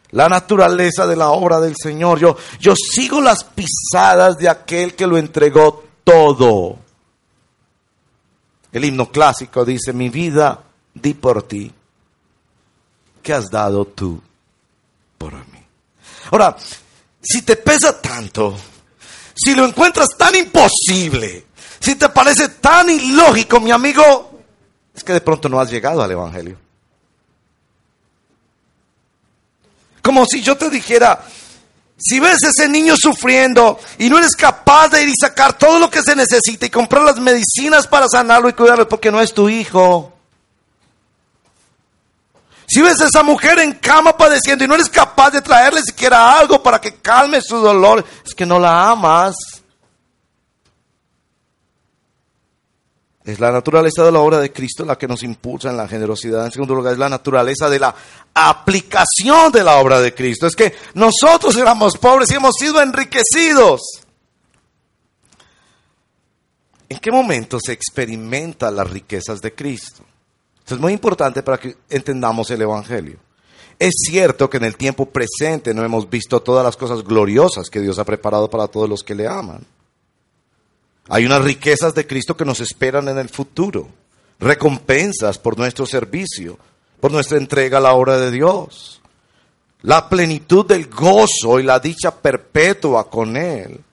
la 0.09 0.27
naturaleza 0.27 1.07
de 1.07 1.15
la 1.15 1.29
obra 1.29 1.61
del 1.61 1.75
Señor. 1.81 2.19
Yo, 2.19 2.35
yo 2.59 2.73
sigo 2.75 3.21
las 3.21 3.45
pisadas 3.45 4.37
de 4.37 4.49
aquel 4.49 4.95
que 4.95 5.07
lo 5.07 5.17
entregó 5.17 5.85
todo. 6.03 6.77
El 8.73 8.83
himno 8.83 9.09
clásico 9.09 9.63
dice, 9.63 9.93
mi 9.93 10.09
vida 10.09 10.61
di 10.93 11.13
por 11.13 11.43
ti. 11.43 11.71
¿Qué 13.23 13.31
has 13.31 13.49
dado 13.49 13.85
tú 13.85 14.21
por 15.17 15.35
mí? 15.35 15.65
Ahora, 16.31 16.57
si 17.21 17.41
te 17.43 17.55
pesa 17.55 18.01
tanto, 18.01 18.57
si 19.35 19.53
lo 19.55 19.65
encuentras 19.65 20.09
tan 20.17 20.35
imposible, 20.35 21.45
si 21.79 21.95
te 21.95 22.09
parece 22.09 22.49
tan 22.49 22.89
ilógico, 22.89 23.59
mi 23.59 23.71
amigo, 23.71 24.39
es 24.93 25.03
que 25.03 25.13
de 25.13 25.21
pronto 25.21 25.49
no 25.49 25.59
has 25.59 25.69
llegado 25.69 26.01
al 26.01 26.11
Evangelio. 26.11 26.57
Como 30.01 30.25
si 30.25 30.41
yo 30.41 30.57
te 30.57 30.69
dijera, 30.69 31.23
si 31.97 32.19
ves 32.19 32.43
a 32.43 32.49
ese 32.49 32.67
niño 32.67 32.95
sufriendo 32.97 33.79
y 33.99 34.09
no 34.09 34.17
eres 34.17 34.35
capaz 34.35 34.89
de 34.89 35.03
ir 35.03 35.09
y 35.09 35.13
sacar 35.19 35.57
todo 35.57 35.77
lo 35.77 35.89
que 35.89 36.01
se 36.01 36.15
necesita 36.15 36.65
y 36.65 36.69
comprar 36.69 37.03
las 37.03 37.17
medicinas 37.17 37.85
para 37.85 38.07
sanarlo 38.07 38.49
y 38.49 38.53
cuidarlo 38.53 38.87
porque 38.89 39.11
no 39.11 39.21
es 39.21 39.33
tu 39.33 39.47
hijo. 39.47 40.11
Si 42.71 42.81
ves 42.81 43.01
a 43.01 43.07
esa 43.07 43.21
mujer 43.21 43.59
en 43.59 43.73
cama 43.73 44.15
padeciendo 44.15 44.63
y 44.63 44.67
no 44.69 44.75
eres 44.75 44.87
capaz 44.87 45.31
de 45.31 45.41
traerle 45.41 45.81
siquiera 45.81 46.39
algo 46.39 46.63
para 46.63 46.79
que 46.79 46.95
calme 46.95 47.41
su 47.41 47.57
dolor, 47.57 48.05
es 48.25 48.33
que 48.33 48.45
no 48.45 48.57
la 48.59 48.89
amas. 48.89 49.35
Es 53.25 53.41
la 53.41 53.51
naturaleza 53.51 54.05
de 54.05 54.13
la 54.13 54.19
obra 54.19 54.39
de 54.39 54.53
Cristo 54.53 54.85
la 54.85 54.97
que 54.97 55.05
nos 55.05 55.21
impulsa 55.21 55.69
en 55.69 55.75
la 55.75 55.89
generosidad. 55.89 56.45
En 56.45 56.53
segundo 56.53 56.73
lugar, 56.73 56.93
es 56.93 56.99
la 56.99 57.09
naturaleza 57.09 57.69
de 57.69 57.79
la 57.79 57.93
aplicación 58.33 59.51
de 59.51 59.65
la 59.65 59.75
obra 59.75 59.99
de 59.99 60.15
Cristo. 60.15 60.47
Es 60.47 60.55
que 60.55 60.73
nosotros 60.93 61.57
éramos 61.57 61.97
pobres 61.97 62.31
y 62.31 62.35
hemos 62.35 62.55
sido 62.57 62.81
enriquecidos. 62.81 63.81
¿En 66.87 66.99
qué 66.99 67.11
momento 67.11 67.57
se 67.61 67.73
experimentan 67.73 68.77
las 68.77 68.89
riquezas 68.89 69.41
de 69.41 69.53
Cristo? 69.53 70.05
Esto 70.61 70.75
es 70.75 70.81
muy 70.81 70.93
importante 70.93 71.43
para 71.43 71.59
que 71.59 71.75
entendamos 71.89 72.49
el 72.51 72.61
Evangelio. 72.61 73.17
Es 73.77 73.95
cierto 74.07 74.49
que 74.49 74.57
en 74.57 74.63
el 74.63 74.77
tiempo 74.77 75.07
presente 75.07 75.73
no 75.73 75.83
hemos 75.83 76.09
visto 76.09 76.39
todas 76.41 76.63
las 76.63 76.77
cosas 76.77 77.03
gloriosas 77.03 77.69
que 77.69 77.79
Dios 77.79 77.97
ha 77.97 78.05
preparado 78.05 78.49
para 78.49 78.67
todos 78.67 78.87
los 78.87 79.03
que 79.03 79.15
le 79.15 79.27
aman. 79.27 79.65
Hay 81.09 81.25
unas 81.25 81.43
riquezas 81.43 81.95
de 81.95 82.05
Cristo 82.05 82.37
que 82.37 82.45
nos 82.45 82.59
esperan 82.59 83.07
en 83.07 83.17
el 83.17 83.29
futuro, 83.29 83.87
recompensas 84.39 85.39
por 85.39 85.57
nuestro 85.57 85.85
servicio, 85.85 86.57
por 86.99 87.11
nuestra 87.11 87.37
entrega 87.37 87.79
a 87.79 87.81
la 87.81 87.93
obra 87.93 88.19
de 88.19 88.29
Dios, 88.29 89.01
la 89.81 90.07
plenitud 90.07 90.65
del 90.65 90.87
gozo 90.87 91.59
y 91.59 91.63
la 91.63 91.79
dicha 91.79 92.11
perpetua 92.11 93.09
con 93.09 93.35
Él. 93.35 93.83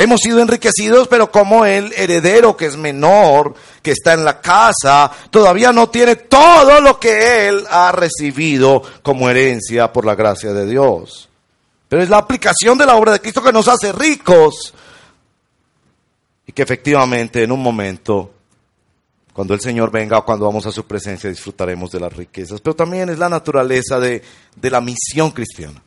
Hemos 0.00 0.20
sido 0.22 0.40
enriquecidos, 0.40 1.08
pero 1.08 1.30
como 1.30 1.66
el 1.66 1.92
heredero 1.92 2.56
que 2.56 2.64
es 2.64 2.74
menor, 2.74 3.54
que 3.82 3.90
está 3.90 4.14
en 4.14 4.24
la 4.24 4.40
casa, 4.40 5.10
todavía 5.30 5.72
no 5.72 5.90
tiene 5.90 6.16
todo 6.16 6.80
lo 6.80 6.98
que 6.98 7.48
él 7.48 7.66
ha 7.68 7.92
recibido 7.92 8.82
como 9.02 9.28
herencia 9.28 9.92
por 9.92 10.06
la 10.06 10.14
gracia 10.14 10.54
de 10.54 10.64
Dios. 10.64 11.28
Pero 11.86 12.02
es 12.02 12.08
la 12.08 12.16
aplicación 12.16 12.78
de 12.78 12.86
la 12.86 12.96
obra 12.96 13.12
de 13.12 13.20
Cristo 13.20 13.42
que 13.42 13.52
nos 13.52 13.68
hace 13.68 13.92
ricos 13.92 14.72
y 16.46 16.52
que 16.52 16.62
efectivamente 16.62 17.42
en 17.42 17.52
un 17.52 17.62
momento 17.62 18.32
Cuando 19.34 19.52
el 19.52 19.60
Señor 19.60 19.90
venga 19.90 20.16
o 20.16 20.24
cuando 20.24 20.46
vamos 20.46 20.64
a 20.64 20.72
su 20.72 20.86
presencia 20.86 21.28
disfrutaremos 21.28 21.90
de 21.90 22.00
las 22.00 22.12
riquezas, 22.12 22.62
pero 22.62 22.74
también 22.74 23.10
es 23.10 23.18
la 23.18 23.28
naturaleza 23.28 24.00
de, 24.00 24.22
de 24.56 24.70
la 24.70 24.80
misión 24.80 25.30
cristiana. 25.30 25.82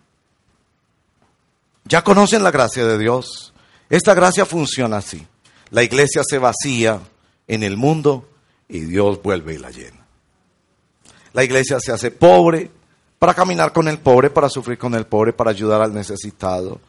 Ya 1.86 2.03
conocen 2.03 2.43
la 2.43 2.51
gracia 2.51 2.86
de 2.86 2.99
Dios. 2.99 3.53
Esta 3.94 4.16
gracia 4.16 4.44
funciona 4.44 4.98
así. 4.98 5.24
La 5.70 5.84
iglesia 5.84 6.24
se 6.28 6.39
vacía 6.39 7.00
en 7.48 7.62
el 7.62 7.78
mundo 7.78 8.28
y 8.68 8.80
Dios 8.80 9.22
vuelve 9.22 9.54
y 9.54 9.60
la 9.60 9.70
llena. 9.70 10.04
La 11.32 11.44
iglesia 11.44 11.80
se 11.80 11.91
hace 11.91 12.10
pobre 12.10 12.72
para 13.20 13.36
caminar 13.36 13.72
con 13.72 13.88
el 13.88 14.00
pobre, 14.00 14.32
para 14.32 14.50
sufrir 14.50 14.80
con 14.80 14.96
el 14.96 15.06
pobre, 15.06 15.32
para 15.32 15.52
ayudar 15.52 15.80
al 15.84 15.94
necesitado. 15.94 16.82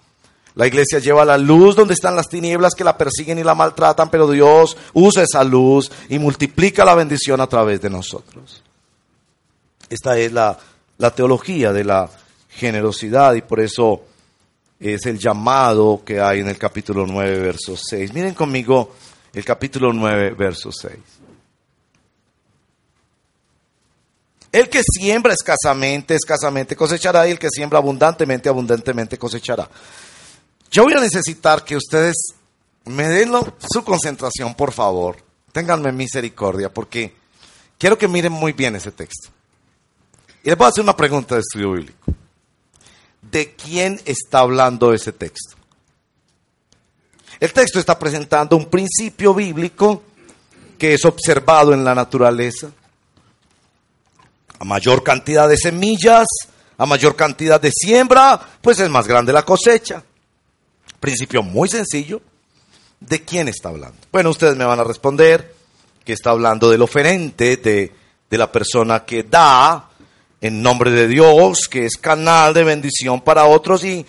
La 0.54 0.66
iglesia 0.66 0.98
lleva 0.98 1.26
la 1.26 1.36
luz 1.36 1.76
donde 1.76 1.92
están 1.92 2.16
las 2.16 2.30
tinieblas 2.30 2.74
que 2.74 2.84
la 2.84 2.96
persiguen 2.96 3.38
y 3.38 3.44
la 3.44 3.54
maltratan, 3.54 4.08
pero 4.08 4.26
Dios 4.30 4.74
usa 4.94 5.24
esa 5.24 5.44
luz 5.44 5.92
y 6.08 6.18
multiplica 6.18 6.86
la 6.86 6.94
bendición 6.94 7.38
a 7.42 7.46
través 7.46 7.82
de 7.82 7.90
nosotros. 7.90 8.62
Esta 9.90 10.16
es 10.16 10.32
la, 10.32 10.56
la 10.96 11.14
teología 11.14 11.70
de 11.70 11.84
la 11.84 12.08
generosidad 12.48 13.34
y 13.34 13.42
por 13.42 13.60
eso 13.60 14.04
es 14.80 15.06
el 15.06 15.18
llamado 15.18 16.02
que 16.04 16.20
hay 16.20 16.40
en 16.40 16.48
el 16.48 16.58
capítulo 16.58 17.06
9, 17.06 17.38
verso 17.38 17.76
6. 17.76 18.12
Miren 18.12 18.34
conmigo 18.34 18.94
el 19.32 19.44
capítulo 19.44 19.92
9, 19.92 20.30
verso 20.30 20.70
6. 20.72 20.94
El 24.52 24.68
que 24.68 24.82
siembra 24.84 25.32
escasamente, 25.32 26.14
escasamente 26.14 26.76
cosechará, 26.76 27.26
y 27.26 27.32
el 27.32 27.40
que 27.40 27.50
siembra 27.50 27.78
abundantemente, 27.78 28.48
abundantemente 28.48 29.18
cosechará. 29.18 29.68
Yo 30.70 30.84
voy 30.84 30.92
a 30.92 31.00
necesitar 31.00 31.64
que 31.64 31.76
ustedes 31.76 32.14
me 32.84 33.08
den 33.08 33.32
su 33.58 33.82
concentración, 33.82 34.54
por 34.54 34.72
favor. 34.72 35.16
Ténganme 35.50 35.90
misericordia, 35.90 36.72
porque 36.72 37.14
quiero 37.78 37.98
que 37.98 38.06
miren 38.06 38.32
muy 38.32 38.52
bien 38.52 38.76
ese 38.76 38.92
texto. 38.92 39.30
Y 40.44 40.50
les 40.50 40.58
voy 40.58 40.66
a 40.66 40.68
hacer 40.68 40.84
una 40.84 40.96
pregunta 40.96 41.34
de 41.34 41.40
estudio 41.40 41.72
bíblico. 41.72 42.03
¿De 43.30 43.54
quién 43.54 44.00
está 44.04 44.40
hablando 44.40 44.92
ese 44.92 45.12
texto? 45.12 45.56
El 47.40 47.52
texto 47.52 47.78
está 47.78 47.98
presentando 47.98 48.56
un 48.56 48.66
principio 48.66 49.34
bíblico 49.34 50.02
que 50.78 50.94
es 50.94 51.04
observado 51.04 51.72
en 51.72 51.84
la 51.84 51.94
naturaleza 51.94 52.70
a 54.58 54.64
mayor 54.64 55.02
cantidad 55.02 55.48
de 55.48 55.56
semillas, 55.56 56.26
a 56.78 56.86
mayor 56.86 57.16
cantidad 57.16 57.60
de 57.60 57.70
siembra, 57.72 58.40
pues 58.60 58.78
es 58.80 58.88
más 58.88 59.06
grande 59.06 59.32
la 59.32 59.42
cosecha. 59.42 60.02
Principio 61.00 61.42
muy 61.42 61.68
sencillo. 61.68 62.20
¿De 63.00 63.22
quién 63.22 63.48
está 63.48 63.68
hablando? 63.68 63.98
Bueno, 64.10 64.30
ustedes 64.30 64.56
me 64.56 64.64
van 64.64 64.80
a 64.80 64.84
responder 64.84 65.54
que 66.04 66.14
está 66.14 66.30
hablando 66.30 66.70
del 66.70 66.82
oferente, 66.82 67.56
de, 67.56 67.92
de 68.30 68.38
la 68.38 68.50
persona 68.50 69.04
que 69.04 69.24
da 69.24 69.90
en 70.44 70.60
nombre 70.60 70.90
de 70.90 71.08
Dios, 71.08 71.68
que 71.70 71.86
es 71.86 71.96
canal 71.96 72.52
de 72.52 72.64
bendición 72.64 73.22
para 73.22 73.46
otros 73.46 73.82
y 73.82 74.04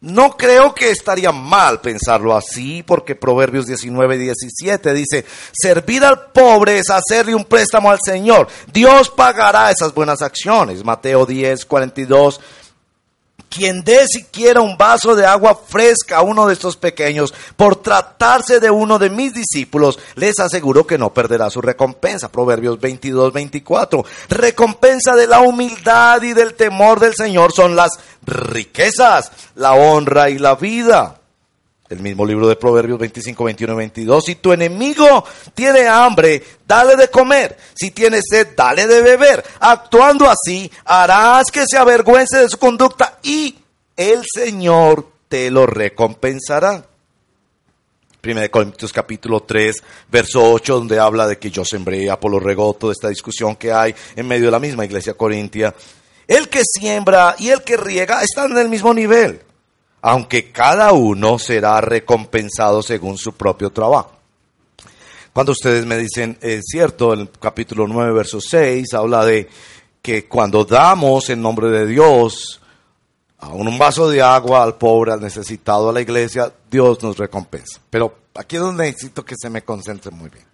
no 0.00 0.34
creo 0.34 0.74
que 0.74 0.88
estaría 0.88 1.30
mal 1.30 1.82
pensarlo 1.82 2.34
así, 2.34 2.82
porque 2.82 3.14
Proverbios 3.14 3.66
19, 3.66 4.16
17 4.16 4.94
dice, 4.94 5.26
servir 5.52 6.06
al 6.06 6.30
pobre 6.32 6.78
es 6.78 6.88
hacerle 6.88 7.34
un 7.34 7.44
préstamo 7.44 7.90
al 7.90 7.98
Señor. 8.02 8.48
Dios 8.72 9.10
pagará 9.10 9.70
esas 9.70 9.92
buenas 9.92 10.22
acciones. 10.22 10.82
Mateo 10.82 11.26
10, 11.26 11.66
42 11.66 12.40
quien 13.54 13.84
dé 13.84 14.06
siquiera 14.08 14.60
un 14.60 14.76
vaso 14.76 15.14
de 15.14 15.24
agua 15.24 15.54
fresca 15.54 16.18
a 16.18 16.22
uno 16.22 16.46
de 16.46 16.54
estos 16.54 16.76
pequeños, 16.76 17.32
por 17.56 17.76
tratarse 17.76 18.58
de 18.58 18.70
uno 18.70 18.98
de 18.98 19.10
mis 19.10 19.32
discípulos, 19.32 19.98
les 20.16 20.40
aseguro 20.40 20.86
que 20.86 20.98
no 20.98 21.14
perderá 21.14 21.50
su 21.50 21.60
recompensa. 21.60 22.32
Proverbios 22.32 22.80
22, 22.80 23.32
24. 23.32 24.04
Recompensa 24.28 25.14
de 25.14 25.28
la 25.28 25.40
humildad 25.40 26.20
y 26.22 26.32
del 26.32 26.54
temor 26.54 26.98
del 26.98 27.14
Señor 27.14 27.52
son 27.52 27.76
las 27.76 27.92
riquezas, 28.26 29.30
la 29.54 29.74
honra 29.74 30.30
y 30.30 30.38
la 30.38 30.56
vida. 30.56 31.20
El 31.94 32.02
mismo 32.02 32.26
libro 32.26 32.48
de 32.48 32.56
Proverbios 32.56 32.98
25, 32.98 33.44
21 33.44 33.72
y 33.72 33.76
22. 33.76 34.24
Si 34.24 34.34
tu 34.34 34.52
enemigo 34.52 35.24
tiene 35.54 35.86
hambre, 35.86 36.42
dale 36.66 36.96
de 36.96 37.08
comer. 37.08 37.56
Si 37.72 37.92
tiene 37.92 38.20
sed, 38.20 38.48
dale 38.56 38.88
de 38.88 39.00
beber. 39.00 39.44
Actuando 39.60 40.28
así, 40.28 40.68
harás 40.84 41.52
que 41.52 41.64
se 41.70 41.78
avergüence 41.78 42.38
de 42.38 42.48
su 42.48 42.58
conducta 42.58 43.20
y 43.22 43.54
el 43.96 44.24
Señor 44.26 45.06
te 45.28 45.52
lo 45.52 45.66
recompensará. 45.66 46.84
1 48.24 48.50
Corintios 48.50 48.92
capítulo 48.92 49.44
3, 49.44 49.76
verso 50.10 50.50
8, 50.50 50.74
donde 50.74 50.98
habla 50.98 51.28
de 51.28 51.38
que 51.38 51.52
yo 51.52 51.64
sembré, 51.64 52.10
Apolo 52.10 52.40
regó, 52.40 52.74
toda 52.74 52.92
esta 52.92 53.08
discusión 53.08 53.54
que 53.54 53.70
hay 53.70 53.94
en 54.16 54.26
medio 54.26 54.46
de 54.46 54.50
la 54.50 54.58
misma 54.58 54.84
iglesia 54.84 55.14
corintia. 55.14 55.72
El 56.26 56.48
que 56.48 56.62
siembra 56.64 57.36
y 57.38 57.50
el 57.50 57.62
que 57.62 57.76
riega 57.76 58.20
están 58.24 58.50
en 58.50 58.58
el 58.58 58.68
mismo 58.68 58.92
nivel 58.92 59.42
aunque 60.06 60.52
cada 60.52 60.92
uno 60.92 61.38
será 61.38 61.80
recompensado 61.80 62.82
según 62.82 63.16
su 63.16 63.32
propio 63.32 63.70
trabajo. 63.70 64.12
Cuando 65.32 65.52
ustedes 65.52 65.86
me 65.86 65.96
dicen, 65.96 66.36
es 66.42 66.64
cierto, 66.66 67.14
el 67.14 67.30
capítulo 67.30 67.88
9, 67.88 68.12
verso 68.12 68.38
6, 68.38 68.92
habla 68.92 69.24
de 69.24 69.48
que 70.02 70.28
cuando 70.28 70.66
damos 70.66 71.30
en 71.30 71.40
nombre 71.40 71.70
de 71.70 71.86
Dios 71.86 72.60
a 73.38 73.48
un 73.48 73.78
vaso 73.78 74.10
de 74.10 74.20
agua 74.20 74.62
al 74.62 74.76
pobre, 74.76 75.12
al 75.12 75.22
necesitado, 75.22 75.88
a 75.88 75.92
la 75.94 76.02
iglesia, 76.02 76.52
Dios 76.70 77.02
nos 77.02 77.16
recompensa. 77.16 77.80
Pero 77.88 78.14
aquí 78.34 78.56
es 78.56 78.62
donde 78.62 78.84
necesito 78.84 79.24
que 79.24 79.36
se 79.40 79.48
me 79.48 79.62
concentre 79.62 80.10
muy 80.10 80.28
bien. 80.28 80.44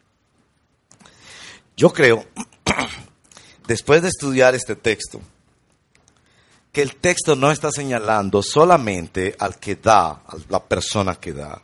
Yo 1.76 1.92
creo, 1.92 2.24
después 3.66 4.01
de 4.01 4.11
estudiar 4.11 4.55
este 4.55 4.76
texto, 4.76 5.20
que 6.72 6.82
el 6.82 6.96
texto 6.96 7.34
no 7.34 7.50
está 7.50 7.70
señalando 7.72 8.42
solamente 8.42 9.34
al 9.38 9.56
que 9.58 9.76
da, 9.76 10.10
a 10.10 10.36
la 10.48 10.62
persona 10.62 11.16
que 11.16 11.32
da, 11.32 11.60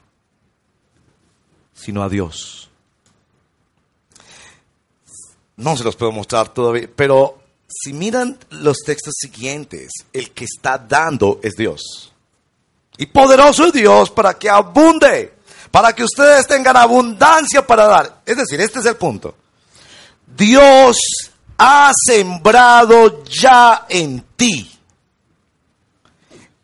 sino 1.72 2.02
a 2.02 2.08
Dios. 2.08 2.68
No 5.56 5.76
se 5.76 5.84
los 5.84 5.96
puedo 5.96 6.12
mostrar 6.12 6.52
todavía, 6.52 6.88
pero 6.94 7.38
si 7.68 7.92
miran 7.92 8.38
los 8.50 8.78
textos 8.78 9.14
siguientes, 9.18 9.90
el 10.12 10.32
que 10.32 10.44
está 10.44 10.76
dando 10.76 11.40
es 11.42 11.54
Dios. 11.54 12.12
Y 12.98 13.06
poderoso 13.06 13.66
es 13.66 13.72
Dios 13.72 14.10
para 14.10 14.34
que 14.34 14.50
abunde, 14.50 15.34
para 15.70 15.92
que 15.92 16.04
ustedes 16.04 16.46
tengan 16.46 16.76
abundancia 16.76 17.66
para 17.66 17.86
dar. 17.86 18.22
Es 18.26 18.36
decir, 18.36 18.60
este 18.60 18.80
es 18.80 18.86
el 18.86 18.96
punto. 18.96 19.34
Dios 20.26 20.96
ha 21.58 21.92
sembrado 22.06 23.24
ya 23.24 23.86
en 23.88 24.24
ti 24.36 24.75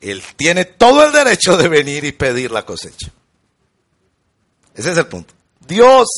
él 0.02 0.22
tiene 0.36 0.64
todo 0.64 1.04
el 1.04 1.12
derecho 1.12 1.56
de 1.56 1.68
venir 1.68 2.04
y 2.04 2.12
pedir 2.12 2.50
la 2.50 2.66
cosecha. 2.66 3.10
Ese 4.74 4.90
es 4.90 4.98
el 4.98 5.06
punto. 5.06 5.32
Dios 5.66 6.08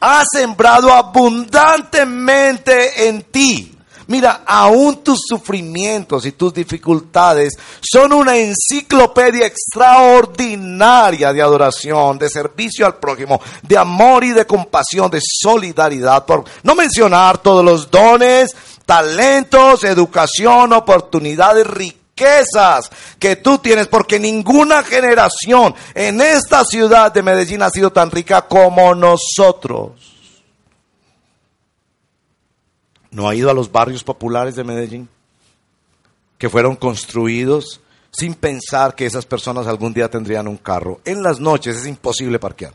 ha 0.00 0.22
sembrado 0.30 0.92
abundantemente 0.92 3.08
en 3.08 3.22
ti. 3.22 3.76
Mira, 4.08 4.42
aún 4.44 5.04
tus 5.04 5.20
sufrimientos 5.28 6.26
y 6.26 6.32
tus 6.32 6.52
dificultades 6.52 7.52
son 7.80 8.12
una 8.12 8.36
enciclopedia 8.36 9.46
extraordinaria 9.46 11.32
de 11.32 11.40
adoración, 11.40 12.18
de 12.18 12.28
servicio 12.28 12.86
al 12.86 12.96
prójimo, 12.96 13.40
de 13.62 13.78
amor 13.78 14.24
y 14.24 14.30
de 14.30 14.46
compasión, 14.46 15.12
de 15.12 15.20
solidaridad, 15.22 16.26
por 16.26 16.42
no 16.64 16.74
mencionar 16.74 17.38
todos 17.38 17.64
los 17.64 17.88
dones, 17.88 18.50
talentos, 18.84 19.84
educación, 19.84 20.72
oportunidades, 20.72 21.68
riquezas 21.68 21.99
que 23.18 23.36
tú 23.36 23.58
tienes, 23.58 23.88
porque 23.88 24.18
ninguna 24.18 24.82
generación 24.82 25.74
en 25.94 26.20
esta 26.20 26.64
ciudad 26.64 27.12
de 27.12 27.22
Medellín 27.22 27.62
ha 27.62 27.70
sido 27.70 27.90
tan 27.90 28.10
rica 28.10 28.42
como 28.42 28.94
nosotros. 28.94 29.92
¿No 33.10 33.28
ha 33.28 33.34
ido 33.34 33.50
a 33.50 33.54
los 33.54 33.72
barrios 33.72 34.04
populares 34.04 34.54
de 34.54 34.64
Medellín? 34.64 35.08
Que 36.38 36.48
fueron 36.48 36.76
construidos 36.76 37.80
sin 38.10 38.34
pensar 38.34 38.94
que 38.94 39.06
esas 39.06 39.26
personas 39.26 39.66
algún 39.66 39.92
día 39.92 40.10
tendrían 40.10 40.48
un 40.48 40.56
carro. 40.56 41.00
En 41.04 41.22
las 41.22 41.40
noches 41.40 41.76
es 41.76 41.86
imposible 41.86 42.38
parquear. 42.38 42.74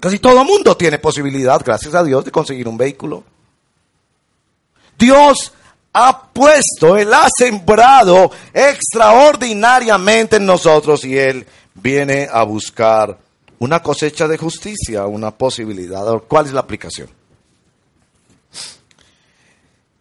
Casi 0.00 0.18
todo 0.18 0.40
el 0.40 0.46
mundo 0.46 0.76
tiene 0.76 0.98
posibilidad, 0.98 1.60
gracias 1.64 1.94
a 1.94 2.02
Dios, 2.02 2.24
de 2.24 2.30
conseguir 2.30 2.68
un 2.68 2.78
vehículo. 2.78 3.22
Dios 4.98 5.52
ha 5.92 6.32
puesto, 6.32 6.96
Él 6.96 7.12
ha 7.12 7.26
sembrado 7.36 8.30
extraordinariamente 8.52 10.36
en 10.36 10.46
nosotros 10.46 11.04
y 11.04 11.18
Él 11.18 11.46
viene 11.74 12.28
a 12.30 12.42
buscar 12.44 13.18
una 13.58 13.82
cosecha 13.82 14.26
de 14.28 14.38
justicia, 14.38 15.06
una 15.06 15.36
posibilidad. 15.36 16.04
¿Cuál 16.26 16.46
es 16.46 16.52
la 16.52 16.60
aplicación? 16.60 17.08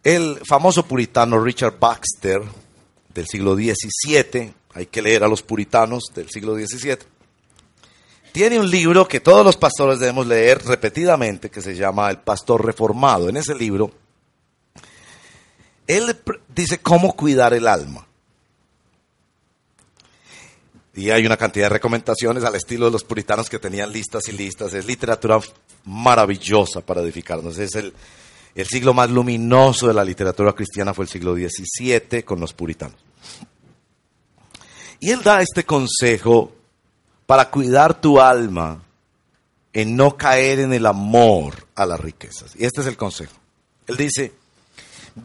El 0.03 0.39
famoso 0.47 0.85
puritano 0.85 1.43
Richard 1.43 1.77
Baxter 1.77 2.41
del 3.13 3.27
siglo 3.27 3.55
XVII, 3.55 4.53
hay 4.73 4.85
que 4.85 5.01
leer 5.01 5.23
a 5.23 5.27
los 5.27 5.43
puritanos 5.43 6.05
del 6.13 6.29
siglo 6.29 6.55
XVII, 6.55 6.99
tiene 8.31 8.59
un 8.59 8.69
libro 8.69 9.07
que 9.07 9.19
todos 9.19 9.43
los 9.43 9.57
pastores 9.57 9.99
debemos 9.99 10.27
leer 10.27 10.63
repetidamente, 10.63 11.49
que 11.49 11.61
se 11.61 11.75
llama 11.75 12.09
El 12.09 12.19
Pastor 12.19 12.63
Reformado. 12.63 13.27
En 13.27 13.37
ese 13.37 13.55
libro, 13.55 13.91
él 15.89 16.15
dice 16.55 16.77
cómo 16.77 17.15
cuidar 17.15 17.55
el 17.55 17.67
alma. 17.67 18.05
Y 20.93 21.09
hay 21.09 21.25
una 21.25 21.35
cantidad 21.35 21.65
de 21.65 21.69
recomendaciones 21.69 22.43
al 22.43 22.53
estilo 22.53 22.85
de 22.85 22.91
los 22.91 23.03
puritanos 23.03 23.49
que 23.49 23.57
tenían 23.57 23.91
listas 23.91 24.27
y 24.27 24.33
listas. 24.33 24.71
Es 24.75 24.85
literatura 24.85 25.39
maravillosa 25.85 26.81
para 26.81 27.01
edificarnos. 27.01 27.57
Es 27.57 27.73
el, 27.73 27.91
el 28.53 28.67
siglo 28.67 28.93
más 28.93 29.09
luminoso 29.09 29.87
de 29.87 29.95
la 29.95 30.03
literatura 30.03 30.53
cristiana 30.53 30.93
fue 30.93 31.05
el 31.05 31.09
siglo 31.09 31.33
XVII 31.33 32.21
con 32.23 32.39
los 32.39 32.53
puritanos. 32.53 32.99
Y 34.99 35.09
él 35.09 35.23
da 35.23 35.41
este 35.41 35.65
consejo 35.65 36.51
para 37.25 37.49
cuidar 37.49 37.99
tu 37.99 38.21
alma 38.21 38.83
en 39.73 39.95
no 39.95 40.15
caer 40.15 40.59
en 40.59 40.73
el 40.73 40.85
amor 40.85 41.67
a 41.73 41.87
las 41.87 41.99
riquezas. 41.99 42.55
Y 42.55 42.65
este 42.65 42.81
es 42.81 42.87
el 42.87 42.97
consejo. 42.97 43.33
Él 43.87 43.97
dice, 43.97 44.33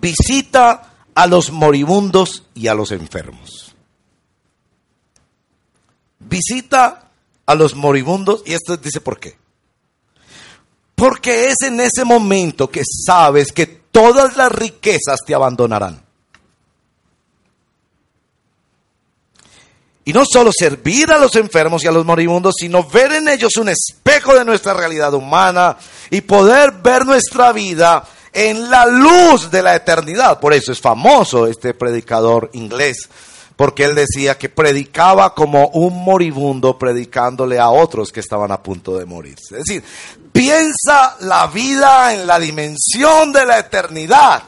visita 0.01 0.95
a 1.15 1.27
los 1.27 1.51
moribundos 1.51 2.45
y 2.55 2.69
a 2.69 2.75
los 2.75 2.91
enfermos. 2.93 3.75
Visita 6.19 7.11
a 7.47 7.55
los 7.55 7.75
moribundos 7.75 8.43
y 8.47 8.55
esto 8.55 8.77
dice 8.77 9.01
por 9.01 9.19
qué. 9.21 9.37
Porque 10.95 11.49
es 11.49 11.57
en 11.63 11.81
ese 11.81 12.05
momento 12.05 12.71
que 12.71 12.83
sabes 12.85 13.53
que 13.53 13.67
todas 13.67 14.37
las 14.37 14.51
riquezas 14.51 15.21
te 15.27 15.35
abandonarán. 15.35 16.03
Y 20.07 20.13
no 20.13 20.25
solo 20.31 20.51
servir 20.57 21.11
a 21.11 21.19
los 21.19 21.35
enfermos 21.37 21.83
y 21.83 21.87
a 21.87 21.93
los 21.93 22.05
moribundos, 22.05 22.57
sino 22.59 22.85
ver 22.85 23.13
en 23.13 23.29
ellos 23.29 23.57
un 23.57 23.71
espejo 23.71 24.35
de 24.35 24.45
nuestra 24.45 24.75
realidad 24.75 25.15
humana 25.15 25.79
y 26.11 26.21
poder 26.21 26.73
ver 26.73 27.07
nuestra 27.07 27.53
vida 27.53 28.07
en 28.35 28.69
la 28.69 28.85
luz 28.85 29.51
de 29.51 29.63
la 29.63 29.77
eternidad. 29.77 30.41
Por 30.41 30.53
eso 30.53 30.73
es 30.73 30.81
famoso 30.81 31.47
este 31.47 31.73
predicador 31.73 32.51
inglés, 32.53 33.09
porque 33.57 33.85
él 33.85 33.95
decía 33.95 34.37
que 34.37 34.49
predicaba 34.49 35.35
como 35.35 35.69
un 35.69 36.05
moribundo 36.05 36.77
predicándole 36.79 37.59
a 37.59 37.71
otros 37.71 38.13
que 38.13 38.21
estaban 38.21 38.51
a 38.51 38.63
punto 38.63 38.99
de 38.99 39.07
morirse. 39.07 39.59
Es 39.59 39.65
decir, 39.65 39.85
piensa 40.33 41.17
la 41.21 41.47
vida 41.47 42.13
en 42.13 42.27
la 42.27 42.39
dimensión 42.39 43.33
de 43.33 43.47
la 43.47 43.61
eternidad, 43.61 44.43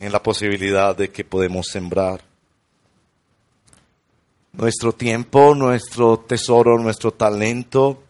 en 0.00 0.10
la 0.10 0.22
posibilidad 0.22 0.96
de 0.96 1.10
que 1.10 1.24
podemos 1.24 1.68
sembrar 1.68 2.22
nuestro 4.52 4.92
tiempo, 4.92 5.54
nuestro 5.54 6.18
tesoro, 6.18 6.78
nuestro 6.78 7.12
talento, 7.12 8.02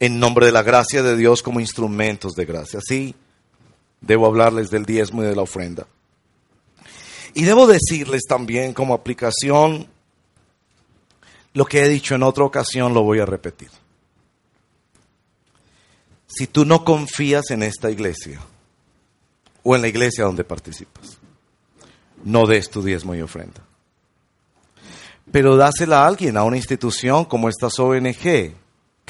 en 0.00 0.18
nombre 0.18 0.46
de 0.46 0.52
la 0.52 0.62
gracia 0.62 1.02
de 1.02 1.16
Dios 1.16 1.42
como 1.42 1.60
instrumentos 1.60 2.32
de 2.32 2.46
gracia. 2.46 2.80
Sí, 2.82 3.14
debo 4.00 4.26
hablarles 4.26 4.70
del 4.70 4.84
diezmo 4.84 5.22
y 5.22 5.26
de 5.26 5.36
la 5.36 5.42
ofrenda. 5.42 5.86
Y 7.34 7.44
debo 7.44 7.68
decirles 7.68 8.22
también 8.26 8.72
como 8.72 8.94
aplicación, 8.94 9.86
lo 11.52 11.64
que 11.64 11.82
he 11.82 11.88
dicho 11.88 12.16
en 12.16 12.24
otra 12.24 12.44
ocasión 12.44 12.92
lo 12.94 13.02
voy 13.02 13.20
a 13.20 13.26
repetir. 13.26 13.70
Si 16.26 16.48
tú 16.48 16.64
no 16.64 16.84
confías 16.84 17.50
en 17.50 17.62
esta 17.62 17.90
iglesia 17.90 18.40
o 19.62 19.76
en 19.76 19.82
la 19.82 19.88
iglesia 19.88 20.24
donde 20.24 20.42
participas, 20.42 21.18
no 22.24 22.46
des 22.46 22.68
tu 22.68 22.82
diezmo 22.82 23.14
y 23.14 23.20
ofrenda 23.20 23.62
pero 25.30 25.56
dásela 25.56 26.02
a 26.02 26.06
alguien, 26.06 26.36
a 26.36 26.44
una 26.44 26.56
institución 26.56 27.24
como 27.24 27.48
estas 27.48 27.78
ONG, 27.78 28.54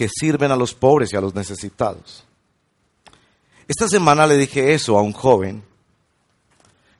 que 0.01 0.09
sirven 0.09 0.51
a 0.51 0.57
los 0.57 0.73
pobres 0.73 1.13
y 1.13 1.17
a 1.17 1.21
los 1.21 1.35
necesitados. 1.35 2.25
Esta 3.69 3.87
semana 3.87 4.27
le 4.27 4.39
dije 4.39 4.73
eso 4.73 4.97
a 4.97 5.03
un 5.03 5.13
joven 5.13 5.63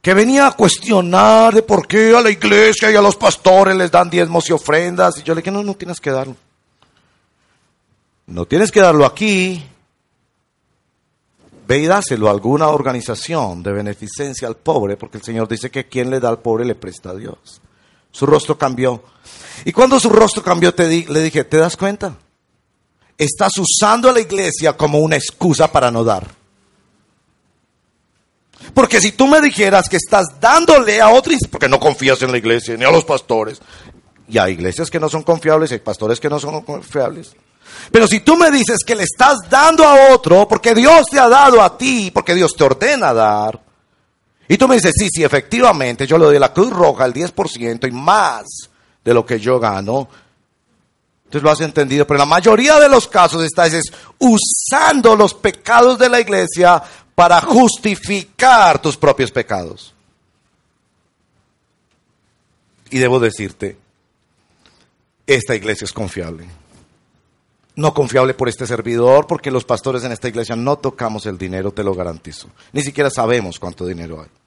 que 0.03 0.13
venía 0.13 0.47
a 0.47 0.53
cuestionar 0.53 1.55
de 1.55 1.63
por 1.63 1.87
qué 1.87 2.15
a 2.15 2.21
la 2.21 2.29
iglesia 2.29 2.91
y 2.91 2.97
a 2.97 3.01
los 3.01 3.17
pastores 3.17 3.75
les 3.75 3.91
dan 3.91 4.11
diezmos 4.11 4.51
y 4.51 4.53
ofrendas. 4.53 5.17
Y 5.17 5.23
yo 5.23 5.35
le 5.35 5.41
dije, 5.41 5.51
no, 5.51 5.63
no 5.63 5.73
tienes 5.77 5.99
que 5.99 6.11
darlo. 6.11 6.37
No 8.27 8.45
tienes 8.45 8.71
que 8.71 8.81
darlo 8.83 9.07
aquí. 9.07 9.65
Ve 11.67 11.79
y 11.79 11.87
dáselo 11.87 12.29
a 12.29 12.33
alguna 12.33 12.69
organización 12.69 13.63
de 13.63 13.73
beneficencia 13.73 14.47
al 14.47 14.57
pobre, 14.57 14.99
porque 14.99 15.17
el 15.17 15.25
Señor 15.25 15.49
dice 15.49 15.71
que 15.71 15.89
quien 15.89 16.11
le 16.11 16.21
da 16.21 16.29
al 16.29 16.41
pobre 16.41 16.67
le 16.67 16.75
presta 16.75 17.11
a 17.11 17.15
Dios. 17.15 17.63
Su 18.11 18.27
rostro 18.27 18.59
cambió. 18.59 19.03
Y 19.65 19.73
cuando 19.73 19.99
su 19.99 20.11
rostro 20.11 20.43
cambió, 20.43 20.75
te 20.75 20.87
le 20.87 21.23
dije, 21.23 21.45
¿te 21.45 21.57
das 21.57 21.79
cuenta? 21.79 22.19
Estás 23.21 23.53
usando 23.59 24.09
a 24.09 24.15
la 24.15 24.21
iglesia 24.21 24.73
como 24.75 24.99
una 24.99 25.17
excusa 25.17 25.71
para 25.71 25.91
no 25.91 26.03
dar. 26.03 26.27
Porque 28.73 28.99
si 28.99 29.13
tú 29.13 29.27
me 29.27 29.43
dijeras 29.43 29.91
que 29.91 29.97
estás 29.97 30.41
dándole 30.41 31.03
a 31.03 31.11
otros, 31.11 31.37
porque 31.51 31.69
no 31.69 31.79
confías 31.79 32.23
en 32.23 32.33
la 32.33 32.39
iglesia 32.39 32.79
ni 32.79 32.85
a 32.85 32.91
los 32.91 33.05
pastores, 33.05 33.61
y 34.27 34.39
hay 34.39 34.55
iglesias 34.55 34.91
que 34.91 34.99
no 34.99 35.11
son 35.11 35.23
confiables, 35.23 35.71
hay 35.71 35.81
pastores 35.81 36.19
que 36.19 36.31
no 36.31 36.41
son 36.41 36.63
confiables. 36.63 37.37
Pero 37.93 38.07
si 38.07 38.21
tú 38.21 38.39
me 38.39 38.51
dices 38.51 38.79
que 38.87 38.95
le 38.95 39.03
estás 39.03 39.37
dando 39.51 39.85
a 39.85 40.15
otro, 40.15 40.49
porque 40.49 40.75
Dios 40.75 41.07
te 41.11 41.21
ha 41.21 41.29
dado 41.29 41.61
a 41.61 41.77
ti, 41.77 42.11
porque 42.11 42.35
Dios 42.35 42.55
te 42.57 42.65
ordena 42.65 43.13
dar, 43.13 43.61
y 44.49 44.57
tú 44.57 44.67
me 44.67 44.77
dices, 44.77 44.95
sí, 44.97 45.09
sí, 45.13 45.23
efectivamente, 45.23 46.07
yo 46.07 46.17
le 46.17 46.25
doy 46.25 46.39
la 46.39 46.55
Cruz 46.55 46.71
Roja 46.71 47.05
el 47.05 47.13
10% 47.13 47.87
y 47.87 47.93
más 47.93 48.47
de 49.05 49.13
lo 49.13 49.27
que 49.27 49.39
yo 49.39 49.61
gano. 49.61 50.09
Entonces 51.31 51.45
lo 51.45 51.51
has 51.53 51.61
entendido, 51.61 52.05
pero 52.09 52.17
en 52.17 52.29
la 52.29 52.35
mayoría 52.35 52.81
de 52.81 52.89
los 52.89 53.07
casos 53.07 53.45
estás 53.45 53.73
usando 54.19 55.15
los 55.15 55.33
pecados 55.33 55.97
de 55.97 56.09
la 56.09 56.19
iglesia 56.19 56.83
para 57.15 57.41
justificar 57.41 58.83
tus 58.83 58.97
propios 58.97 59.31
pecados. 59.31 59.95
Y 62.91 62.99
debo 62.99 63.21
decirte, 63.21 63.79
esta 65.25 65.55
iglesia 65.55 65.85
es 65.85 65.93
confiable. 65.93 66.49
No 67.77 67.95
confiable 67.95 68.35
por 68.35 68.49
este 68.49 68.67
servidor, 68.67 69.29
porque 69.29 69.53
los 69.53 69.65
pastores 69.65 70.03
en 70.03 70.11
esta 70.11 70.27
iglesia 70.27 70.57
no 70.57 70.79
tocamos 70.79 71.27
el 71.27 71.39
dinero, 71.39 71.71
te 71.71 71.85
lo 71.85 71.95
garantizo. 71.95 72.49
Ni 72.73 72.83
siquiera 72.83 73.09
sabemos 73.09 73.61
cuánto 73.61 73.87
dinero 73.87 74.21
hay. 74.21 74.40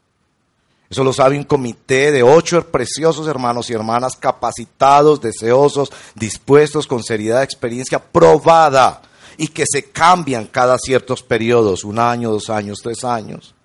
Eso 0.93 1.03
lo 1.03 1.11
sabe 1.11 1.39
un 1.39 1.43
comité 1.43 2.11
de 2.11 2.21
ocho 2.21 2.63
preciosos 2.67 3.27
hermanos 3.27 3.67
y 3.67 3.73
hermanas 3.73 4.15
capacitados, 4.15 5.19
deseosos, 5.19 5.91
dispuestos, 6.13 6.85
con 6.85 7.01
seriedad, 7.01 7.41
experiencia 7.41 7.97
probada 7.97 9.01
y 9.35 9.47
que 9.47 9.65
se 9.67 9.85
cambian 9.85 10.45
cada 10.45 10.77
ciertos 10.77 11.23
periodos, 11.23 11.83
un 11.83 11.97
año, 11.97 12.29
dos 12.29 12.51
años, 12.51 12.77
tres 12.83 13.03
años. 13.03 13.55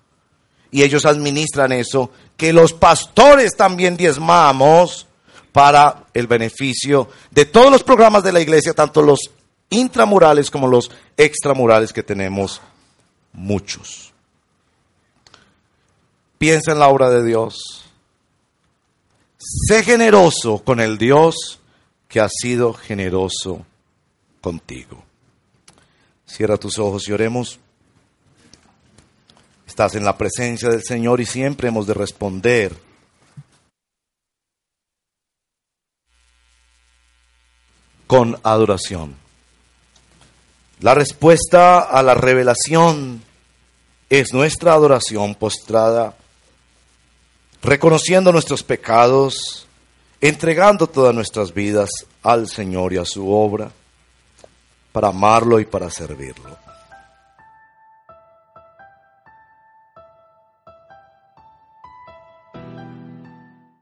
Y 0.71 0.81
ellos 0.81 1.05
administran 1.05 1.71
eso, 1.71 2.09
que 2.35 2.51
los 2.51 2.73
pastores 2.73 3.55
también 3.55 3.95
diezmamos 3.95 5.05
para 5.51 6.05
el 6.15 6.25
beneficio 6.25 7.09
de 7.29 7.45
todos 7.45 7.71
los 7.71 7.83
programas 7.83 8.23
de 8.23 8.31
la 8.31 8.41
iglesia, 8.41 8.73
tanto 8.73 9.03
los 9.03 9.29
intramurales 9.69 10.49
como 10.49 10.67
los 10.67 10.89
extramurales 11.15 11.93
que 11.93 12.01
tenemos 12.01 12.59
muchos. 13.33 14.08
Piensa 16.39 16.71
en 16.71 16.79
la 16.79 16.87
obra 16.87 17.09
de 17.09 17.23
Dios. 17.23 17.83
Sé 19.37 19.83
generoso 19.83 20.63
con 20.63 20.79
el 20.79 20.97
Dios 20.97 21.59
que 22.07 22.21
ha 22.21 22.29
sido 22.29 22.73
generoso 22.73 23.65
contigo. 24.39 25.03
Cierra 26.25 26.55
tus 26.55 26.79
ojos 26.79 27.07
y 27.09 27.11
oremos. 27.11 27.59
Estás 29.67 29.95
en 29.95 30.05
la 30.05 30.17
presencia 30.17 30.69
del 30.69 30.81
Señor 30.81 31.19
y 31.19 31.25
siempre 31.25 31.67
hemos 31.67 31.85
de 31.85 31.93
responder. 31.93 32.89
con 38.07 38.39
adoración. 38.41 39.15
La 40.79 40.95
respuesta 40.95 41.77
a 41.81 42.01
la 42.01 42.15
revelación 42.15 43.21
es 44.09 44.33
nuestra 44.33 44.73
adoración 44.73 45.35
postrada 45.35 46.15
reconociendo 47.61 48.31
nuestros 48.31 48.63
pecados, 48.63 49.67
entregando 50.21 50.87
todas 50.87 51.13
nuestras 51.13 51.53
vidas 51.53 51.89
al 52.23 52.47
Señor 52.47 52.93
y 52.93 52.97
a 52.97 53.05
su 53.05 53.29
obra, 53.31 53.71
para 54.91 55.09
amarlo 55.09 55.59
y 55.59 55.65
para 55.65 55.89
servirlo. 55.89 56.68